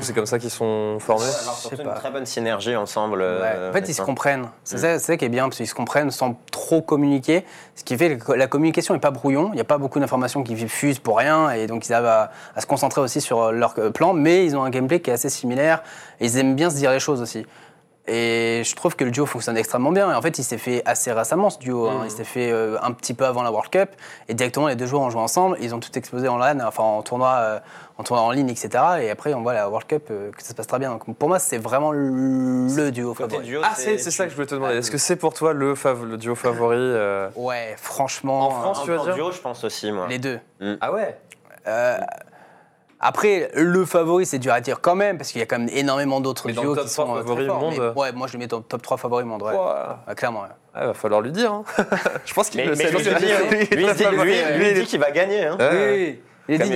C'est 0.00 0.14
comme 0.14 0.26
ça 0.26 0.38
qu'ils 0.38 0.50
sont 0.50 0.98
formés? 1.00 1.24
Alors, 1.42 1.54
surtout 1.56 1.82
une 1.82 1.94
très 1.94 2.10
bonne 2.12 2.24
synergie 2.26 2.76
ensemble. 2.76 3.18
Ouais. 3.18 3.24
euh, 3.24 3.70
en 3.70 3.72
fait, 3.72 3.88
ils 3.88 3.94
se 3.94 4.02
comprennent. 4.02 4.48
C'est 4.62 4.76
Mm. 4.76 4.80
ça, 4.80 4.98
c'est 5.00 5.06
ça 5.06 5.16
qui 5.16 5.24
est 5.24 5.28
bien, 5.28 5.44
parce 5.44 5.56
qu'ils 5.56 5.66
se 5.66 5.74
comprennent 5.74 6.12
sans 6.12 6.36
trop 6.52 6.82
communiquer. 6.82 7.44
Ce 7.74 7.82
qui 7.82 7.96
fait 7.96 8.16
que 8.16 8.30
la 8.32 8.46
communication 8.46 8.94
n'est 8.94 9.00
pas 9.00 9.10
brouillon. 9.10 9.48
Il 9.52 9.56
n'y 9.56 9.60
a 9.60 9.64
pas 9.64 9.78
beaucoup 9.78 9.98
d'informations 9.98 10.44
qui 10.44 10.54
fusent 10.68 11.00
pour 11.00 11.18
rien. 11.18 11.50
Et 11.50 11.66
donc, 11.66 11.88
ils 11.88 11.92
arrivent 11.92 12.06
à, 12.06 12.30
à 12.54 12.60
se 12.60 12.66
concentrer 12.66 13.00
aussi 13.00 13.20
sur 13.20 13.50
leur 13.50 13.74
plan. 13.92 14.12
Mais 14.12 14.44
ils 14.44 14.56
ont 14.56 14.62
un 14.62 14.70
gameplay 14.70 15.00
qui 15.00 15.10
est 15.10 15.14
assez 15.14 15.30
similaire. 15.30 15.82
Et 16.20 16.26
ils 16.26 16.38
aiment 16.38 16.54
bien 16.54 16.70
se 16.70 16.76
dire 16.76 16.92
les 16.92 17.00
choses 17.00 17.20
aussi. 17.20 17.44
Et 18.08 18.62
je 18.64 18.74
trouve 18.74 18.96
que 18.96 19.04
le 19.04 19.12
duo 19.12 19.26
fonctionne 19.26 19.56
extrêmement 19.56 19.92
bien. 19.92 20.10
Et 20.10 20.14
en 20.14 20.20
fait, 20.20 20.36
il 20.38 20.42
s'est 20.42 20.58
fait 20.58 20.82
assez 20.86 21.12
récemment, 21.12 21.50
ce 21.50 21.58
duo. 21.60 21.88
hein. 21.88 22.02
Il 22.04 22.10
s'est 22.10 22.24
fait 22.24 22.50
euh, 22.50 22.76
un 22.82 22.90
petit 22.90 23.14
peu 23.14 23.24
avant 23.24 23.42
la 23.44 23.52
World 23.52 23.70
Cup. 23.70 23.90
Et 24.28 24.34
directement, 24.34 24.66
les 24.66 24.74
deux 24.74 24.86
joueurs 24.86 25.02
ont 25.02 25.10
joué 25.10 25.20
ensemble. 25.20 25.56
Ils 25.60 25.72
ont 25.72 25.78
tout 25.78 25.96
explosé 25.96 26.26
en 26.26 26.36
LAN, 26.36 26.58
enfin 26.66 26.82
en 26.82 27.02
tournoi, 27.02 27.28
euh, 27.38 27.58
en 27.98 28.02
tournoi 28.02 28.24
en 28.24 28.32
ligne, 28.32 28.48
etc. 28.50 28.70
Et 29.02 29.10
après, 29.10 29.34
on 29.34 29.42
voit 29.42 29.54
la 29.54 29.68
World 29.68 29.86
Cup 29.86 30.08
euh, 30.10 30.32
que 30.32 30.42
ça 30.42 30.48
se 30.48 30.54
passe 30.54 30.66
très 30.66 30.80
bien. 30.80 30.90
Donc, 30.90 31.14
pour 31.16 31.28
moi, 31.28 31.38
c'est 31.38 31.58
vraiment 31.58 31.92
le, 31.92 32.90
duo 32.90 33.14
Côté 33.14 33.30
favori. 33.36 33.46
duo, 33.46 33.60
Ah, 33.62 33.70
c'est 33.76 33.98
c'est 33.98 34.10
ça 34.10 34.24
que 34.24 34.30
je 34.30 34.34
voulais 34.34 34.48
te 34.48 34.54
demander. 34.56 34.78
Est-ce 34.78 34.90
que 34.90 34.98
c'est 34.98 35.16
pour 35.16 35.32
toi 35.32 35.52
le, 35.52 35.74
fav- 35.74 36.02
le 36.02 36.16
duo 36.16 36.34
favori 36.34 36.76
euh? 36.78 37.28
Ouais, 37.36 37.76
franchement. 37.78 38.48
En 38.48 38.50
France, 38.50 38.80
tu 38.84 38.90
vas 38.90 39.00
en 39.00 39.04
dire? 39.04 39.14
duo, 39.14 39.30
je 39.30 39.38
pense 39.40 39.62
aussi, 39.62 39.92
moi. 39.92 40.08
Les 40.08 40.18
deux. 40.18 40.40
Ah 40.80 40.92
ouais? 40.92 41.16
Euh, 41.68 41.98
après, 43.02 43.50
le 43.54 43.84
favori, 43.84 44.24
c'est 44.26 44.38
dur 44.38 44.52
à 44.52 44.60
dire 44.60 44.80
quand 44.80 44.94
même, 44.94 45.18
parce 45.18 45.30
qu'il 45.32 45.40
y 45.40 45.42
a 45.42 45.46
quand 45.46 45.58
même 45.58 45.68
énormément 45.72 46.20
d'autres 46.20 46.46
Mais 46.46 46.52
dans 46.54 46.62
le 46.62 46.68
duos 46.68 46.76
top 46.76 46.86
qui 46.86 46.92
3 46.94 47.04
sont 47.06 47.12
euh, 47.12 47.14
très 47.18 47.22
favoris 47.28 47.46
forts. 47.48 47.60
monde, 47.60 47.74
Mais 47.76 47.80
euh. 47.80 47.92
ouais, 47.94 48.12
moi 48.12 48.26
je 48.28 48.32
le 48.34 48.38
mets 48.38 48.46
dans 48.46 48.58
le 48.58 48.62
top 48.62 48.80
3 48.82 48.96
favoris 48.96 49.26
monde, 49.26 49.42
ouais. 49.42 50.14
Clairement. 50.14 50.42
ouais. 50.42 50.48
Ah, 50.74 50.86
va 50.86 50.94
falloir 50.94 51.20
lui 51.20 51.32
dire. 51.32 51.52
hein. 51.52 51.64
je 52.24 52.32
pense 52.32 52.48
qu'il 52.48 52.64
le 52.64 52.74
sait. 52.74 52.90
lui, 52.90 52.98
il 54.68 54.74
dit, 54.74 54.84
qu'il 54.86 55.00
va 55.00 55.10
gagner. 55.10 55.44
hein. 55.46 55.58
Oui. 55.60 56.20
Il 56.48 56.60
a 56.60 56.64
dit, 56.64 56.72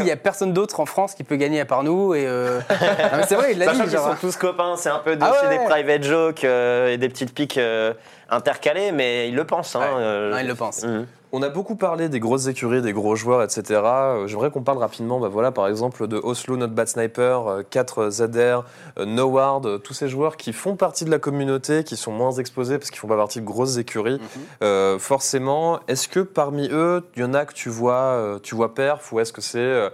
il 0.00 0.06
y 0.06 0.10
a, 0.10 0.16
personne 0.16 0.52
d'autre 0.54 0.80
en 0.80 0.86
France 0.86 1.14
qui 1.14 1.24
peut 1.24 1.36
gagner 1.36 1.60
à 1.60 1.66
part 1.66 1.82
nous. 1.82 2.14
Et 2.14 2.24
euh... 2.26 2.60
mais 2.70 3.24
c'est 3.28 3.34
vrai, 3.34 3.52
il 3.52 3.58
l'a 3.58 3.66
Sachant 3.66 3.80
dit. 3.84 3.90
qu'ils 3.90 3.98
genre, 3.98 4.10
sont 4.12 4.16
tous 4.20 4.36
copains, 4.36 4.76
c'est 4.76 4.88
un 4.88 4.98
peu 5.00 5.16
Ah 5.20 5.32
ouais. 5.48 5.58
des 5.58 5.64
private 5.64 6.02
jokes 6.02 6.44
euh, 6.44 6.88
et 6.92 6.96
des 6.96 7.08
petites 7.10 7.34
piques 7.34 7.58
euh, 7.58 7.92
intercalées, 8.30 8.92
mais 8.92 9.28
il 9.28 9.34
le 9.34 9.44
pense. 9.44 9.76
Hein, 9.76 9.80
Ouais. 9.80 9.86
euh, 9.98 10.30
Non, 10.32 10.38
il 10.38 10.46
le 10.46 10.54
pense. 10.54 10.82
Mhm. 10.84 11.06
On 11.36 11.42
a 11.42 11.48
beaucoup 11.48 11.74
parlé 11.74 12.08
des 12.08 12.20
grosses 12.20 12.46
écuries, 12.46 12.80
des 12.80 12.92
gros 12.92 13.16
joueurs, 13.16 13.42
etc. 13.42 13.80
Euh, 13.82 14.26
J'aimerais 14.28 14.52
qu'on 14.52 14.62
parle 14.62 14.78
rapidement, 14.78 15.18
bah 15.18 15.26
voilà, 15.26 15.50
par 15.50 15.66
exemple, 15.66 16.06
de 16.06 16.16
Oslo, 16.16 16.56
Not 16.56 16.68
Bad 16.68 16.86
Sniper, 16.86 17.48
euh, 17.48 17.62
4 17.68 18.08
ZR, 18.08 18.62
euh, 18.98 19.04
Noward, 19.04 19.66
euh, 19.66 19.78
tous 19.78 19.94
ces 19.94 20.08
joueurs 20.08 20.36
qui 20.36 20.52
font 20.52 20.76
partie 20.76 21.04
de 21.04 21.10
la 21.10 21.18
communauté, 21.18 21.82
qui 21.82 21.96
sont 21.96 22.12
moins 22.12 22.30
exposés 22.30 22.78
parce 22.78 22.92
qu'ils 22.92 23.00
font 23.00 23.08
pas 23.08 23.16
partie 23.16 23.40
de 23.40 23.44
grosses 23.44 23.78
écuries. 23.78 24.20
Mhm. 24.20 24.42
Euh, 24.62 24.98
forcément, 25.00 25.80
est-ce 25.88 26.06
que 26.06 26.20
parmi 26.20 26.68
eux, 26.70 27.04
il 27.16 27.22
y 27.22 27.24
en 27.24 27.34
a 27.34 27.46
que 27.46 27.52
tu 27.52 27.68
vois, 27.68 27.94
euh, 27.94 28.38
tu 28.40 28.54
vois 28.54 28.72
perf, 28.72 29.12
ou 29.12 29.18
est-ce 29.18 29.32
que 29.32 29.40
c'est 29.40 29.58
euh, 29.58 29.90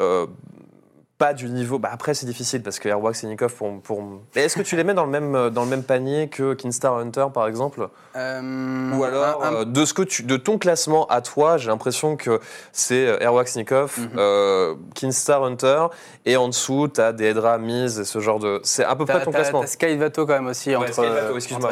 euh, 0.00 0.26
pas 1.20 1.34
du 1.34 1.50
niveau 1.50 1.78
bah 1.78 1.90
Après, 1.92 2.14
c'est 2.14 2.24
difficile 2.24 2.62
parce 2.62 2.78
que 2.78 2.88
Airwax 2.88 3.24
et 3.24 3.26
Nikov 3.26 3.52
pour. 3.54 3.78
pour... 3.82 4.02
Mais 4.34 4.44
Est-ce 4.44 4.56
que 4.56 4.62
tu 4.62 4.74
les 4.74 4.84
mets 4.84 4.94
dans 4.94 5.04
le 5.04 5.10
même, 5.10 5.34
euh, 5.34 5.50
dans 5.50 5.64
le 5.64 5.68
même 5.68 5.82
panier 5.82 6.28
que 6.28 6.54
Kinstar 6.54 6.96
Hunter, 6.96 7.26
par 7.32 7.46
exemple? 7.46 7.88
Euh, 8.16 8.90
ou 8.96 9.04
alors, 9.04 9.44
un- 9.44 9.46
un- 9.48 9.54
euh, 9.60 9.64
de, 9.66 9.84
ce 9.84 9.92
que 9.92 10.00
tu, 10.00 10.22
de 10.22 10.38
ton 10.38 10.56
classement 10.56 11.06
à 11.08 11.20
toi, 11.20 11.58
j'ai 11.58 11.68
l'impression 11.68 12.16
que 12.16 12.40
c'est 12.72 13.04
Airwax 13.20 13.54
Nikov, 13.56 13.98
euh, 14.16 14.74
Kinstar 14.94 15.44
Hunter, 15.44 15.88
et 16.24 16.38
en 16.38 16.48
dessous, 16.48 16.88
tu 16.88 17.02
as 17.02 17.12
des 17.12 17.26
Edra, 17.26 17.58
Miz 17.58 17.98
et 18.00 18.04
ce 18.06 18.18
genre 18.20 18.38
de. 18.38 18.58
C'est 18.64 18.84
à 18.84 18.96
peu 18.96 19.04
près 19.04 19.22
ton 19.22 19.30
classement. 19.30 19.60
T'as 19.60 19.66
Sky 19.66 19.96
Vato 19.96 20.24
quand 20.24 20.32
même 20.32 20.46
aussi 20.46 20.70
Ouais, 20.70 20.76
entre. 20.76 20.92
Skyvato, 20.94 21.36
excuse-moi. 21.36 21.70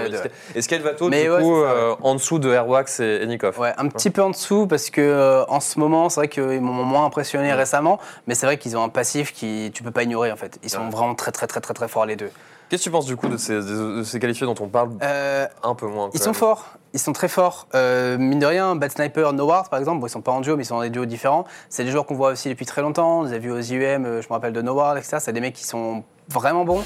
Et 0.55 0.61
Skyvato, 0.63 1.09
Mais 1.09 1.25
du 1.25 1.31
ouais, 1.31 1.41
coup, 1.43 1.57
euh, 1.63 1.97
en 2.03 2.15
dessous 2.15 2.39
de 2.39 2.51
Airwax 2.53 3.01
et, 3.01 3.21
et 3.23 3.27
Nikov. 3.27 3.59
Ouais, 3.59 3.73
un 3.79 3.89
petit 3.89 4.11
peu 4.11 4.23
en 4.23 4.29
dessous 4.31 4.67
parce 4.67 4.91
que 4.91 5.45
en 5.49 5.61
ce 5.61 5.79
moment, 5.81 6.11
c'est 6.11 6.21
vrai 6.21 6.29
qu'ils 6.29 6.61
m'ont 6.61 6.85
moins 6.85 7.07
impressionné 7.07 7.55
récemment, 7.55 7.99
mais 8.27 8.35
c'est 8.35 8.45
vrai 8.45 8.59
qu'ils 8.59 8.77
ont 8.77 8.83
un 8.85 8.89
passif 8.91 9.33
qui 9.33 9.38
tu 9.39 9.83
peux 9.83 9.91
pas 9.91 10.03
ignorer 10.03 10.33
en 10.33 10.37
fait. 10.37 10.59
Ils 10.63 10.71
sont 10.71 10.81
Ouais. 10.85 10.91
vraiment 10.91 11.15
très 11.15 11.33
très 11.33 11.47
très 11.47 11.61
très 11.61 11.75
très 11.75 11.89
forts 11.89 12.07
les 12.07 12.17
deux. 12.17 12.31
Qu'est-ce 12.69 12.83
que 12.83 12.89
tu 12.89 12.91
penses 12.91 13.07
du 13.07 13.17
coup 13.17 13.29
de 13.29 13.39
ces, 13.39 13.55
de 13.55 14.03
ces 14.05 14.21
qualifiés 14.21 14.47
dont 14.47 14.55
on 14.61 14.69
parle 14.69 14.91
Euh, 15.03 15.47
un 15.63 15.75
peu 15.75 15.87
moins 15.87 16.11
ils 16.13 16.21
sont 16.21 16.35
forts, 16.35 16.67
ils 16.93 17.01
sont 17.01 17.15
très 17.15 17.29
forts. 17.29 17.67
Euh, 17.75 18.19
mine 18.19 18.39
de 18.41 18.45
rien, 18.47 18.77
Bad 18.77 18.91
Sniper, 18.93 19.33
Noward 19.33 19.71
par 19.71 19.79
exemple, 19.79 20.01
bon, 20.01 20.07
ils 20.07 20.11
sont 20.11 20.21
pas 20.21 20.33
en 20.33 20.41
duo, 20.43 20.55
mais 20.57 20.65
ils 20.65 20.67
sont 20.67 20.77
dans 20.77 20.83
des 20.83 20.91
duos 20.91 21.07
différents. 21.07 21.47
C'est 21.71 21.85
des 21.85 21.91
joueurs 21.91 22.05
qu'on 22.05 22.15
voit 22.15 22.31
aussi 22.33 22.51
depuis 22.51 22.67
très 22.67 22.83
longtemps. 22.83 23.21
On 23.21 23.23
les 23.23 23.33
a 23.33 23.39
vus 23.39 23.51
aux 23.53 23.61
IUM, 23.61 24.05
euh, 24.05 24.21
je 24.23 24.29
me 24.29 24.33
rappelle 24.35 24.53
de 24.53 24.61
Noward, 24.61 24.99
etc. 24.99 25.17
C'est 25.21 25.33
des 25.33 25.41
mecs 25.41 25.55
qui 25.55 25.65
sont 25.65 26.05
vraiment 26.29 26.65
bons. 26.67 26.85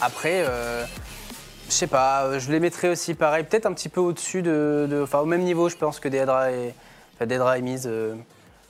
Après, 0.00 0.44
euh, 0.48 0.84
je 1.68 1.72
sais 1.74 1.86
pas, 1.86 2.38
je 2.40 2.50
les 2.50 2.58
mettrais 2.58 2.88
aussi 2.88 3.14
pareil, 3.14 3.44
peut-être 3.44 3.66
un 3.66 3.72
petit 3.72 3.88
peu 3.88 4.00
au-dessus 4.00 4.42
de, 4.42 4.88
de- 4.90 5.02
enfin 5.02 5.20
au 5.20 5.26
même 5.26 5.42
niveau, 5.42 5.68
je 5.68 5.76
pense 5.76 6.00
que 6.00 6.08
Deadra 6.08 6.50
et, 6.50 6.74
enfin, 7.20 7.54
et 7.54 7.62
Miz. 7.62 7.84
euh, 7.86 8.16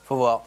faut 0.03 0.15
voir. 0.15 0.43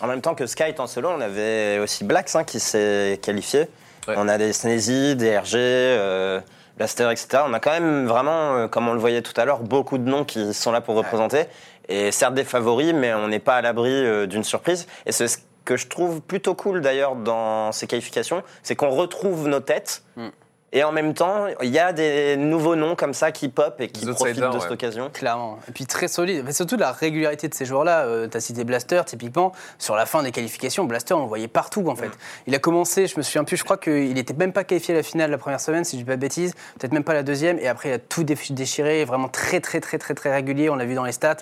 En 0.00 0.06
même 0.06 0.20
temps 0.20 0.34
que 0.34 0.46
Skype 0.46 0.78
en 0.78 0.86
solo, 0.86 1.10
on 1.10 1.20
avait 1.20 1.78
aussi 1.78 2.04
Blacks 2.04 2.34
hein, 2.34 2.44
qui 2.44 2.60
s'est 2.60 3.18
qualifié. 3.22 3.68
Ouais. 4.06 4.14
On 4.16 4.28
a 4.28 4.38
des 4.38 4.52
Sneezy, 4.52 5.16
des 5.16 5.36
RG, 5.36 5.54
euh, 5.56 6.40
Blaster, 6.76 7.10
etc. 7.10 7.42
On 7.46 7.52
a 7.52 7.60
quand 7.60 7.72
même 7.72 8.06
vraiment, 8.06 8.56
euh, 8.56 8.68
comme 8.68 8.88
on 8.88 8.94
le 8.94 9.00
voyait 9.00 9.22
tout 9.22 9.38
à 9.38 9.44
l'heure, 9.44 9.60
beaucoup 9.60 9.98
de 9.98 10.08
noms 10.08 10.24
qui 10.24 10.54
sont 10.54 10.70
là 10.70 10.80
pour 10.80 10.94
représenter. 10.94 11.44
Et 11.88 12.12
certes 12.12 12.34
des 12.34 12.44
favoris, 12.44 12.92
mais 12.94 13.12
on 13.14 13.28
n'est 13.28 13.38
pas 13.38 13.56
à 13.56 13.60
l'abri 13.60 13.90
euh, 13.90 14.26
d'une 14.26 14.44
surprise. 14.44 14.86
Et 15.04 15.12
c'est 15.12 15.26
ce 15.26 15.38
que 15.64 15.76
je 15.76 15.88
trouve 15.88 16.20
plutôt 16.20 16.54
cool 16.54 16.80
d'ailleurs 16.80 17.16
dans 17.16 17.72
ces 17.72 17.86
qualifications, 17.86 18.42
c'est 18.62 18.76
qu'on 18.76 18.90
retrouve 18.90 19.48
nos 19.48 19.60
têtes. 19.60 20.02
Mm. 20.16 20.28
Et 20.72 20.84
en 20.84 20.92
même 20.92 21.14
temps, 21.14 21.46
il 21.62 21.70
y 21.70 21.78
a 21.78 21.94
des 21.94 22.36
nouveaux 22.36 22.76
noms 22.76 22.94
comme 22.94 23.14
ça 23.14 23.32
qui 23.32 23.48
pop 23.48 23.80
et 23.80 23.88
qui 23.88 24.04
Des 24.04 24.12
profitent 24.12 24.28
outsiders, 24.32 24.50
de 24.50 24.56
ouais. 24.56 24.60
cette 24.60 24.70
occasion. 24.70 25.10
Clairement. 25.10 25.58
Et 25.66 25.72
puis 25.72 25.86
très 25.86 26.08
solide. 26.08 26.42
Mais 26.44 26.52
surtout 26.52 26.76
la 26.76 26.92
régularité 26.92 27.48
de 27.48 27.54
ces 27.54 27.64
joueurs-là. 27.64 28.04
Euh, 28.04 28.28
tu 28.28 28.36
as 28.36 28.40
cité 28.40 28.64
Blaster, 28.64 29.00
typiquement. 29.06 29.52
Sur 29.78 29.96
la 29.96 30.04
fin 30.04 30.22
des 30.22 30.30
qualifications, 30.30 30.84
Blaster, 30.84 31.14
on 31.14 31.22
le 31.22 31.28
voyait 31.28 31.48
partout, 31.48 31.88
en 31.88 31.96
fait. 31.96 32.10
Il 32.46 32.54
a 32.54 32.58
commencé, 32.58 33.06
je 33.06 33.16
me 33.16 33.22
souviens 33.22 33.44
plus, 33.44 33.56
je 33.56 33.64
crois 33.64 33.78
qu'il 33.78 34.12
n'était 34.12 34.34
même 34.34 34.52
pas 34.52 34.64
qualifié 34.64 34.92
à 34.92 34.98
la 34.98 35.02
finale 35.02 35.30
la 35.30 35.38
première 35.38 35.60
semaine, 35.60 35.84
si 35.84 35.96
je 35.96 36.02
dis 36.02 36.06
pas 36.06 36.16
de 36.16 36.20
bêtises. 36.20 36.52
Peut-être 36.78 36.92
même 36.92 37.04
pas 37.04 37.14
la 37.14 37.22
deuxième. 37.22 37.58
Et 37.58 37.68
après, 37.68 37.88
il 37.88 37.92
a 37.92 37.98
tout 37.98 38.24
déchiré. 38.24 39.06
Vraiment 39.06 39.28
très, 39.28 39.60
très, 39.60 39.80
très, 39.80 39.96
très, 39.96 40.12
très 40.12 40.34
régulier. 40.34 40.68
On 40.68 40.76
l'a 40.76 40.84
vu 40.84 40.94
dans 40.94 41.04
les 41.04 41.12
stats. 41.12 41.38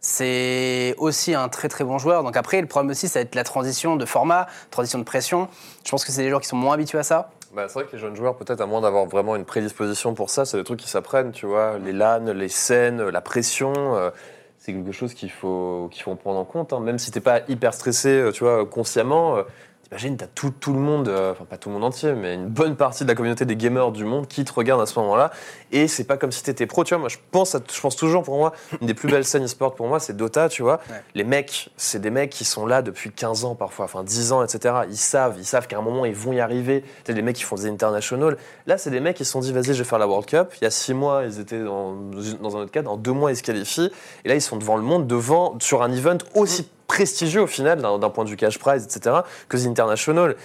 C'est 0.00 0.94
aussi 0.98 1.34
un 1.34 1.48
très 1.48 1.68
très 1.68 1.84
bon 1.84 1.98
joueur. 1.98 2.22
Donc 2.24 2.36
après, 2.36 2.60
le 2.60 2.66
problème 2.66 2.90
aussi, 2.90 3.08
ça 3.08 3.20
va 3.20 3.22
être 3.22 3.34
la 3.34 3.44
transition 3.44 3.96
de 3.96 4.04
format, 4.04 4.46
transition 4.70 4.98
de 4.98 5.04
pression. 5.04 5.48
Je 5.84 5.90
pense 5.90 6.04
que 6.04 6.10
c'est 6.10 6.22
des 6.22 6.28
joueurs 6.28 6.40
qui 6.40 6.48
sont 6.48 6.56
moins 6.56 6.74
habitués 6.74 6.98
à 6.98 7.02
ça. 7.02 7.30
Bah, 7.56 7.68
c'est 7.68 7.78
vrai 7.78 7.86
que 7.86 7.92
les 7.92 7.98
jeunes 7.98 8.14
joueurs, 8.14 8.36
peut-être 8.36 8.60
à 8.60 8.66
moins 8.66 8.82
d'avoir 8.82 9.06
vraiment 9.06 9.34
une 9.34 9.46
prédisposition 9.46 10.12
pour 10.12 10.28
ça, 10.28 10.44
c'est 10.44 10.58
des 10.58 10.64
trucs 10.64 10.78
qui 10.78 10.90
s'apprennent, 10.90 11.32
tu 11.32 11.46
vois. 11.46 11.78
Les 11.78 11.92
LAN, 11.92 12.34
les 12.34 12.50
scènes, 12.50 13.02
la 13.08 13.22
pression, 13.22 13.72
euh, 13.96 14.10
c'est 14.58 14.74
quelque 14.74 14.92
chose 14.92 15.14
qu'il 15.14 15.30
faut, 15.30 15.88
prendre 16.22 16.38
en 16.38 16.44
compte. 16.44 16.74
hein. 16.74 16.80
Même 16.80 16.98
si 16.98 17.10
t'es 17.10 17.20
pas 17.20 17.40
hyper 17.48 17.72
stressé, 17.72 18.10
euh, 18.10 18.30
tu 18.30 18.44
vois, 18.44 18.66
consciemment, 18.66 19.38
euh, 19.38 19.42
T'imagines, 19.88 20.16
t'as 20.16 20.26
tout, 20.26 20.50
tout 20.50 20.72
le 20.72 20.80
monde, 20.80 21.06
euh, 21.06 21.30
enfin 21.30 21.44
pas 21.44 21.58
tout 21.58 21.68
le 21.68 21.74
monde 21.74 21.84
entier, 21.84 22.12
mais 22.12 22.34
une 22.34 22.48
bonne 22.48 22.74
partie 22.74 23.04
de 23.04 23.08
la 23.08 23.14
communauté 23.14 23.44
des 23.44 23.54
gamers 23.54 23.92
du 23.92 24.04
monde 24.04 24.26
qui 24.26 24.44
te 24.44 24.52
regarde 24.52 24.80
à 24.80 24.86
ce 24.86 24.98
moment-là. 24.98 25.30
Et 25.70 25.86
c'est 25.86 26.02
pas 26.02 26.16
comme 26.16 26.32
si 26.32 26.42
t'étais 26.42 26.66
pro, 26.66 26.82
tu 26.82 26.92
vois. 26.92 26.98
Moi, 26.98 27.08
je 27.08 27.18
pense, 27.30 27.54
à- 27.54 27.60
je 27.72 27.80
pense 27.80 27.94
toujours 27.94 28.24
pour 28.24 28.36
moi, 28.36 28.52
une 28.80 28.88
des 28.88 28.94
plus 28.94 29.08
belles 29.08 29.24
scènes 29.24 29.44
e-sport 29.44 29.76
pour 29.76 29.86
moi, 29.86 30.00
c'est 30.00 30.16
Dota, 30.16 30.48
tu 30.48 30.62
vois. 30.62 30.80
Ouais. 30.90 31.00
Les 31.14 31.22
mecs, 31.22 31.70
c'est 31.76 32.00
des 32.00 32.10
mecs 32.10 32.30
qui 32.30 32.44
sont 32.44 32.66
là 32.66 32.82
depuis 32.82 33.12
15 33.12 33.44
ans 33.44 33.54
parfois, 33.54 33.84
enfin 33.84 34.02
10 34.02 34.32
ans, 34.32 34.42
etc. 34.42 34.74
Ils 34.90 34.96
savent, 34.96 35.36
ils 35.38 35.44
savent 35.46 35.68
qu'à 35.68 35.78
un 35.78 35.82
moment, 35.82 36.04
ils 36.04 36.16
vont 36.16 36.32
y 36.32 36.40
arriver. 36.40 36.82
C'est 37.04 37.14
des 37.14 37.22
mecs 37.22 37.36
qui 37.36 37.44
font 37.44 37.54
des 37.54 37.68
internationals. 37.68 38.38
Là, 38.66 38.78
c'est 38.78 38.90
des 38.90 38.98
mecs 39.00 39.16
qui 39.16 39.24
se 39.24 39.30
sont 39.30 39.40
dit, 39.40 39.52
vas-y, 39.52 39.66
je 39.66 39.72
vais 39.74 39.84
faire 39.84 40.00
la 40.00 40.08
World 40.08 40.26
Cup. 40.26 40.48
Il 40.60 40.64
y 40.64 40.66
a 40.66 40.70
6 40.72 40.94
mois, 40.94 41.22
ils 41.24 41.38
étaient 41.38 41.62
dans, 41.62 41.94
dans 42.40 42.56
un 42.56 42.62
autre 42.62 42.72
cadre. 42.72 42.90
En 42.90 42.96
2 42.96 43.12
mois, 43.12 43.30
ils 43.30 43.36
se 43.36 43.44
qualifient. 43.44 43.92
Et 44.24 44.28
là, 44.30 44.34
ils 44.34 44.42
sont 44.42 44.56
devant 44.56 44.74
le 44.76 44.82
monde, 44.82 45.06
devant, 45.06 45.56
sur 45.60 45.82
un 45.82 45.92
event 45.92 46.18
aussi 46.34 46.68
prestigieux 46.86 47.42
au 47.42 47.46
final, 47.46 47.80
d'un 47.80 48.10
point 48.10 48.24
de 48.24 48.30
vue 48.30 48.36
cash 48.36 48.58
prize, 48.58 48.84
etc., 48.84 49.16
que 49.48 49.56
The 49.56 49.66
International. 49.66 50.36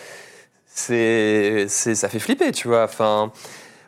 C'est, 0.74 1.66
c'est, 1.68 1.96
ça 1.96 2.08
fait 2.08 2.20
flipper, 2.20 2.52
tu 2.52 2.68
vois. 2.68 2.84
Enfin, 2.84 3.32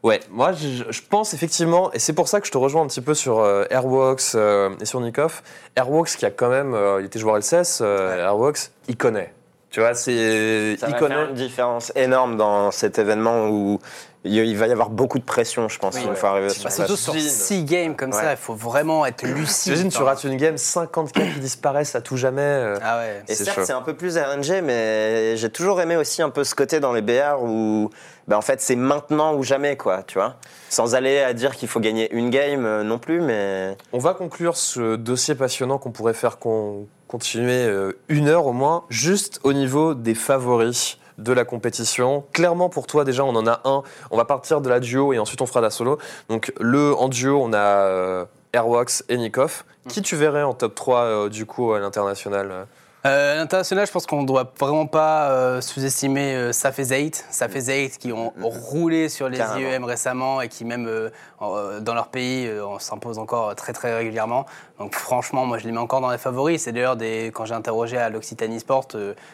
ouais, 0.03 0.19
moi, 0.29 0.51
je, 0.51 0.83
je 0.89 1.01
pense 1.09 1.33
effectivement, 1.33 1.91
et 1.93 1.99
c'est 1.99 2.13
pour 2.13 2.27
ça 2.27 2.41
que 2.41 2.47
je 2.47 2.51
te 2.51 2.57
rejoins 2.57 2.83
un 2.83 2.87
petit 2.87 3.01
peu 3.01 3.13
sur 3.13 3.39
euh, 3.39 3.65
Airworks 3.69 4.35
euh, 4.35 4.75
et 4.81 4.85
sur 4.85 4.99
Nikoff. 4.99 5.43
Airworks, 5.75 6.17
qui 6.17 6.25
a 6.25 6.31
quand 6.31 6.49
même, 6.49 6.73
euh, 6.73 6.99
il 6.99 7.05
était 7.05 7.19
joueur 7.19 7.37
LCS, 7.37 7.79
euh, 7.81 8.25
Airworks, 8.25 8.71
il 8.87 8.97
connaît. 8.97 9.33
Tu 9.73 9.79
vois, 9.79 9.95
c'est, 9.95 10.77
Ça 10.77 10.85
il 10.87 10.93
va 10.93 10.99
connaît. 10.99 11.15
faire 11.15 11.29
une 11.29 11.33
différence 11.33 11.91
énorme 11.95 12.37
dans 12.37 12.69
cet 12.69 12.99
événement 12.99 13.47
où 13.49 13.79
il 14.23 14.35
il 14.35 14.55
va 14.55 14.67
y 14.67 14.71
avoir 14.71 14.91
beaucoup 14.91 15.17
de 15.17 15.23
pression, 15.23 15.67
je 15.67 15.79
pense, 15.79 15.95
Oui, 15.95 16.03
une 16.03 16.09
ouais. 16.11 16.15
fois 16.15 16.29
arrivé 16.29 16.47
Bah, 16.49 16.53
sur 16.53 16.63
Bah, 16.65 16.69
place. 16.75 16.87
surtout 16.87 16.95
sur. 16.95 17.13
6 17.15 17.63
games 17.63 17.95
comme 17.95 18.11
Ouais. 18.11 18.21
ça, 18.21 18.31
il 18.31 18.37
faut 18.37 18.53
vraiment 18.53 19.03
être 19.03 19.23
lucide. 19.25 19.73
T'imagines, 19.73 19.89
tu 19.89 20.03
rates 20.03 20.23
une 20.25 20.37
game, 20.37 20.57
50 20.57 21.11
kills 21.11 21.33
qui 21.33 21.39
disparaissent 21.39 21.95
à 21.95 22.01
tout 22.01 22.17
jamais. 22.17 22.41
euh. 22.43 22.77
Ah 22.83 22.99
ouais. 22.99 23.23
Et 23.27 23.33
C'est 23.33 23.45
certes, 23.45 23.57
chaud. 23.57 23.65
c'est 23.65 23.73
un 23.73 23.81
peu 23.81 23.95
plus 23.95 24.15
RNG, 24.15 24.61
mais 24.63 25.35
j'ai 25.37 25.49
toujours 25.49 25.81
aimé 25.81 25.97
aussi 25.97 26.21
un 26.21 26.29
peu 26.29 26.43
ce 26.43 26.53
côté 26.53 26.79
dans 26.79 26.93
les 26.93 27.01
BR 27.01 27.41
où, 27.41 27.89
bah, 28.27 28.37
en 28.37 28.41
fait, 28.41 28.61
c'est 28.61 28.75
maintenant 28.75 29.33
ou 29.33 29.41
jamais, 29.41 29.75
quoi, 29.75 30.03
tu 30.03 30.19
vois. 30.19 30.35
Sans 30.69 30.93
aller 30.93 31.19
à 31.19 31.33
dire 31.33 31.55
qu'il 31.55 31.67
faut 31.67 31.79
gagner 31.79 32.13
une 32.13 32.29
game 32.29 32.63
euh, 32.67 32.83
non 32.83 32.99
plus, 32.99 33.21
mais 33.21 33.75
On 33.91 33.97
va 33.97 34.13
conclure 34.13 34.55
ce 34.55 34.95
dossier 34.97 35.33
passionnant 35.33 35.79
qu'on 35.79 35.91
pourrait 35.91 36.13
faire 36.13 36.37
con- 36.37 36.85
continuer 37.13 37.67
euh, 37.67 37.91
une 38.09 38.27
heure 38.27 38.47
au 38.47 38.53
moins, 38.53 38.85
juste 38.89 39.39
au 39.43 39.53
niveau 39.53 39.93
des 39.93 40.15
favoris 40.15 40.97
de 41.19 41.31
la 41.31 41.45
compétition. 41.45 42.25
Clairement 42.33 42.69
pour 42.69 42.87
toi 42.87 43.05
déjà 43.05 43.23
on 43.23 43.35
en 43.35 43.45
a 43.45 43.61
un. 43.65 43.83
On 44.09 44.17
va 44.17 44.25
partir 44.25 44.61
de 44.61 44.69
la 44.69 44.79
duo 44.79 45.13
et 45.13 45.19
ensuite 45.19 45.39
on 45.39 45.45
fera 45.45 45.61
la 45.61 45.69
solo. 45.69 45.99
Donc 46.27 46.51
le 46.59 46.95
en 46.95 47.09
duo 47.09 47.39
on 47.39 47.53
a 47.53 47.57
euh, 47.59 48.25
Airwax 48.51 49.05
et 49.09 49.17
Nikov. 49.17 49.63
Qui 49.89 50.01
tu 50.01 50.15
verrais 50.15 50.41
en 50.41 50.55
top 50.55 50.73
3 50.73 50.99
euh, 51.01 51.29
du 51.29 51.45
coup 51.45 51.73
à 51.73 51.79
l'international 51.79 52.65
euh 53.05 53.35
L'international, 53.35 53.85
je 53.85 53.91
pense 53.91 54.05
qu'on 54.05 54.21
ne 54.21 54.27
doit 54.27 54.53
vraiment 54.59 54.87
pas 54.87 55.29
euh, 55.29 55.59
sous-estimer 55.59 56.35
euh, 56.35 56.51
Saf 56.53 56.79
et 56.79 56.85
Zayd. 56.85 57.15
Saf 57.29 57.53
et 57.55 57.59
Zayd 57.59 57.97
qui 57.97 58.13
ont 58.13 58.31
roulé 58.41 59.09
sur 59.09 59.27
les 59.27 59.37
Carrément. 59.37 59.69
IEM 59.69 59.83
récemment 59.83 60.41
et 60.41 60.47
qui 60.47 60.63
même 60.63 60.87
euh, 60.87 61.09
euh, 61.41 61.79
dans 61.81 61.93
leur 61.93 62.07
pays 62.07 62.49
on 62.65 62.79
s'imposent 62.79 63.19
encore 63.19 63.55
très 63.55 63.73
très 63.73 63.93
régulièrement. 63.93 64.45
Donc 64.79 64.95
franchement, 64.95 65.45
moi 65.45 65.57
je 65.57 65.65
les 65.65 65.71
mets 65.73 65.79
encore 65.79 65.99
dans 65.99 66.11
les 66.11 66.17
favoris. 66.17 66.61
C'est 66.63 66.71
d'ailleurs 66.71 66.95
des 66.95 67.31
quand 67.33 67.45
j'ai 67.45 67.55
interrogé 67.55 67.97
à 67.97 68.09
l'Occitanie 68.09 68.61
Sport, 68.61 68.87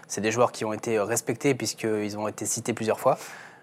c'est 0.07 0.21
des 0.21 0.31
joueurs 0.31 0.51
qui 0.51 0.65
ont 0.65 0.73
été 0.73 0.99
respectés 0.99 1.53
puisqu'ils 1.53 2.17
ont 2.17 2.27
été 2.27 2.45
cités 2.45 2.73
plusieurs 2.73 2.99
fois. 2.99 3.17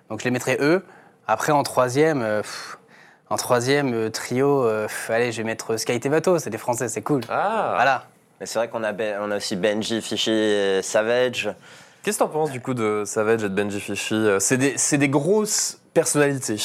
Donc 0.09 0.21
je 0.21 0.25
les 0.25 0.31
mettrai 0.31 0.57
eux. 0.61 0.85
Après 1.27 1.53
en 1.53 1.62
troisième. 1.64 2.21
pff, 2.42 2.79
en 3.29 3.37
troisième 3.37 4.09
trio, 4.12 4.62
pff, 4.62 5.11
allez, 5.11 5.33
je 5.33 5.38
vais 5.38 5.45
mettre 5.45 5.77
Sky 5.77 5.99
Tevato, 5.99 6.38
c'est 6.38 6.51
des 6.51 6.59
Français, 6.59 6.88
c'est 6.88 7.03
cool. 7.03 7.23
Ah 7.29 7.73
Voilà. 7.75 8.05
Mais 8.40 8.46
c'est 8.46 8.59
vrai 8.59 8.68
qu'on 8.68 8.83
a, 8.85 8.92
Ben- 8.92 9.18
on 9.20 9.31
a 9.31 9.37
aussi 9.37 9.57
Benji, 9.57 10.01
Fishy 10.03 10.31
et 10.31 10.81
Savage. 10.83 11.51
Qu'est-ce 12.03 12.18
que 12.18 12.25
t'en 12.25 12.29
penses 12.31 12.51
du 12.53 12.61
coup 12.61 12.75
de 12.75 13.03
Savage 13.05 13.42
et 13.42 13.49
de 13.49 13.55
Benji 13.55 13.81
Fishy 13.81 14.14
Euh, 14.14 14.38
C'est 14.40 14.57
des, 14.59 14.75
c'est 14.79 14.99
des 14.99 15.09
grosses 15.09 15.81
personnalités. 15.94 16.57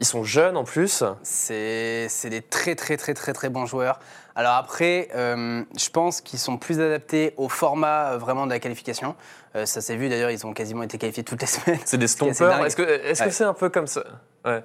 Ils 0.00 0.06
sont 0.06 0.24
jeunes 0.24 0.56
en 0.56 0.64
plus. 0.64 1.04
C'est 1.22 2.06
c'est 2.08 2.28
des 2.30 2.42
très 2.42 2.74
très 2.74 2.96
très 2.96 3.14
très 3.14 3.32
très 3.32 3.48
bons 3.48 3.66
joueurs. 3.66 4.00
Alors 4.34 4.54
après, 4.54 5.08
euh, 5.14 5.62
je 5.78 5.88
pense 5.90 6.20
qu'ils 6.20 6.38
sont 6.40 6.56
plus 6.56 6.80
adaptés 6.80 7.34
au 7.36 7.48
format 7.48 8.12
euh, 8.14 8.18
vraiment 8.18 8.46
de 8.46 8.50
la 8.50 8.58
qualification. 8.58 9.14
Euh, 9.54 9.66
ça 9.66 9.80
s'est 9.80 9.94
vu 9.94 10.08
d'ailleurs, 10.08 10.30
ils 10.30 10.44
ont 10.46 10.54
quasiment 10.54 10.82
été 10.82 10.98
qualifiés 10.98 11.22
toutes 11.22 11.42
les 11.42 11.46
semaines. 11.46 11.78
C'est 11.84 11.98
des 11.98 12.06
est 12.06 12.08
stompers. 12.08 12.64
Est-ce 12.64 12.74
que 12.74 12.82
est-ce 12.82 13.20
que 13.20 13.26
Ouais. 13.26 13.30
c'est 13.30 13.44
un 13.44 13.54
peu 13.54 13.68
comme 13.68 13.86
ça? 13.86 14.02
Ouais. 14.44 14.64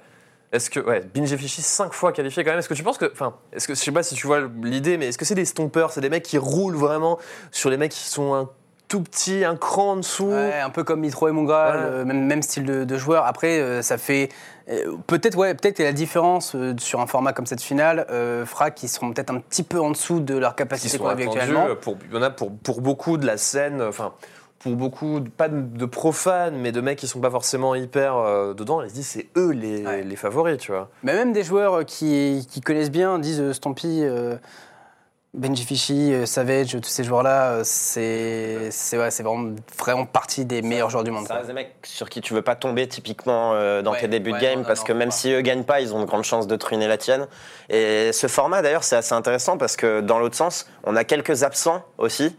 Est-ce 0.52 0.70
que 0.70 0.80
ouais, 0.80 1.02
Binge 1.14 1.34
Fishy 1.36 1.60
5 1.62 1.92
fois 1.92 2.12
qualifié 2.12 2.42
quand 2.42 2.50
même. 2.50 2.58
Est-ce 2.58 2.68
que 2.68 2.74
tu 2.74 2.82
penses 2.82 2.98
que 2.98 3.10
enfin, 3.12 3.34
est-ce 3.52 3.68
que 3.68 3.74
je 3.74 3.80
sais 3.80 3.92
pas 3.92 4.02
si 4.02 4.14
tu 4.14 4.26
vois 4.26 4.40
l'idée 4.62 4.96
mais 4.96 5.08
est-ce 5.08 5.18
que 5.18 5.24
c'est 5.26 5.34
des 5.34 5.44
stompers, 5.44 5.90
c'est 5.90 6.00
des 6.00 6.08
mecs 6.08 6.22
qui 6.22 6.38
roulent 6.38 6.76
vraiment 6.76 7.18
sur 7.50 7.68
les 7.70 7.76
mecs 7.76 7.92
qui 7.92 8.08
sont 8.08 8.34
un 8.34 8.48
tout 8.88 9.02
petit, 9.02 9.44
un 9.44 9.56
cran 9.56 9.90
en 9.92 9.96
dessous? 9.96 10.30
Ouais, 10.30 10.58
un 10.60 10.70
peu 10.70 10.84
comme 10.84 11.00
Mitro 11.00 11.28
et 11.28 11.32
Ouais. 11.32 11.98
le 11.98 12.04
même, 12.06 12.24
même 12.26 12.40
style 12.42 12.64
de, 12.64 12.84
de 12.84 12.96
joueur. 12.96 13.26
Après, 13.26 13.60
euh, 13.60 13.82
ça 13.82 13.98
fait 13.98 14.30
euh, 14.70 14.96
peut-être 15.06 15.36
ouais, 15.36 15.54
peut-être 15.54 15.80
la 15.80 15.92
différence 15.92 16.54
euh, 16.54 16.74
sur 16.78 17.00
un 17.00 17.06
format 17.06 17.34
comme 17.34 17.44
cette 17.46 17.60
finale 17.62 18.06
euh, 18.10 18.46
fera 18.46 18.70
qu'ils 18.70 18.88
seront 18.88 19.12
peut-être 19.12 19.30
un 19.30 19.40
petit 19.40 19.62
peu 19.62 19.78
en 19.80 19.90
dessous 19.90 20.20
de 20.20 20.34
leur 20.36 20.56
capacité 20.56 20.96
qu'on 20.96 21.08
a 21.08 21.12
actuellement. 21.12 21.66
pour 21.80 21.98
il 22.10 22.14
y 22.14 22.18
en 22.18 22.22
a 22.22 22.30
pour 22.30 22.50
pour 22.56 22.80
beaucoup 22.80 23.18
de 23.18 23.26
la 23.26 23.36
scène 23.36 23.82
enfin 23.82 24.12
pour 24.58 24.72
beaucoup, 24.76 25.20
pas 25.36 25.48
de, 25.48 25.84
profanes, 25.86 26.56
mais 26.56 26.72
de 26.72 26.80
mecs 26.80 26.98
qui 26.98 27.06
sont 27.06 27.20
pas 27.20 27.30
forcément 27.30 27.74
hyper 27.74 28.16
euh, 28.16 28.54
dedans, 28.54 28.82
ils 28.82 28.90
se 28.90 28.94
disent 28.94 29.06
c'est 29.06 29.28
eux 29.36 29.50
les, 29.52 29.86
Ouais. 29.86 30.02
les 30.02 30.16
favoris, 30.16 30.58
tu 30.58 30.72
vois. 30.72 30.88
Mais 31.02 31.14
même 31.14 31.32
des 31.32 31.44
joueurs 31.44 31.84
qui, 31.84 32.46
qui 32.50 32.60
connaissent 32.60 32.90
bien 32.90 33.18
disent 33.18 33.40
euh, 33.40 33.52
Stampy, 33.52 34.00
euh, 34.02 34.36
Benji 35.34 35.64
Fishy, 35.64 36.12
euh, 36.12 36.24
Savage, 36.26 36.72
tous 36.80 36.88
ces 36.88 37.04
joueurs-là, 37.04 37.50
euh, 37.52 37.60
c'est 37.62 38.70
c'est 38.72 38.98
ouais, 38.98 39.10
c'est 39.10 39.22
vraiment, 39.22 39.54
vraiment 39.78 40.06
partie 40.06 40.44
des 40.46 40.62
meilleurs 40.62 40.88
joueurs 40.90 41.04
du 41.04 41.10
monde. 41.10 41.26
Reste 41.30 41.46
des 41.48 41.52
mecs 41.52 41.74
sur 41.84 42.08
qui 42.08 42.20
tu 42.22 42.32
veux 42.34 42.42
pas 42.42 42.56
tomber 42.56 42.88
typiquement 42.88 43.52
euh, 43.54 43.82
dans 43.82 43.92
Ouais, 43.92 44.00
tes 44.00 44.08
débuts 44.08 44.32
ouais, 44.32 44.38
de 44.38 44.42
game 44.42 44.58
non, 44.60 44.64
parce 44.64 44.80
non, 44.80 44.86
que 44.86 44.92
même 44.94 45.10
pas. 45.10 45.14
si 45.14 45.30
eux 45.30 45.42
gagnent 45.42 45.64
pas, 45.64 45.80
ils 45.82 45.94
ont 45.94 46.00
de 46.00 46.06
grandes 46.06 46.24
chances 46.24 46.46
de 46.46 46.56
truiner 46.56 46.88
la 46.88 46.96
tienne. 46.96 47.28
Et 47.68 48.10
ce 48.12 48.26
format 48.26 48.62
d'ailleurs 48.62 48.82
c'est 48.84 48.96
assez 48.96 49.12
intéressant 49.14 49.58
parce 49.58 49.76
que 49.76 50.00
dans 50.00 50.18
l'autre 50.18 50.34
sens, 50.36 50.66
on 50.84 50.96
a 50.96 51.04
quelques 51.04 51.42
absents 51.44 51.84
aussi. 51.98 52.34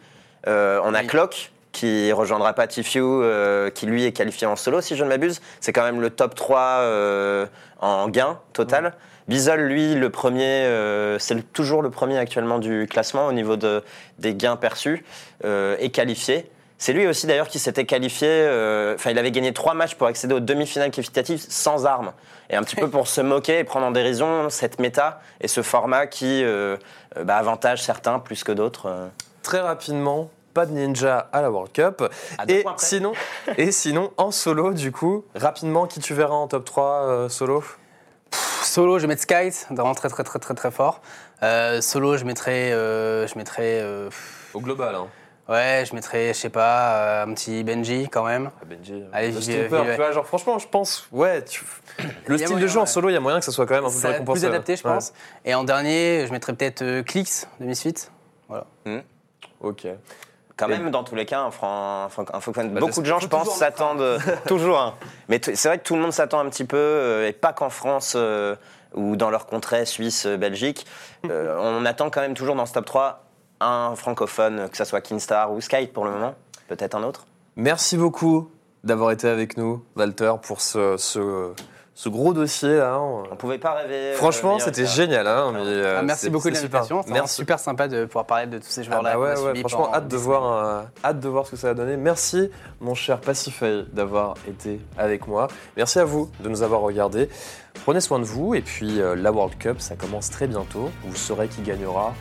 Euh, 0.47 0.81
on 0.83 0.93
a 0.95 1.01
Oui. 1.01 1.07
Clock 1.07 1.51
qui 1.71 2.11
rejoindra 2.11 2.53
pas 2.53 2.67
euh, 2.95 3.69
qui 3.69 3.85
lui 3.85 4.05
est 4.05 4.11
qualifié 4.11 4.47
en 4.47 4.55
solo 4.55 4.81
si 4.81 4.95
je 4.95 5.03
ne 5.03 5.09
m'abuse. 5.09 5.41
C'est 5.59 5.73
quand 5.73 5.83
même 5.83 6.01
le 6.01 6.09
top 6.09 6.35
3 6.35 6.59
euh, 6.59 7.45
en 7.79 8.09
gain 8.09 8.39
total. 8.53 8.93
Bizol, 9.29 9.61
lui, 9.61 9.93
le 9.93 10.09
premier, 10.09 10.65
euh, 10.65 11.19
c'est 11.19 11.53
toujours 11.53 11.83
le 11.83 11.91
premier 11.91 12.17
actuellement 12.17 12.57
du 12.57 12.87
classement 12.89 13.27
au 13.27 13.31
niveau 13.31 13.57
de, 13.57 13.83
des 14.17 14.33
gains 14.33 14.55
perçus, 14.55 15.05
euh, 15.45 15.77
est 15.77 15.91
qualifié. 15.91 16.49
C'est 16.79 16.93
lui 16.93 17.05
aussi 17.05 17.27
d'ailleurs 17.27 17.47
qui 17.47 17.59
s'était 17.59 17.85
qualifié, 17.85 18.27
euh, 18.27 18.95
enfin 18.95 19.11
il 19.11 19.19
avait 19.19 19.29
gagné 19.29 19.53
trois 19.53 19.75
matchs 19.75 19.93
pour 19.93 20.07
accéder 20.07 20.33
aux 20.33 20.39
demi-finales 20.39 20.89
qualificatives 20.89 21.45
sans 21.47 21.85
armes. 21.85 22.11
Et 22.49 22.55
un 22.55 22.63
petit 22.63 22.75
peu 22.75 22.89
pour 22.89 23.07
se 23.07 23.21
moquer 23.21 23.59
et 23.59 23.63
prendre 23.63 23.85
en 23.85 23.91
dérision 23.91 24.49
cette 24.49 24.79
méta 24.79 25.21
et 25.41 25.47
ce 25.47 25.61
format 25.61 26.07
qui 26.07 26.43
bah, 27.23 27.37
avantage 27.37 27.83
certains 27.83 28.17
plus 28.17 28.43
que 28.43 28.51
d'autres. 28.51 29.09
Très 29.43 29.59
rapidement, 29.59 30.31
pas 30.59 30.65
de 30.65 30.73
ninja 30.73 31.29
à 31.31 31.41
la 31.41 31.49
World 31.49 31.71
Cup. 31.71 32.03
Deux 32.45 32.53
Et 32.53 32.65
sinon, 32.75 33.13
et 33.57 33.71
sinon, 33.71 34.11
en 34.17 34.29
solo, 34.31 34.73
du 34.73 34.91
coup, 34.91 35.23
rapidement, 35.33 35.87
qui 35.87 36.01
tu 36.01 36.13
verras 36.13 36.35
en 36.35 36.49
top 36.49 36.65
3 36.65 36.83
euh, 37.07 37.29
solo? 37.29 37.61
Pff, 38.29 38.61
Solo, 38.65 38.97
je 38.99 39.03
vais 39.03 39.07
mettre 39.07 39.21
Skyt, 39.21 39.67
vraiment 39.73 39.95
très 39.95 40.09
très 40.09 40.25
très 40.25 40.37
très 40.37 40.53
très 40.55 40.69
fort. 40.69 40.99
Euh, 41.43 41.79
solo, 41.79 42.17
je 42.17 42.25
mettrais, 42.25 42.73
euh, 42.73 43.25
je 43.25 43.37
mettrais, 43.37 43.79
euh, 43.79 44.09
Au 44.53 44.59
global, 44.59 44.95
hein. 44.95 45.07
ouais, 45.47 45.85
je 45.89 45.95
mettrais, 45.95 46.33
je 46.33 46.39
sais 46.39 46.49
pas, 46.49 46.93
euh, 46.95 47.23
un 47.25 47.33
petit 47.33 47.63
Benji 47.63 48.09
quand 48.11 48.25
même. 48.25 48.51
Ah, 48.61 48.65
Benji, 48.65 49.01
Allez, 49.13 49.31
le 49.31 49.39
tu 49.39 49.95
vois, 49.95 50.11
genre, 50.11 50.25
franchement, 50.27 50.59
je 50.59 50.67
pense, 50.67 51.07
ouais, 51.13 51.41
tu- 51.45 51.63
le 52.25 52.37
style 52.37 52.59
de 52.59 52.67
jeu 52.67 52.79
en 52.79 52.81
ouais. 52.81 52.85
solo, 52.87 53.09
il 53.09 53.13
y 53.13 53.15
a 53.15 53.21
moyen 53.21 53.39
que 53.39 53.45
ça 53.45 53.53
soit 53.53 53.65
quand 53.65 53.75
même 53.75 53.85
un 53.85 53.89
peu 53.89 54.23
plus 54.25 54.33
plus 54.33 54.45
adapté, 54.45 54.75
je 54.75 54.85
Ouais. 54.85 54.93
pense. 54.93 55.13
Et 55.45 55.55
en 55.55 55.63
dernier, 55.63 56.25
je 56.27 56.33
mettrais 56.33 56.51
peut-être 56.51 56.81
euh, 56.81 57.01
Clix 57.01 57.47
de 57.61 57.65
Misfit. 57.65 58.09
Ok. 59.61 59.87
Quand 60.59 60.67
même, 60.67 60.91
dans 60.91 61.03
tous 61.03 61.15
les 61.15 61.25
cas, 61.25 61.41
un, 61.41 61.51
fran- 61.51 62.03
un, 62.05 62.09
fran- 62.09 62.25
un 62.33 62.39
francophone- 62.39 62.73
Bah, 62.73 62.79
beaucoup 62.81 62.99
de 63.01 63.05
gens, 63.05 63.19
je 63.19 63.27
pense, 63.27 63.55
s'attendent 63.57 64.01
euh, 64.01 64.19
toujours. 64.47 64.77
hein. 64.79 64.93
Mais 65.29 65.39
c'est 65.41 65.67
vrai 65.69 65.77
que 65.79 65.83
tout 65.83 65.95
le 65.95 66.01
monde 66.01 66.11
s'attend 66.13 66.39
un 66.39 66.49
petit 66.49 66.65
peu, 66.65 66.77
euh, 66.77 67.27
et 67.27 67.31
pas 67.33 67.53
qu'en 67.53 67.69
France 67.69 68.13
euh, 68.17 68.55
ou 68.93 69.15
dans 69.15 69.29
leur 69.29 69.45
contrée, 69.45 69.85
Suisse, 69.85 70.27
Belgique. 70.27 70.85
Euh, 71.29 71.57
on 71.59 71.85
attend 71.85 72.09
quand 72.09 72.21
même 72.21 72.33
toujours 72.33 72.55
dans 72.55 72.65
ce 72.65 72.71
top 72.71 72.85
3 72.85 73.25
un 73.59 73.93
francophone, 73.97 74.69
que 74.69 74.77
ce 74.77 74.85
soit 74.85 75.01
Kinstar 75.01 75.51
ou 75.51 75.59
Skype 75.59 75.91
pour 75.91 76.05
le 76.05 76.11
moment. 76.11 76.33
Peut-être 76.69 76.95
un 76.95 77.03
autre. 77.03 77.25
Merci 77.57 77.97
beaucoup 77.97 78.49
d'avoir 78.85 79.11
été 79.11 79.27
avec 79.27 79.57
nous, 79.57 79.83
Walter, 79.97 80.31
pour 80.41 80.61
ce, 80.61 80.95
ce, 80.95 81.51
ce 82.01 82.07
gros 82.07 82.33
dossier 82.33 82.77
là. 82.77 82.97
On 82.97 83.35
pouvait 83.35 83.57
pas 83.57 83.73
rêver. 83.73 83.93
euh, 83.93 84.15
Franchement, 84.15 84.57
c'était 84.57 84.85
ça. 84.85 84.93
génial. 84.93 85.27
Hein, 85.27 85.51
mais, 85.53 85.59
euh, 85.65 85.97
Ah, 85.99 86.01
merci 86.01 86.29
beaucoup 86.29 86.49
de 86.49 86.55
super. 86.55 86.79
l'invitation. 86.79 87.03
Merci. 87.13 87.35
super 87.35 87.59
sympa 87.59 87.89
de 87.89 88.05
pouvoir 88.05 88.23
parler 88.25 88.45
de 88.47 88.57
tous 88.57 88.69
ces 88.69 88.79
Ah 88.79 88.83
joueurs-là. 88.85 89.09
bah 89.09 89.15
qu'on 89.17 89.21
a 89.23 89.35
ouais, 89.41 89.51
ouais, 89.51 89.59
franchement, 89.59 89.93
hâte 89.93 90.07
de, 90.07 90.15
voir, 90.15 90.43
euh, 90.65 90.81
hâte 91.03 91.19
de 91.19 91.27
voir 91.27 91.45
ce 91.45 91.51
que 91.51 91.57
ça 91.57 91.67
va 91.67 91.73
donner. 91.73 91.97
Merci, 91.97 92.49
mon 92.79 92.95
cher 92.95 93.19
Pacify, 93.19 93.83
d'avoir 93.91 94.35
été 94.47 94.79
avec 94.97 95.27
moi. 95.27 95.49
Merci 95.75 95.99
à 95.99 96.05
vous 96.05 96.31
de 96.39 96.47
nous 96.47 96.61
avoir 96.63 96.79
regardés. 96.79 97.27
Prenez 97.83 97.99
soin 97.99 98.19
de 98.19 98.23
vous. 98.23 98.55
Et 98.55 98.61
puis, 98.61 99.01
euh, 99.01 99.15
la 99.17 99.33
World 99.33 99.57
Cup, 99.57 99.81
ça 99.81 99.97
commence 99.97 100.29
très 100.29 100.47
bientôt. 100.47 100.89
Vous 101.05 101.17
saurez 101.17 101.49
qui 101.49 101.61
gagnera 101.63 102.13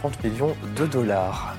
30 0.00 0.22
millions 0.22 0.54
de 0.76 0.86
dollars. 0.86 1.56